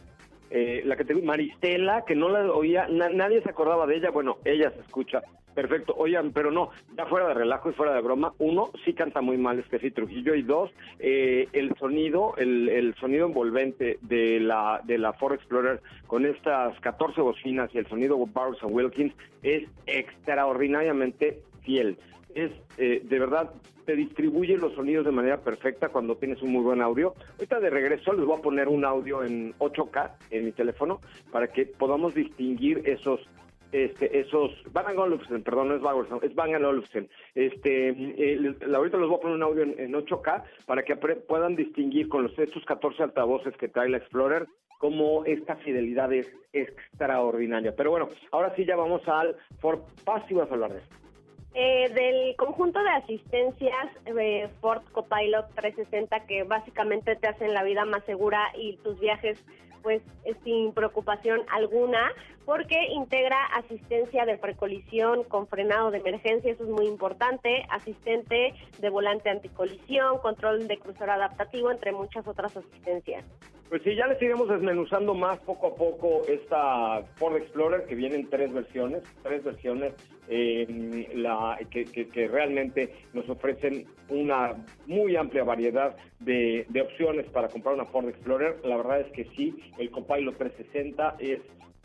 eh, 0.50 0.82
la 0.84 0.96
que 0.96 1.04
te 1.04 1.14
Maristela, 1.14 2.04
que 2.04 2.14
no 2.14 2.28
la 2.28 2.52
oía, 2.52 2.88
nadie 2.88 3.42
se 3.42 3.50
acordaba 3.50 3.86
de 3.86 3.96
ella, 3.96 4.10
bueno, 4.10 4.38
ella 4.44 4.70
se 4.70 4.80
escucha. 4.80 5.22
Perfecto, 5.54 5.94
oigan, 5.96 6.32
pero 6.32 6.50
no, 6.50 6.70
ya 6.96 7.06
fuera 7.06 7.26
de 7.28 7.34
relajo 7.34 7.70
y 7.70 7.72
fuera 7.72 7.92
de 7.92 8.00
broma, 8.00 8.32
uno, 8.38 8.70
sí 8.84 8.94
canta 8.94 9.20
muy 9.20 9.36
mal 9.36 9.62
Steffi 9.64 9.90
Trujillo, 9.90 10.34
y 10.34 10.42
dos, 10.42 10.70
eh, 11.00 11.48
el 11.52 11.74
sonido, 11.76 12.34
el, 12.36 12.68
el, 12.68 12.94
sonido 12.94 13.26
envolvente 13.26 13.98
de 14.02 14.38
la, 14.38 14.80
de 14.84 14.98
la 14.98 15.12
Ford 15.12 15.34
Explorer 15.34 15.80
con 16.06 16.24
estas 16.24 16.78
14 16.80 17.20
bocinas 17.20 17.68
y 17.74 17.78
el 17.78 17.88
sonido 17.88 18.16
Bowers 18.16 18.62
Wilkins 18.62 19.12
es 19.42 19.68
extraordinariamente 19.86 21.40
fiel 21.62 21.98
es 22.34 22.52
eh, 22.78 23.02
de 23.04 23.18
verdad 23.18 23.50
te 23.84 23.96
distribuye 23.96 24.56
los 24.56 24.74
sonidos 24.74 25.04
de 25.04 25.10
manera 25.10 25.40
perfecta 25.40 25.88
cuando 25.88 26.16
tienes 26.16 26.40
un 26.42 26.52
muy 26.52 26.62
buen 26.62 26.80
audio. 26.80 27.14
Ahorita 27.38 27.60
de 27.60 27.70
regreso 27.70 28.12
les 28.12 28.24
voy 28.24 28.38
a 28.38 28.42
poner 28.42 28.68
un 28.68 28.84
audio 28.84 29.24
en 29.24 29.54
8K 29.58 30.12
en 30.30 30.44
mi 30.44 30.52
teléfono 30.52 31.00
para 31.32 31.48
que 31.48 31.66
podamos 31.66 32.14
distinguir 32.14 32.82
esos 32.84 33.20
este, 33.72 34.18
esos 34.18 34.50
Bang 34.72 34.98
Olufsen, 34.98 35.42
perdón, 35.44 35.68
no 35.68 35.76
es 35.76 35.82
Bang 35.82 36.06
es 36.22 36.34
Bang 36.34 36.54
Olufsen. 36.64 37.08
Este, 37.34 37.88
eh, 37.90 38.56
ahorita 38.74 38.98
les 38.98 39.08
voy 39.08 39.16
a 39.16 39.20
poner 39.20 39.36
un 39.36 39.42
audio 39.42 39.62
en, 39.62 39.92
8K 39.92 40.42
para 40.66 40.82
que 40.82 40.96
puedan 40.96 41.54
distinguir 41.54 42.08
con 42.08 42.24
los 42.24 42.38
estos 42.38 42.64
14 42.64 43.02
altavoces 43.04 43.56
que 43.56 43.68
trae 43.68 43.88
la 43.88 43.98
Explorer 43.98 44.46
como 44.78 45.24
esta 45.26 45.56
fidelidad 45.56 46.12
es 46.12 46.26
extraordinaria. 46.52 47.74
Pero 47.76 47.90
bueno, 47.90 48.08
ahora 48.32 48.54
sí 48.56 48.64
ya 48.64 48.76
vamos 48.76 49.06
al 49.06 49.36
Ford 49.60 49.80
Pass 50.04 50.22
y 50.30 50.34
vas 50.34 50.50
a 50.50 50.54
hablar 50.54 50.72
de 50.72 50.78
esto. 50.78 50.96
Eh, 51.52 51.88
del 51.92 52.36
conjunto 52.36 52.80
de 52.80 52.90
asistencias 52.90 53.88
eh, 54.06 54.48
Ford 54.60 54.82
Copilot 54.92 55.52
360 55.56 56.20
que 56.26 56.44
básicamente 56.44 57.16
te 57.16 57.26
hacen 57.26 57.54
la 57.54 57.64
vida 57.64 57.84
más 57.84 58.04
segura 58.04 58.52
y 58.56 58.76
tus 58.84 59.00
viajes 59.00 59.36
pues 59.82 60.02
sin 60.44 60.72
preocupación 60.72 61.40
alguna 61.50 62.12
porque 62.44 62.86
integra 62.92 63.44
asistencia 63.54 64.24
de 64.24 64.36
precolisión 64.36 65.24
con 65.24 65.46
frenado 65.46 65.90
de 65.90 65.98
emergencia, 65.98 66.52
eso 66.52 66.64
es 66.64 66.70
muy 66.70 66.86
importante, 66.86 67.64
asistente 67.70 68.54
de 68.78 68.90
volante 68.90 69.30
anticolisión, 69.30 70.18
control 70.18 70.66
de 70.66 70.78
crucero 70.78 71.12
adaptativo, 71.12 71.70
entre 71.70 71.92
muchas 71.92 72.26
otras 72.26 72.56
asistencias. 72.56 73.24
Pues 73.68 73.82
sí, 73.84 73.94
ya 73.94 74.08
les 74.08 74.20
iremos 74.20 74.48
desmenuzando 74.48 75.14
más 75.14 75.38
poco 75.38 75.68
a 75.68 75.74
poco 75.76 76.22
esta 76.26 77.04
Ford 77.14 77.36
Explorer 77.36 77.84
que 77.84 77.94
viene 77.94 78.16
en 78.16 78.28
tres 78.28 78.52
versiones, 78.52 79.04
tres 79.22 79.44
versiones 79.44 79.94
eh, 80.28 81.08
la, 81.14 81.56
que, 81.70 81.84
que, 81.84 82.26
realmente 82.26 82.92
nos 83.12 83.28
ofrecen 83.28 83.86
una 84.08 84.56
muy 84.88 85.14
amplia 85.14 85.44
variedad 85.44 85.96
de, 86.18 86.66
de 86.68 86.80
opciones 86.82 87.26
para 87.30 87.48
comprar 87.48 87.76
una 87.76 87.84
Ford 87.84 88.08
Explorer. 88.08 88.58
La 88.64 88.76
verdad 88.76 89.02
es 89.02 89.12
que 89.12 89.24
sí, 89.36 89.69
el 89.78 89.90
Copilot 89.90 90.36
360 90.36 91.16
es 91.18 91.40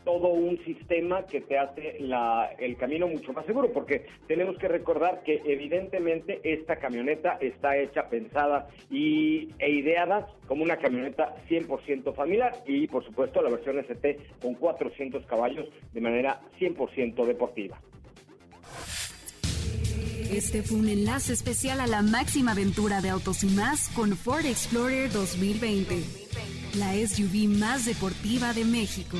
todo 0.06 0.28
un 0.28 0.56
sistema 0.64 1.26
que 1.26 1.40
te 1.40 1.58
hace 1.58 1.96
la, 1.98 2.52
el 2.60 2.76
camino 2.76 3.08
mucho 3.08 3.32
más 3.32 3.44
seguro, 3.44 3.72
porque 3.72 4.06
tenemos 4.28 4.56
que 4.56 4.68
recordar 4.68 5.24
que 5.24 5.42
evidentemente 5.44 6.40
esta 6.44 6.76
camioneta 6.76 7.38
está 7.40 7.76
hecha, 7.76 8.08
pensada 8.08 8.68
y, 8.88 9.48
e 9.58 9.68
ideada 9.68 10.28
como 10.46 10.62
una 10.62 10.76
camioneta 10.76 11.34
100% 11.48 12.14
familiar 12.14 12.54
y 12.66 12.86
por 12.86 13.04
supuesto 13.04 13.42
la 13.42 13.50
versión 13.50 13.80
ST 13.80 14.18
con 14.40 14.54
400 14.54 15.26
caballos 15.26 15.66
de 15.92 16.00
manera 16.00 16.40
100% 16.60 17.24
deportiva. 17.26 17.80
Este 20.30 20.62
fue 20.62 20.78
un 20.78 20.88
enlace 20.88 21.32
especial 21.32 21.80
a 21.80 21.86
la 21.86 22.02
máxima 22.02 22.52
aventura 22.52 23.00
de 23.00 23.10
autos 23.10 23.42
y 23.44 23.48
más 23.48 23.88
con 23.90 24.16
Ford 24.16 24.44
Explorer 24.44 25.10
2020, 25.10 26.25
la 26.76 26.92
SUV 26.92 27.48
más 27.48 27.86
deportiva 27.86 28.52
de 28.52 28.64
México. 28.64 29.16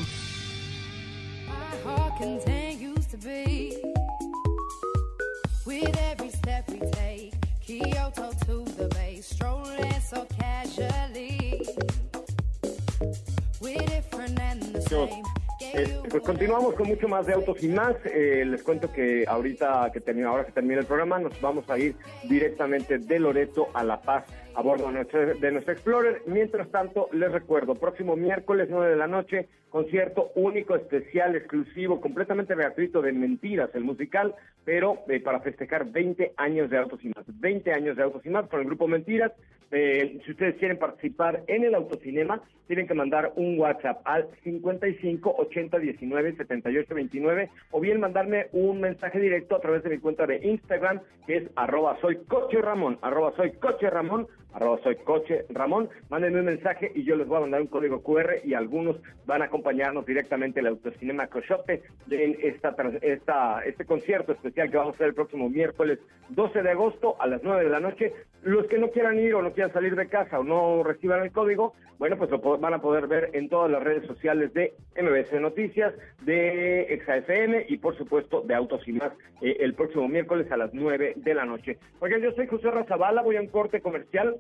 Eh, 15.75 15.99
pues 16.11 16.23
continuamos 16.23 16.75
con 16.75 16.89
mucho 16.89 17.09
más 17.09 17.27
de 17.27 17.35
autos 17.35 17.63
y 17.63 17.69
más. 17.69 17.97
Eh, 18.05 18.45
les 18.47 18.63
cuento 18.63 18.93
que 18.93 19.25
ahorita 19.27 19.91
que 19.93 20.01
termina, 20.01 20.29
ahora 20.29 20.45
que 20.45 20.53
termina 20.53 20.81
el 20.81 20.87
programa, 20.87 21.19
nos 21.19 21.41
vamos 21.41 21.69
a 21.69 21.79
ir 21.79 21.97
directamente 22.25 22.99
de 22.99 23.19
Loreto 23.19 23.69
a 23.75 23.83
La 23.83 24.01
Paz 24.01 24.25
a 24.57 24.63
bordo 24.63 24.87
de 24.89 25.53
nuestro, 25.53 25.73
Explorer. 25.73 26.23
Mientras 26.27 26.71
tanto, 26.71 27.09
les 27.13 27.31
recuerdo, 27.31 27.75
próximo 27.75 28.17
miércoles 28.17 28.69
9 28.71 28.91
de 28.91 28.97
la 28.97 29.07
noche, 29.07 29.49
concierto 29.69 30.33
único, 30.35 30.75
especial, 30.75 31.37
exclusivo, 31.37 32.01
completamente 32.01 32.55
gratuito 32.55 33.03
de 33.03 33.13
Mentiras, 33.13 33.69
el 33.75 33.85
musical, 33.85 34.35
pero 34.65 35.01
eh, 35.09 35.21
para 35.21 35.41
festejar 35.41 35.91
20 35.93 36.33
años 36.39 36.71
de 36.71 36.79
Autos 36.79 37.05
y 37.05 37.09
Más. 37.09 37.25
20 37.27 37.71
años 37.73 37.97
de 37.97 38.03
Autos 38.03 38.25
y 38.25 38.31
Más 38.31 38.49
con 38.49 38.61
el 38.61 38.67
grupo 38.67 38.89
Mentiras. 38.89 39.33
Eh, 39.73 40.21
si 40.25 40.31
ustedes 40.31 40.57
quieren 40.57 40.79
participar 40.79 41.43
en 41.49 41.65
el 41.65 41.75
autocinema, 41.75 42.41
tienen 42.69 42.87
que 42.87 42.95
mandar 42.95 43.33
un 43.37 43.59
WhatsApp 43.59 44.01
al 44.05 44.29
55 44.45 45.35
80 45.39 45.79
19 45.79 46.37
78 46.37 46.95
29 46.95 47.51
o 47.73 47.81
bien 47.81 48.01
mandarme 48.01 48.47
un 48.53 48.81
mensaje 48.81 49.19
directo 49.19 49.57
a 49.57 49.61
través 49.61 49.83
de 49.83 49.91
mi 49.91 49.99
cuenta 49.99 50.27
de 50.27 50.39
Instagram, 50.47 51.01
que 51.27 51.37
es 51.39 51.51
arroba 51.57 51.99
soy 52.01 52.17
coche 52.29 52.61
Ramón, 52.63 52.99
arroba 53.03 53.33
soy 53.37 53.53
coche 53.53 53.91
Ramón, 53.91 54.29
arroba 54.57 54.79
soy 54.83 54.97
coche 54.97 55.45
Ramón, 55.51 55.91
mándenme 56.09 56.41
un 56.41 56.47
mensaje 56.47 56.91
y 56.95 57.05
yo 57.05 57.15
les 57.15 57.29
voy 57.29 57.37
a 57.37 57.41
mandar 57.41 57.61
un 57.61 57.67
código 57.67 58.03
QR 58.03 58.37
y 58.43 58.55
algunos 58.55 58.97
van 59.27 59.43
a 59.43 59.47
acompañarnos 59.47 60.07
directamente 60.07 60.61
al 60.61 60.69
Autocinema 60.69 61.27
Cochote 61.27 61.83
en 62.11 62.39
esta, 62.43 62.75
esta, 63.03 63.61
este 63.65 63.85
concierto 63.85 64.33
especial 64.33 64.71
que 64.71 64.79
vamos 64.79 64.95
a 64.95 64.97
hacer 64.97 65.09
el 65.09 65.15
próximo 65.15 65.51
miércoles 65.51 65.99
12 66.31 66.63
de 66.63 66.71
agosto 66.71 67.21
a 67.21 67.27
las 67.27 67.43
9 67.43 67.65
de 67.65 67.71
la 67.71 67.81
noche. 67.81 68.15
Los 68.43 68.67
que 68.67 68.79
no 68.79 68.91
quieran 68.91 69.19
ir 69.19 69.35
o 69.35 69.43
no 69.43 69.53
quieran 69.53 69.73
salir 69.73 69.95
de 69.95 70.09
casa 70.09 70.39
o 70.39 70.45
no 70.45 70.83
reciban 70.83 71.23
el 71.23 71.33
código, 71.33 71.75
bueno, 71.99 72.17
pues 72.17 72.31
lo 72.31 72.39
van 72.59 72.75
a 72.75 72.81
poder 72.81 73.07
ver 73.07 73.31
en 73.33 73.49
todas 73.49 73.71
las 73.71 73.83
redes 73.83 74.07
sociales 74.07 74.53
de 74.53 74.75
MBC 75.01 75.41
Noticias, 75.41 75.95
de 76.23 76.83
ExaFM 76.95 77.67
y 77.69 77.79
por 77.79 77.97
supuesto 77.97 78.43
de 78.43 78.55
Autos 78.55 78.83
eh, 78.87 79.57
el 79.61 79.75
próximo 79.75 80.07
miércoles 80.07 80.51
a 80.53 80.57
las 80.57 80.73
9 80.75 81.15
de 81.17 81.35
la 81.35 81.45
noche. 81.45 81.79
Porque 81.99 82.21
yo 82.21 82.33
soy 82.33 82.47
José 82.47 82.71
Razabala, 82.71 83.23
voy 83.23 83.37
a 83.37 83.41
un 83.41 83.49
corte 83.49 83.81
comercial 83.81 84.37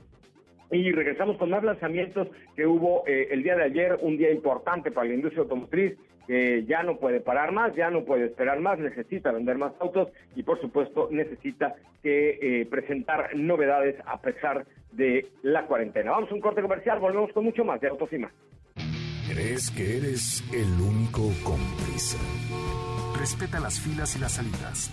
y 0.70 0.90
regresamos 0.92 1.36
con 1.36 1.50
más 1.50 1.62
lanzamientos 1.62 2.28
que 2.56 2.66
hubo 2.66 3.04
eh, 3.06 3.28
el 3.30 3.42
día 3.42 3.56
de 3.56 3.64
ayer, 3.64 3.98
un 4.02 4.16
día 4.16 4.30
importante 4.32 4.90
para 4.90 5.08
la 5.08 5.14
industria 5.14 5.42
automotriz, 5.42 5.96
que 6.26 6.64
ya 6.64 6.82
no 6.82 6.96
puede 6.96 7.20
parar 7.20 7.52
más, 7.52 7.74
ya 7.76 7.88
no 7.88 8.04
puede 8.04 8.26
esperar 8.26 8.58
más, 8.58 8.78
necesita 8.78 9.30
vender 9.30 9.58
más 9.58 9.72
autos 9.78 10.08
y 10.34 10.42
por 10.42 10.60
supuesto 10.60 11.08
necesita 11.12 11.76
que 12.02 12.38
eh, 12.42 12.66
presentar 12.66 13.36
novedades 13.36 13.96
a 14.06 14.20
pesar 14.20 14.66
de 14.90 15.26
la 15.42 15.66
cuarentena. 15.66 16.12
Vamos 16.12 16.30
a 16.30 16.34
un 16.34 16.40
corte 16.40 16.62
comercial, 16.62 16.98
volvemos 16.98 17.32
con 17.32 17.44
mucho 17.44 17.64
más 17.64 17.80
de 17.80 17.88
Autos 17.88 18.12
y 18.12 18.18
más. 18.18 18.32
¿Crees 19.30 19.70
que 19.70 19.98
eres 19.98 20.44
el 20.52 20.80
único 20.80 21.22
con 21.44 21.58
prisa? 21.84 22.18
Respeta 23.18 23.60
las 23.60 23.80
filas 23.80 24.16
y 24.16 24.20
las 24.20 24.32
salidas 24.32 24.92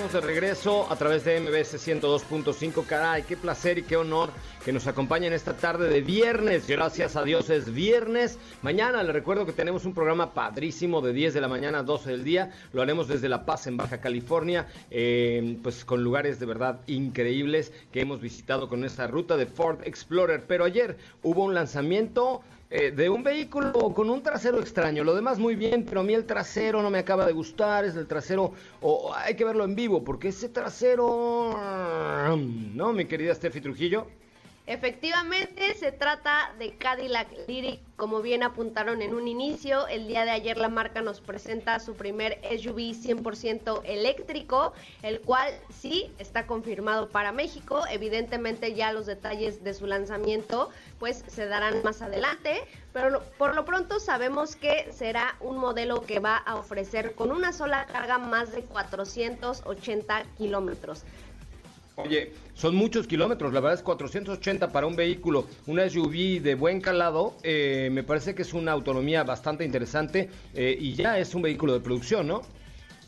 Estamos 0.00 0.22
de 0.22 0.26
regreso 0.32 0.90
a 0.90 0.96
través 0.96 1.26
de 1.26 1.38
MBS 1.38 1.74
102.5. 1.86 2.86
Caray, 2.86 3.22
qué 3.22 3.36
placer 3.36 3.76
y 3.76 3.82
qué 3.82 3.98
honor 3.98 4.30
que 4.64 4.72
nos 4.72 4.86
acompañen 4.86 5.34
esta 5.34 5.58
tarde 5.58 5.90
de 5.90 6.00
viernes. 6.00 6.66
Gracias 6.66 7.16
a 7.16 7.22
Dios 7.22 7.50
es 7.50 7.70
viernes. 7.70 8.38
Mañana 8.62 9.02
les 9.02 9.12
recuerdo 9.12 9.44
que 9.44 9.52
tenemos 9.52 9.84
un 9.84 9.92
programa 9.92 10.32
padrísimo 10.32 11.02
de 11.02 11.12
10 11.12 11.34
de 11.34 11.40
la 11.42 11.48
mañana 11.48 11.80
a 11.80 11.82
12 11.82 12.12
del 12.12 12.24
día. 12.24 12.50
Lo 12.72 12.80
haremos 12.80 13.08
desde 13.08 13.28
La 13.28 13.44
Paz 13.44 13.66
en 13.66 13.76
Baja 13.76 14.00
California, 14.00 14.68
eh, 14.90 15.58
pues 15.62 15.84
con 15.84 16.02
lugares 16.02 16.40
de 16.40 16.46
verdad 16.46 16.80
increíbles 16.86 17.70
que 17.92 18.00
hemos 18.00 18.22
visitado 18.22 18.70
con 18.70 18.86
esta 18.86 19.06
ruta 19.06 19.36
de 19.36 19.44
Ford 19.44 19.80
Explorer. 19.84 20.44
Pero 20.48 20.64
ayer 20.64 20.96
hubo 21.22 21.44
un 21.44 21.54
lanzamiento 21.54 22.40
eh, 22.70 22.92
de 22.92 23.10
un 23.10 23.24
vehículo 23.24 23.72
con 23.92 24.08
un 24.08 24.22
trasero 24.22 24.60
extraño. 24.60 25.02
Lo 25.02 25.14
demás 25.14 25.40
muy 25.40 25.56
bien, 25.56 25.84
pero 25.84 26.00
a 26.00 26.04
mí 26.04 26.14
el 26.14 26.24
trasero 26.24 26.80
no 26.82 26.90
me 26.90 26.98
acaba 26.98 27.26
de 27.26 27.32
gustar. 27.32 27.84
Es 27.84 27.96
el 27.96 28.06
trasero, 28.06 28.52
o 28.80 29.12
hay 29.12 29.34
que 29.34 29.44
verlo 29.44 29.64
en 29.64 29.74
vivo, 29.74 30.04
porque 30.04 30.28
ese 30.28 30.48
trasero, 30.48 31.58
¿no, 32.74 32.92
mi 32.92 33.06
querida 33.06 33.34
Steffi 33.34 33.60
Trujillo? 33.60 34.06
Efectivamente, 34.70 35.74
se 35.74 35.90
trata 35.90 36.54
de 36.60 36.76
Cadillac 36.76 37.26
Lyric, 37.48 37.80
como 37.96 38.22
bien 38.22 38.44
apuntaron 38.44 39.02
en 39.02 39.14
un 39.14 39.26
inicio. 39.26 39.88
El 39.88 40.06
día 40.06 40.24
de 40.24 40.30
ayer 40.30 40.58
la 40.58 40.68
marca 40.68 41.02
nos 41.02 41.20
presenta 41.20 41.80
su 41.80 41.94
primer 41.94 42.38
SUV 42.56 42.94
100% 42.94 43.82
eléctrico, 43.84 44.72
el 45.02 45.22
cual 45.22 45.52
sí 45.70 46.14
está 46.18 46.46
confirmado 46.46 47.08
para 47.08 47.32
México. 47.32 47.82
Evidentemente 47.90 48.72
ya 48.72 48.92
los 48.92 49.06
detalles 49.06 49.64
de 49.64 49.74
su 49.74 49.88
lanzamiento 49.88 50.70
pues 51.00 51.24
se 51.26 51.46
darán 51.46 51.82
más 51.82 52.00
adelante, 52.00 52.62
pero 52.92 53.24
por 53.38 53.56
lo 53.56 53.64
pronto 53.64 53.98
sabemos 53.98 54.54
que 54.54 54.92
será 54.92 55.34
un 55.40 55.58
modelo 55.58 56.02
que 56.02 56.20
va 56.20 56.36
a 56.36 56.54
ofrecer 56.54 57.16
con 57.16 57.32
una 57.32 57.52
sola 57.52 57.86
carga 57.86 58.18
más 58.18 58.52
de 58.52 58.62
480 58.62 60.22
kilómetros. 60.38 61.04
Oye, 62.04 62.32
son 62.54 62.74
muchos 62.74 63.06
kilómetros, 63.06 63.52
la 63.52 63.60
verdad 63.60 63.78
es 63.78 63.82
480 63.82 64.72
para 64.72 64.86
un 64.86 64.96
vehículo, 64.96 65.46
una 65.66 65.88
SUV 65.88 66.40
de 66.42 66.54
buen 66.54 66.80
calado, 66.80 67.34
eh, 67.42 67.88
me 67.92 68.02
parece 68.02 68.34
que 68.34 68.42
es 68.42 68.52
una 68.52 68.72
autonomía 68.72 69.24
bastante 69.24 69.64
interesante 69.64 70.28
eh, 70.54 70.76
y 70.78 70.94
ya 70.94 71.18
es 71.18 71.34
un 71.34 71.42
vehículo 71.42 71.72
de 71.72 71.80
producción, 71.80 72.26
¿no? 72.26 72.42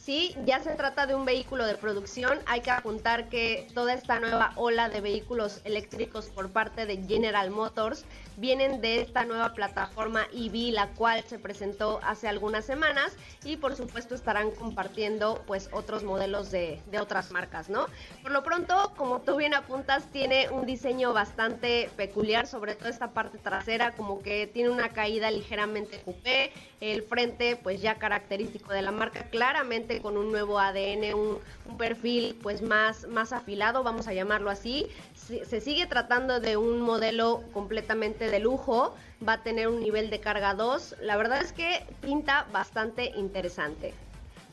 Sí, 0.05 0.34
ya 0.44 0.59
se 0.59 0.74
trata 0.74 1.07
de 1.07 1.14
un 1.14 1.24
vehículo 1.24 1.64
de 1.64 1.76
producción. 1.76 2.40
Hay 2.46 2.61
que 2.61 2.72
apuntar 2.72 3.28
que 3.28 3.68
toda 3.72 3.94
esta 3.94 4.18
nueva 4.18 4.53
ola 4.57 4.88
de 4.88 5.00
vehículos 5.00 5.61
eléctricos 5.62 6.26
por 6.26 6.50
parte 6.50 6.86
de 6.86 6.96
General 7.07 7.53
Motors 7.53 8.05
vienen 8.36 8.80
de 8.80 9.00
esta 9.00 9.24
nueva 9.24 9.55
plataforma 9.55 10.26
EV, 10.32 10.72
la 10.72 10.88
cual 10.88 11.22
se 11.22 11.38
presentó 11.38 12.00
hace 12.03 12.26
algunas 12.26 12.64
semanas 12.64 13.12
y 13.44 13.59
por 13.59 13.76
supuesto 13.76 14.16
estarán 14.16 14.50
compartiendo 14.50 15.40
pues 15.46 15.68
otros 15.70 16.03
modelos 16.03 16.50
de, 16.50 16.80
de 16.90 16.98
otras 16.98 17.30
marcas, 17.30 17.68
¿no? 17.68 17.86
Por 18.22 18.32
lo 18.32 18.42
pronto, 18.42 18.94
como 18.96 19.20
tú 19.20 19.36
bien 19.36 19.55
apuntas, 19.55 20.11
tiene 20.11 20.50
un 20.50 20.66
diseño 20.66 21.12
bastante 21.12 21.88
peculiar, 21.96 22.48
sobre 22.48 22.74
todo 22.74 22.88
esta 22.88 23.12
parte 23.12 23.38
trasera, 23.38 23.92
como 23.92 24.20
que 24.20 24.48
tiene 24.48 24.70
una 24.70 24.88
caída 24.88 25.30
ligeramente 25.30 26.00
coupé, 26.00 26.50
el 26.82 27.04
frente 27.04 27.56
pues 27.62 27.80
ya 27.80 27.94
característico 27.94 28.72
de 28.72 28.82
la 28.82 28.90
marca, 28.90 29.28
claramente 29.30 30.02
con 30.02 30.16
un 30.16 30.32
nuevo 30.32 30.58
ADN, 30.58 31.14
un, 31.14 31.38
perfil 31.78 32.36
pues 32.42 32.60
más, 32.60 33.06
más 33.06 33.32
afilado, 33.32 33.84
vamos 33.84 34.08
a 34.08 34.12
llamarlo 34.12 34.50
así, 34.50 34.88
se 35.14 35.60
sigue 35.60 35.86
tratando 35.86 36.40
de 36.40 36.56
un 36.56 36.82
modelo 36.82 37.42
completamente 37.52 38.28
de 38.28 38.40
lujo, 38.40 38.94
va 39.26 39.34
a 39.34 39.42
tener 39.42 39.68
un 39.68 39.80
nivel 39.80 40.10
de 40.10 40.18
carga 40.18 40.54
2, 40.54 40.96
la 41.02 41.16
verdad 41.16 41.40
es 41.40 41.52
que 41.52 41.84
pinta 42.00 42.46
bastante 42.52 43.12
interesante. 43.16 43.94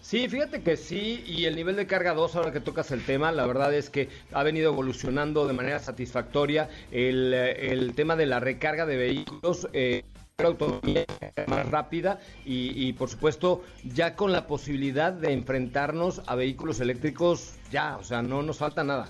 Sí, 0.02 0.30
fíjate 0.30 0.62
que 0.62 0.78
sí, 0.78 1.24
y 1.28 1.46
el 1.46 1.56
nivel 1.56 1.76
de 1.76 1.88
carga 1.88 2.14
2, 2.14 2.36
ahora 2.36 2.52
que 2.54 2.62
tocas 2.62 2.92
el 2.92 3.04
tema, 3.04 3.32
la 3.32 3.46
verdad 3.46 3.74
es 3.74 3.90
que 3.90 4.08
ha 4.32 4.44
venido 4.44 4.72
evolucionando 4.72 5.46
de 5.48 5.54
manera 5.54 5.80
satisfactoria 5.80 6.70
el, 6.92 7.34
el 7.34 7.94
tema 7.96 8.16
de 8.16 8.28
la 8.28 8.40
recarga 8.40 8.86
de 8.86 8.96
vehículos. 8.96 9.68
Eh, 9.74 10.04
autonomía 10.48 11.06
más 11.48 11.70
rápida 11.70 12.20
y, 12.46 12.88
y, 12.88 12.94
por 12.94 13.10
supuesto 13.10 13.64
ya 13.84 14.16
con 14.16 14.32
la 14.32 14.48
posibilidad 14.48 15.12
de 15.14 15.34
enfrentarnos 15.34 16.22
a 16.28 16.36
vehículos 16.36 16.80
eléctricos 16.80 17.56
ya, 17.72 17.98
o 17.98 18.04
sea, 18.04 18.22
no 18.22 18.42
nos 18.42 18.58
falta 18.58 18.84
nada. 18.84 19.10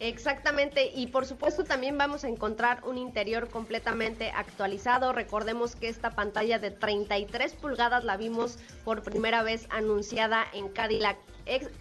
Exactamente, 0.00 0.90
y 0.92 1.06
por 1.06 1.24
supuesto 1.24 1.64
también 1.64 1.96
vamos 1.96 2.24
a 2.24 2.28
encontrar 2.28 2.82
un 2.84 2.98
interior 2.98 3.48
completamente 3.48 4.30
actualizado. 4.32 5.12
Recordemos 5.12 5.76
que 5.76 5.88
esta 5.88 6.10
pantalla 6.10 6.58
de 6.58 6.72
33 6.72 7.54
pulgadas 7.54 8.04
la 8.04 8.16
vimos 8.16 8.58
por 8.84 9.02
primera 9.02 9.42
vez 9.42 9.66
anunciada 9.70 10.44
en 10.52 10.68
Cadillac 10.68 11.16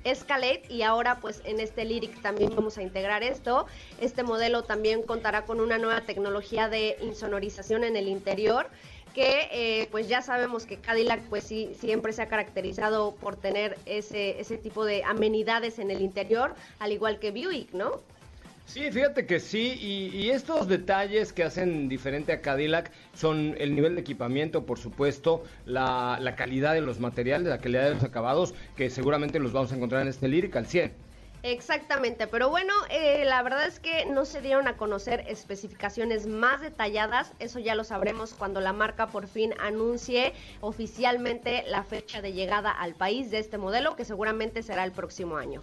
Escalade 0.04 0.64
y 0.70 0.82
ahora 0.82 1.20
pues 1.20 1.42
en 1.46 1.60
este 1.60 1.86
Lyric 1.86 2.22
también 2.22 2.56
vamos 2.56 2.78
a 2.78 2.82
integrar 2.82 3.24
esto. 3.24 3.66
Este 4.00 4.24
modelo 4.24 4.64
también 4.64 5.04
contará 5.04 5.46
con 5.46 5.60
una 5.60 5.78
nueva 5.78 6.02
tecnología 6.02 6.70
de 6.70 6.98
insonorización 7.02 7.84
en 7.84 7.96
el 7.96 8.08
interior 8.08 8.70
que 9.14 9.48
eh, 9.52 9.88
pues 9.92 10.08
ya 10.08 10.22
sabemos 10.22 10.66
que 10.66 10.78
Cadillac 10.78 11.22
pues 11.30 11.44
sí 11.44 11.76
siempre 11.80 12.14
se 12.14 12.24
ha 12.24 12.28
caracterizado 12.28 13.14
por 13.16 13.36
tener 13.36 13.78
ese, 13.86 14.40
ese 14.40 14.58
tipo 14.58 14.86
de 14.86 15.04
amenidades 15.04 15.78
en 15.80 15.92
el 15.92 16.02
interior, 16.02 16.56
al 16.80 16.92
igual 16.92 17.20
que 17.20 17.32
Buick, 17.32 17.72
¿no? 17.74 18.02
Sí, 18.66 18.90
fíjate 18.92 19.26
que 19.26 19.40
sí, 19.40 19.78
y, 19.80 20.30
estos 20.30 20.68
detalles 20.68 21.34
que 21.34 21.44
hacen 21.44 21.90
diferente 21.90 22.32
a 22.32 22.42
Cadillac 22.42 22.92
son 23.14 23.56
el 23.60 23.76
nivel 23.76 23.96
de 23.96 24.02
equipamiento, 24.02 24.66
por 24.66 24.80
supuesto, 24.80 25.44
la, 25.66 26.18
la 26.22 26.36
calidad 26.36 26.74
de 26.74 26.82
los 26.82 27.00
materiales, 27.00 27.48
la 27.48 27.60
calidad 27.60 27.84
de 27.84 27.96
los 27.96 28.04
acabados, 28.04 28.56
que 28.76 28.90
seguramente 28.90 29.40
los 29.40 29.52
vamos 29.52 29.72
a 29.72 29.76
encontrar 29.76 30.02
en 30.02 30.08
este 30.08 30.28
Lyric 30.28 30.56
al 30.56 30.66
100. 30.66 30.94
Exactamente, 31.44 32.26
pero 32.26 32.50
bueno, 32.50 32.74
eh, 32.90 33.26
la 33.26 33.44
verdad 33.44 33.68
es 33.68 33.82
que 33.82 34.06
no 34.06 34.24
se 34.24 34.40
dieron 34.40 34.70
a 34.70 34.78
conocer 34.78 35.26
especificaciones 35.28 36.26
más 36.26 36.62
detalladas, 36.62 37.34
eso 37.40 37.60
ya 37.60 37.76
lo 37.76 37.84
sabremos 37.84 38.34
cuando 38.34 38.62
la 38.62 38.72
marca 38.72 39.08
por 39.08 39.28
fin 39.28 39.54
anuncie 39.60 40.32
oficialmente 40.62 41.66
la 41.68 41.84
fecha 41.84 42.22
de 42.22 42.32
llegada 42.32 42.72
al 42.72 42.96
país 42.96 43.30
de 43.30 43.40
este 43.40 43.58
modelo, 43.58 43.98
que 43.98 44.06
seguramente 44.06 44.64
será 44.64 44.86
el 44.86 44.94
próximo 44.94 45.36
año. 45.36 45.62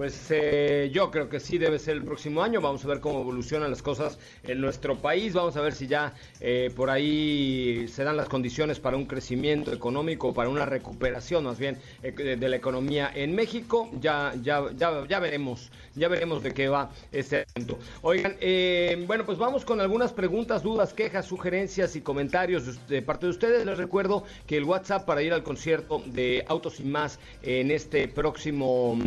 Pues 0.00 0.30
eh, 0.30 0.90
yo 0.94 1.10
creo 1.10 1.28
que 1.28 1.40
sí 1.40 1.58
debe 1.58 1.78
ser 1.78 1.94
el 1.94 2.02
próximo 2.02 2.42
año. 2.42 2.62
Vamos 2.62 2.82
a 2.86 2.88
ver 2.88 3.00
cómo 3.00 3.20
evolucionan 3.20 3.68
las 3.68 3.82
cosas 3.82 4.18
en 4.44 4.58
nuestro 4.58 4.96
país. 4.96 5.34
Vamos 5.34 5.58
a 5.58 5.60
ver 5.60 5.74
si 5.74 5.88
ya 5.88 6.14
eh, 6.40 6.72
por 6.74 6.88
ahí 6.88 7.86
se 7.86 8.02
dan 8.02 8.16
las 8.16 8.26
condiciones 8.26 8.80
para 8.80 8.96
un 8.96 9.04
crecimiento 9.04 9.74
económico, 9.74 10.32
para 10.32 10.48
una 10.48 10.64
recuperación 10.64 11.44
más 11.44 11.58
bien 11.58 11.76
eh, 12.02 12.12
de 12.12 12.48
la 12.48 12.56
economía 12.56 13.10
en 13.14 13.34
México. 13.34 13.90
Ya, 14.00 14.32
ya, 14.40 14.70
ya, 14.74 15.06
ya 15.06 15.20
veremos, 15.20 15.70
ya 15.94 16.08
veremos 16.08 16.42
de 16.42 16.54
qué 16.54 16.70
va 16.70 16.90
este 17.12 17.44
evento. 17.54 17.78
Oigan, 18.00 18.36
eh, 18.40 19.04
bueno, 19.06 19.26
pues 19.26 19.36
vamos 19.36 19.66
con 19.66 19.82
algunas 19.82 20.14
preguntas, 20.14 20.62
dudas, 20.62 20.94
quejas, 20.94 21.26
sugerencias 21.26 21.94
y 21.94 22.00
comentarios 22.00 22.88
de, 22.88 23.02
parte 23.02 23.26
de 23.26 23.32
ustedes. 23.32 23.66
Les 23.66 23.76
recuerdo 23.76 24.24
que 24.46 24.56
el 24.56 24.64
WhatsApp 24.64 25.04
para 25.04 25.22
ir 25.22 25.34
al 25.34 25.42
concierto 25.42 26.02
de 26.06 26.42
Autos 26.48 26.80
y 26.80 26.84
más 26.84 27.18
en 27.42 27.70
este 27.70 28.08
próximo 28.08 28.98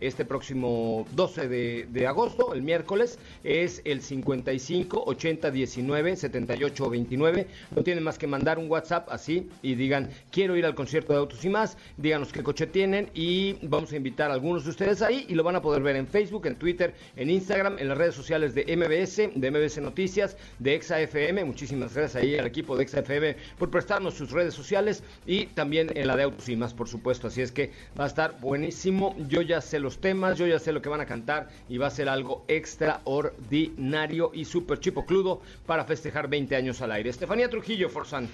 este 0.00 0.23
próximo 0.26 1.06
12 1.12 1.48
de, 1.48 2.06
agosto, 2.06 2.54
el 2.54 2.62
miércoles, 2.62 3.18
es 3.42 3.80
el 3.84 4.02
55 4.02 5.04
80 5.06 5.50
19 5.50 6.16
78 6.16 6.90
29. 6.90 7.46
No 7.74 7.82
tienen 7.82 8.04
más 8.04 8.18
que 8.18 8.26
mandar 8.26 8.58
un 8.58 8.70
WhatsApp 8.70 9.08
así 9.10 9.48
y 9.62 9.74
digan, 9.74 10.10
quiero 10.30 10.56
ir 10.56 10.66
al 10.66 10.74
concierto 10.74 11.12
de 11.12 11.18
Autos 11.18 11.44
y 11.44 11.48
más, 11.48 11.76
díganos 11.96 12.32
qué 12.32 12.42
coche 12.42 12.66
tienen 12.66 13.10
y 13.14 13.54
vamos 13.62 13.92
a 13.92 13.96
invitar 13.96 14.30
a 14.30 14.34
algunos 14.34 14.64
de 14.64 14.70
ustedes 14.70 15.02
ahí 15.02 15.26
y 15.28 15.34
lo 15.34 15.42
van 15.42 15.56
a 15.56 15.62
poder 15.62 15.82
ver 15.82 15.96
en 15.96 16.06
Facebook, 16.06 16.46
en 16.46 16.56
Twitter, 16.56 16.94
en 17.16 17.30
Instagram, 17.30 17.78
en 17.78 17.88
las 17.88 17.98
redes 17.98 18.14
sociales 18.14 18.54
de 18.54 18.64
MBS, 18.76 19.30
de 19.34 19.50
MBS 19.50 19.78
Noticias, 19.78 20.36
de 20.58 20.74
ExaFM. 20.74 21.44
Muchísimas 21.44 21.94
gracias 21.94 22.22
ahí 22.22 22.36
al 22.36 22.46
equipo 22.46 22.76
de 22.76 22.84
ExaFM 22.84 23.36
por 23.58 23.70
prestarnos 23.70 24.14
sus 24.14 24.30
redes 24.30 24.54
sociales 24.54 25.02
y 25.26 25.46
también 25.46 25.90
en 25.94 26.06
la 26.06 26.16
de 26.16 26.24
Autos 26.24 26.48
y 26.48 26.56
más, 26.56 26.74
por 26.74 26.88
supuesto. 26.88 27.28
Así 27.28 27.42
es 27.42 27.52
que 27.52 27.70
va 27.98 28.04
a 28.04 28.08
estar 28.08 28.40
buenísimo. 28.40 29.14
Yo 29.28 29.42
ya 29.42 29.60
sé 29.60 29.78
los 29.78 29.98
temas 30.04 30.36
yo 30.36 30.46
ya 30.46 30.58
sé 30.58 30.70
lo 30.70 30.82
que 30.82 30.90
van 30.90 31.00
a 31.00 31.06
cantar 31.06 31.48
y 31.66 31.78
va 31.78 31.86
a 31.86 31.90
ser 31.90 32.10
algo 32.10 32.44
extraordinario 32.46 34.32
y 34.34 34.44
súper 34.44 34.78
chipocludo 34.78 35.40
para 35.64 35.86
festejar 35.86 36.28
20 36.28 36.54
años 36.56 36.82
al 36.82 36.92
aire. 36.92 37.08
Estefanía 37.08 37.48
Trujillo, 37.48 37.88
Forzán. 37.88 38.28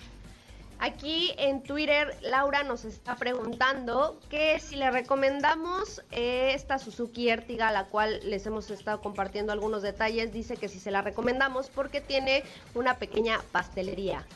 Aquí 0.81 1.33
en 1.39 1.63
Twitter 1.63 2.17
Laura 2.23 2.65
nos 2.65 2.85
está 2.85 3.15
preguntando 3.15 4.19
que 4.29 4.59
si 4.59 4.75
le 4.75 4.91
recomendamos 4.91 6.03
esta 6.11 6.81
Suzuki 6.81 7.29
Ertiga, 7.29 7.71
la 7.71 7.85
cual 7.85 8.19
les 8.25 8.45
hemos 8.47 8.69
estado 8.71 9.01
compartiendo 9.01 9.53
algunos 9.53 9.83
detalles, 9.83 10.33
dice 10.33 10.57
que 10.57 10.69
si 10.69 10.81
se 10.81 10.91
la 10.91 11.03
recomendamos 11.03 11.71
porque 11.71 12.01
tiene 12.01 12.43
una 12.75 12.97
pequeña 12.97 13.41
pastelería. 13.53 14.27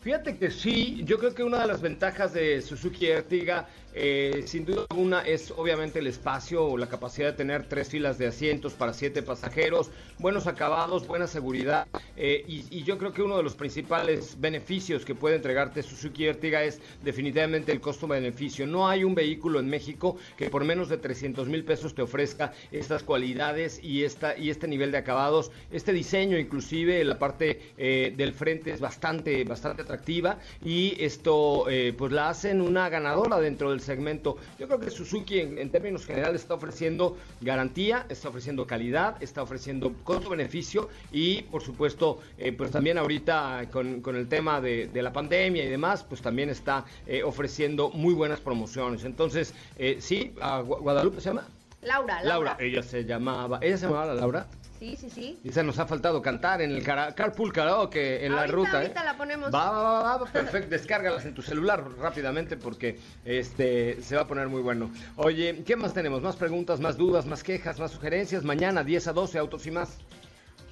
Fíjate 0.00 0.38
que 0.38 0.50
sí, 0.50 1.02
yo 1.04 1.18
creo 1.18 1.34
que 1.34 1.44
una 1.44 1.60
de 1.60 1.66
las 1.66 1.82
ventajas 1.82 2.32
de 2.32 2.62
Suzuki 2.62 3.06
Ertiga 3.06 3.68
eh, 3.92 4.44
sin 4.46 4.64
duda 4.64 4.86
alguna 4.88 5.22
es 5.22 5.50
obviamente 5.50 5.98
el 5.98 6.06
espacio 6.06 6.64
o 6.64 6.78
la 6.78 6.86
capacidad 6.86 7.32
de 7.32 7.36
tener 7.36 7.66
tres 7.66 7.88
filas 7.88 8.18
de 8.18 8.28
asientos 8.28 8.74
para 8.74 8.92
siete 8.92 9.20
pasajeros, 9.20 9.90
buenos 10.18 10.46
acabados, 10.46 11.08
buena 11.08 11.26
seguridad 11.26 11.88
eh, 12.16 12.44
y, 12.46 12.84
yo 12.84 12.98
creo 12.98 13.12
que 13.12 13.22
uno 13.22 13.36
de 13.36 13.42
los 13.42 13.54
principales 13.54 14.40
beneficios 14.40 15.04
que 15.04 15.14
puede 15.14 15.36
entregarte 15.36 15.82
Suzuki 15.82 16.24
Ertiga 16.24 16.62
es 16.64 16.80
definitivamente 17.02 17.72
el 17.72 17.80
costo-beneficio. 17.80 18.66
No 18.66 18.88
hay 18.88 19.04
un 19.04 19.14
vehículo 19.14 19.60
en 19.60 19.68
México 19.68 20.16
que 20.36 20.48
por 20.48 20.64
menos 20.64 20.88
de 20.88 20.96
300 20.96 21.46
mil 21.48 21.62
pesos 21.62 21.94
te 21.94 22.02
ofrezca 22.02 22.52
estas 22.72 23.02
cualidades 23.02 23.80
y, 23.82 24.04
esta, 24.04 24.36
y 24.36 24.50
este 24.50 24.66
nivel 24.66 24.92
de 24.92 24.98
acabados, 24.98 25.52
este 25.70 25.92
diseño 25.92 26.38
inclusive, 26.38 27.04
la 27.04 27.18
parte 27.18 27.60
eh, 27.76 28.14
del 28.16 28.32
frente 28.32 28.72
es 28.72 28.80
bastante, 28.80 29.44
bastante 29.44 29.84
atractiva 29.90 30.38
y 30.64 30.96
esto 31.02 31.68
eh, 31.68 31.94
pues 31.96 32.12
la 32.12 32.28
hacen 32.28 32.60
una 32.60 32.88
ganadora 32.88 33.40
dentro 33.40 33.70
del 33.70 33.80
segmento. 33.80 34.36
Yo 34.58 34.66
creo 34.66 34.78
que 34.78 34.90
Suzuki 34.90 35.40
en, 35.40 35.58
en, 35.58 35.70
términos 35.70 36.06
generales 36.06 36.42
está 36.42 36.54
ofreciendo 36.54 37.16
garantía, 37.40 38.06
está 38.08 38.28
ofreciendo 38.28 38.66
calidad, 38.66 39.20
está 39.22 39.42
ofreciendo 39.42 39.92
costo-beneficio 40.04 40.88
y 41.12 41.42
por 41.42 41.62
supuesto 41.62 42.20
eh, 42.38 42.52
pues 42.52 42.70
también 42.70 42.98
ahorita 42.98 43.68
con, 43.72 44.00
con 44.00 44.16
el 44.16 44.28
tema 44.28 44.60
de, 44.60 44.88
de, 44.88 45.02
la 45.02 45.12
pandemia 45.12 45.64
y 45.64 45.68
demás 45.68 46.04
pues 46.04 46.22
también 46.22 46.50
está 46.50 46.84
eh, 47.06 47.22
ofreciendo 47.22 47.90
muy 47.90 48.14
buenas 48.14 48.40
promociones. 48.40 49.04
Entonces 49.04 49.54
sí, 49.98 50.32
a 50.40 50.60
Guadalupe 50.60 51.20
se 51.20 51.30
llama. 51.30 51.46
Laura, 51.82 52.22
Laura, 52.22 52.28
Laura. 52.28 52.56
Ella 52.60 52.82
se 52.82 53.04
llamaba, 53.04 53.58
ella 53.62 53.76
se 53.78 53.86
llamaba 53.86 54.14
Laura. 54.14 54.46
Sí, 54.80 54.96
sí, 54.96 55.10
sí. 55.10 55.38
Y 55.44 55.52
se 55.52 55.62
nos 55.62 55.78
ha 55.78 55.84
faltado 55.84 56.22
cantar 56.22 56.62
en 56.62 56.70
el 56.70 56.82
car 56.82 57.14
carpool 57.14 57.52
karaoke 57.52 58.24
en 58.24 58.32
ahorita, 58.32 58.46
la 58.46 58.52
ruta. 58.52 58.78
Ahorita 58.78 59.02
¿eh? 59.02 59.04
la 59.04 59.16
ponemos. 59.18 59.54
Va, 59.54 59.70
va, 59.70 60.02
va, 60.02 60.16
va, 60.16 60.24
perfecto. 60.24 60.70
Descárgalas 60.70 61.26
en 61.26 61.34
tu 61.34 61.42
celular 61.42 61.84
rápidamente 61.98 62.56
porque 62.56 62.98
este 63.26 64.00
se 64.00 64.16
va 64.16 64.22
a 64.22 64.26
poner 64.26 64.48
muy 64.48 64.62
bueno. 64.62 64.90
Oye, 65.16 65.62
¿qué 65.66 65.76
más 65.76 65.92
tenemos? 65.92 66.22
Más 66.22 66.36
preguntas, 66.36 66.80
más 66.80 66.96
dudas, 66.96 67.26
más 67.26 67.44
quejas, 67.44 67.78
más 67.78 67.90
sugerencias. 67.90 68.42
Mañana 68.42 68.82
10 68.82 69.08
a 69.08 69.12
12 69.12 69.38
autos 69.38 69.66
y 69.66 69.70
más. 69.70 69.98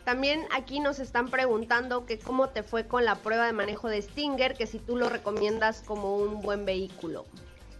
También 0.04 0.46
aquí 0.56 0.80
nos 0.80 1.00
están 1.00 1.28
preguntando 1.28 2.06
que 2.06 2.18
cómo 2.18 2.48
te 2.48 2.62
fue 2.62 2.86
con 2.86 3.04
la 3.04 3.16
prueba 3.16 3.44
de 3.44 3.52
manejo 3.52 3.88
de 3.88 4.00
Stinger, 4.00 4.54
que 4.54 4.66
si 4.66 4.78
tú 4.78 4.96
lo 4.96 5.10
recomiendas 5.10 5.82
como 5.82 6.16
un 6.16 6.40
buen 6.40 6.64
vehículo. 6.64 7.26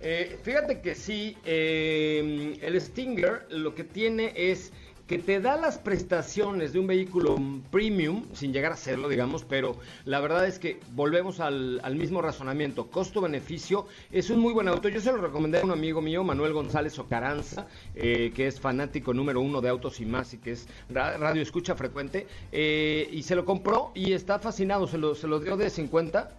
Eh, 0.01 0.39
fíjate 0.43 0.81
que 0.81 0.95
sí, 0.95 1.37
eh, 1.45 2.59
el 2.62 2.81
Stinger 2.81 3.47
lo 3.51 3.74
que 3.74 3.83
tiene 3.83 4.33
es 4.37 4.72
que 5.09 5.19
te 5.19 5.41
da 5.41 5.57
las 5.57 5.79
prestaciones 5.79 6.75
de 6.75 6.79
un 6.79 6.87
vehículo 6.87 7.37
premium, 7.71 8.25
sin 8.35 8.53
llegar 8.53 8.73
a 8.73 8.77
serlo, 8.77 9.09
digamos, 9.09 9.43
pero 9.43 9.75
la 10.05 10.21
verdad 10.21 10.47
es 10.47 10.59
que 10.59 10.81
volvemos 10.93 11.41
al, 11.41 11.81
mismo 11.97 12.21
razonamiento. 12.21 12.91
Costo-beneficio 12.91 13.87
es 14.13 14.29
un 14.29 14.39
muy 14.39 14.53
buen 14.53 14.69
auto. 14.69 14.91
Yo 14.91 15.01
se 15.01 15.11
lo 15.11 15.17
recomendé 15.17 15.61
a 15.61 15.65
un 15.65 15.71
amigo 15.71 16.03
mío, 16.03 16.23
Manuel 16.25 16.53
González 16.53 16.99
Ocaranza, 16.99 17.67
eh, 17.95 18.33
que 18.35 18.47
es 18.47 18.61
fanático 18.61 19.15
número 19.15 19.41
uno 19.41 19.63
de 19.63 19.71
autos 19.71 19.99
y 20.01 20.05
más 20.05 20.35
y 20.35 20.39
que 20.39 20.53
es 20.53 20.69
radio 20.91 21.41
escucha 21.41 21.75
frecuente, 21.75 22.27
eh, 22.53 23.09
y 23.11 23.23
se 23.23 23.35
lo 23.35 23.47
compró 23.47 23.93
y 23.95 24.13
está 24.13 24.39
fascinado, 24.39 24.87
se 24.87 24.99
lo, 24.99 25.15
se 25.15 25.27
lo 25.27 25.41
dio 25.41 25.57
de 25.57 25.71
50 25.71 26.31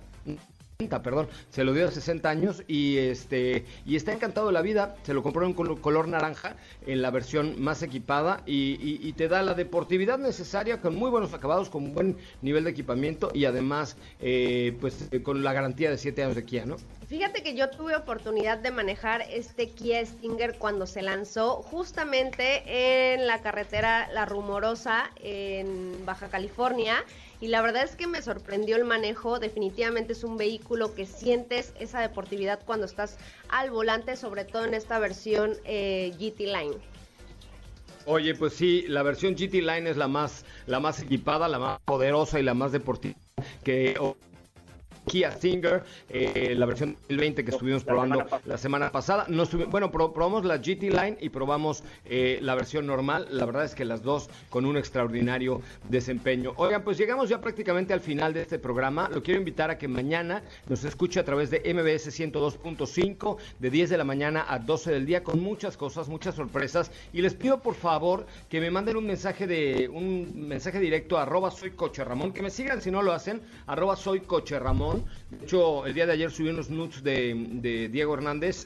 perdón, 0.88 1.28
se 1.50 1.66
lo 1.66 1.74
dio 1.74 1.90
a 1.90 1.92
60 1.92 2.30
años 2.30 2.64
y 2.66 2.98
este 3.00 3.66
y 3.86 3.98
está 3.98 4.14
encantado 4.14 4.48
de 4.48 4.54
la 4.54 4.62
vida, 4.62 4.96
se 5.04 5.14
lo 5.14 5.22
compró 5.22 5.46
en 5.46 5.54
color, 5.54 6.08
naranja 6.08 6.56
en 6.88 7.02
la 7.02 7.12
versión 7.12 7.62
más 7.62 7.84
equipada 7.84 8.44
y, 8.46 9.12
te 9.20 9.28
da 9.28 9.42
la 9.42 9.56
deportividad 9.56 10.18
necesaria 10.18 10.80
con 10.80 10.96
muy 10.96 11.10
buenos 11.10 11.34
acabados, 11.34 11.70
con 11.70 11.94
buen 11.94 12.16
nivel 12.42 12.64
de 12.64 12.70
equipamiento 12.70 13.30
y 13.34 13.44
además 13.44 13.98
eh, 14.22 14.78
pues 14.80 15.10
con 15.22 15.44
la 15.44 15.52
garantía 15.52 15.90
de 15.90 15.98
7 15.98 16.24
años 16.24 16.36
de 16.36 16.46
Kia, 16.46 16.66
¿no? 16.66 16.78
Fíjate 17.10 17.44
que 17.44 17.56
yo 17.56 17.70
tuve 17.72 17.98
oportunidad 17.98 18.60
de 18.60 18.72
manejar 18.72 19.24
este 19.30 19.72
Kia 19.72 20.06
Stinger 20.06 20.58
cuando 20.60 20.86
se 20.86 21.02
lanzó 21.02 21.56
justamente 21.56 23.14
en 23.14 23.28
la 23.28 23.42
carretera 23.42 24.08
La 24.14 24.26
Rumorosa 24.26 25.10
en 25.22 26.06
Baja 26.06 26.30
California 26.30 27.04
y 27.42 27.48
la 27.48 27.62
verdad 27.62 27.84
es 27.84 27.96
que 27.96 28.08
me 28.08 28.22
sorprendió 28.22 28.76
el 28.76 28.86
manejo. 28.86 29.40
Definitivamente 29.40 30.14
es 30.14 30.24
un 30.24 30.38
vehículo 30.38 30.94
que 30.94 31.06
sientes 31.06 31.74
esa 31.80 32.02
deportividad 32.02 32.60
cuando 32.66 32.86
estás 32.86 33.18
al 33.50 33.72
volante, 33.72 34.16
sobre 34.16 34.46
todo 34.46 34.66
en 34.66 34.74
esta 34.74 35.00
versión 35.00 35.56
eh, 35.66 36.12
GT 36.20 36.42
Line. 36.42 36.78
Oye, 38.06 38.34
pues 38.34 38.54
sí, 38.54 38.86
la 38.88 39.04
versión 39.04 39.36
GT 39.36 39.56
Line 39.62 39.90
es 39.90 39.98
la 39.98 40.08
más, 40.08 40.46
la 40.66 40.80
más 40.80 41.02
equipada, 41.02 41.48
la 41.48 41.60
más 41.60 41.80
poderosa 41.86 42.40
y 42.40 42.44
la 42.44 42.54
más 42.54 42.72
deportiva 42.72 43.16
que 43.64 43.96
Kia 45.06 45.32
Stinger, 45.32 45.84
eh, 46.10 46.54
la 46.58 46.66
versión 46.66 46.94
2020 47.10 47.44
que 47.44 47.52
estuvimos 47.52 47.84
probando 47.84 48.26
la 48.46 48.58
semana 48.58 48.92
pasada. 48.92 49.26
No 49.28 49.46
bueno, 49.70 49.92
probamos 49.92 50.46
la 50.46 50.58
GT 50.58 50.84
Line 50.84 51.18
y 51.20 51.30
probamos 51.30 51.84
eh, 52.06 52.40
la 52.42 52.56
versión 52.56 52.86
normal. 52.86 53.28
La 53.32 53.46
verdad 53.46 53.66
es 53.66 53.76
que 53.76 53.86
las 53.86 54.04
dos 54.04 54.30
con 54.50 54.66
un 54.66 54.78
extraordinario 54.78 55.62
desempeño. 55.90 56.54
Oigan, 56.58 56.84
pues 56.84 56.98
llegamos 56.98 57.30
ya 57.30 57.42
prácticamente 57.42 57.94
al 57.94 58.02
final 58.02 58.34
de 58.34 58.42
este 58.42 58.60
programa. 58.60 59.10
Lo 59.10 59.24
quiero 59.24 59.40
invitar 59.40 59.70
a 59.72 59.78
que 59.78 59.88
mañana 59.88 60.44
nos 60.68 60.84
escuche 60.84 61.20
a 61.20 61.26
través 61.26 61.50
de 61.50 61.60
MBS 61.74 62.20
102.5 62.20 63.38
de 63.60 63.70
10 63.70 63.90
de 63.90 63.98
la 63.98 64.04
mañana 64.04 64.46
a 64.48 64.60
12 64.60 64.92
del 64.92 65.06
día 65.06 65.24
con 65.24 65.40
muchas 65.42 65.78
cosas, 65.78 66.10
muchas 66.10 66.36
sorpresas. 66.36 66.92
Y 67.14 67.22
les 67.22 67.34
pido 67.34 67.62
por 67.62 67.76
favor 67.76 68.26
que 68.50 68.60
me 68.60 68.72
manden 68.72 68.98
un 68.98 69.06
mensaje 69.06 69.48
de 69.48 69.90
un 69.90 70.48
mensaje 70.48 70.80
directo 70.80 71.18
a 71.18 71.24
arroba 71.24 71.52
soy 71.52 71.72
coche 71.72 72.04
Ramón, 72.04 72.32
que 72.34 72.42
me 72.42 72.50
sigan 72.50 72.82
si 72.82 72.92
no 72.92 73.02
lo 73.02 73.14
hacen, 73.14 73.42
arroba 73.68 73.96
soy 73.96 74.22
coche 74.22 74.60
Ramón 74.60 74.99
de 75.30 75.46
hecho, 75.46 75.86
el 75.86 75.94
día 75.94 76.08
de 76.08 76.14
ayer 76.14 76.32
subí 76.32 76.50
unos 76.50 76.70
nudes 76.70 77.04
de, 77.04 77.90
Diego 77.92 78.16
Hernández 78.16 78.66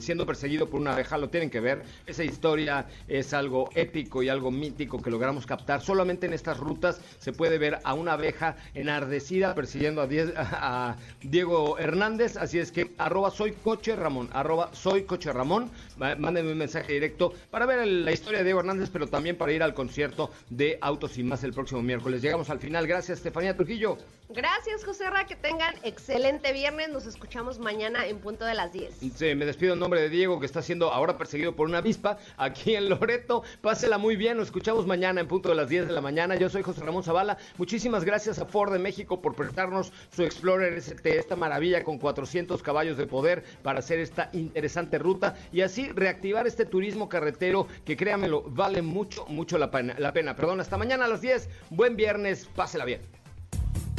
siendo 0.00 0.26
perseguido 0.26 0.68
por 0.68 0.80
una 0.80 0.92
abeja. 0.92 1.18
Lo 1.18 1.28
tienen 1.28 1.50
que 1.50 1.60
ver. 1.60 1.82
Esa 2.06 2.24
historia 2.24 2.86
es 3.06 3.32
algo 3.32 3.70
épico 3.74 4.22
y 4.22 4.28
algo 4.28 4.50
mítico 4.50 5.00
que 5.00 5.10
logramos 5.10 5.46
captar. 5.46 5.80
Solamente 5.80 6.26
en 6.26 6.32
estas 6.32 6.58
rutas 6.58 7.00
se 7.18 7.32
puede 7.32 7.58
ver 7.58 7.78
a 7.84 7.94
una 7.94 8.14
abeja 8.14 8.56
enardecida 8.74 9.54
persiguiendo 9.54 10.02
a, 10.02 10.96
Diego 11.22 11.78
Hernández. 11.78 12.36
Así 12.36 12.58
es 12.58 12.72
que 12.72 12.90
arroba 12.98 13.30
soy 13.30 13.52
coche 13.52 13.94
Ramón, 13.94 14.28
arroba 14.32 14.70
soy 14.72 15.04
coche 15.04 15.32
Ramón. 15.32 15.70
Mándenme 15.96 16.52
un 16.52 16.58
mensaje 16.58 16.92
directo 16.92 17.32
para 17.50 17.66
ver 17.66 17.86
la 17.86 18.12
historia 18.12 18.38
de 18.38 18.44
Diego 18.44 18.60
Hernández, 18.60 18.90
pero 18.92 19.06
también 19.06 19.36
para 19.36 19.52
ir 19.52 19.62
al 19.62 19.74
concierto 19.74 20.30
de 20.48 20.78
Autos 20.80 21.18
y 21.18 21.22
más 21.22 21.44
el 21.44 21.52
próximo 21.52 21.82
miércoles. 21.82 22.20
Llegamos 22.20 22.50
al 22.50 22.58
final. 22.58 22.86
Gracias, 22.86 23.18
Estefanía 23.18 23.56
Trujillo. 23.56 23.96
Gracias, 24.32 24.84
José 24.84 25.10
Ra. 25.10 25.26
Que 25.26 25.34
tengan 25.34 25.74
excelente 25.82 26.52
viernes. 26.52 26.88
Nos 26.90 27.04
escuchamos 27.06 27.58
mañana 27.58 28.06
en 28.06 28.20
punto 28.20 28.44
de 28.44 28.54
las 28.54 28.72
10. 28.72 28.94
Sí, 29.16 29.34
me 29.34 29.44
despido 29.44 29.72
en 29.74 29.80
nombre 29.80 30.00
de 30.00 30.08
Diego, 30.08 30.38
que 30.38 30.46
está 30.46 30.62
siendo 30.62 30.92
ahora 30.92 31.18
perseguido 31.18 31.56
por 31.56 31.68
una 31.68 31.78
avispa 31.78 32.16
aquí 32.36 32.76
en 32.76 32.88
Loreto. 32.88 33.42
Pásela 33.60 33.98
muy 33.98 34.14
bien. 34.14 34.36
Nos 34.36 34.46
escuchamos 34.46 34.86
mañana 34.86 35.20
en 35.20 35.26
punto 35.26 35.48
de 35.48 35.56
las 35.56 35.68
10 35.68 35.88
de 35.88 35.92
la 35.92 36.00
mañana. 36.00 36.36
Yo 36.36 36.48
soy 36.48 36.62
José 36.62 36.82
Ramón 36.82 37.02
Zavala. 37.02 37.38
Muchísimas 37.58 38.04
gracias 38.04 38.38
a 38.38 38.46
Ford 38.46 38.72
de 38.72 38.78
México 38.78 39.20
por 39.20 39.34
prestarnos 39.34 39.92
su 40.10 40.22
Explorer 40.22 40.74
ST, 40.74 41.18
esta 41.18 41.34
maravilla 41.34 41.82
con 41.82 41.98
400 41.98 42.62
caballos 42.62 42.96
de 42.96 43.08
poder 43.08 43.42
para 43.62 43.80
hacer 43.80 43.98
esta 43.98 44.30
interesante 44.32 44.98
ruta 44.98 45.36
y 45.52 45.62
así 45.62 45.88
reactivar 45.88 46.46
este 46.46 46.66
turismo 46.66 47.08
carretero 47.08 47.66
que 47.84 47.96
créamelo, 47.96 48.42
vale 48.46 48.80
mucho, 48.80 49.26
mucho 49.26 49.58
la 49.58 49.72
pena. 49.72 49.96
La 49.98 50.12
pena. 50.12 50.36
Perdón, 50.36 50.60
hasta 50.60 50.78
mañana 50.78 51.06
a 51.06 51.08
las 51.08 51.20
10. 51.20 51.48
Buen 51.70 51.96
viernes. 51.96 52.48
Pásela 52.54 52.84
bien. 52.84 53.19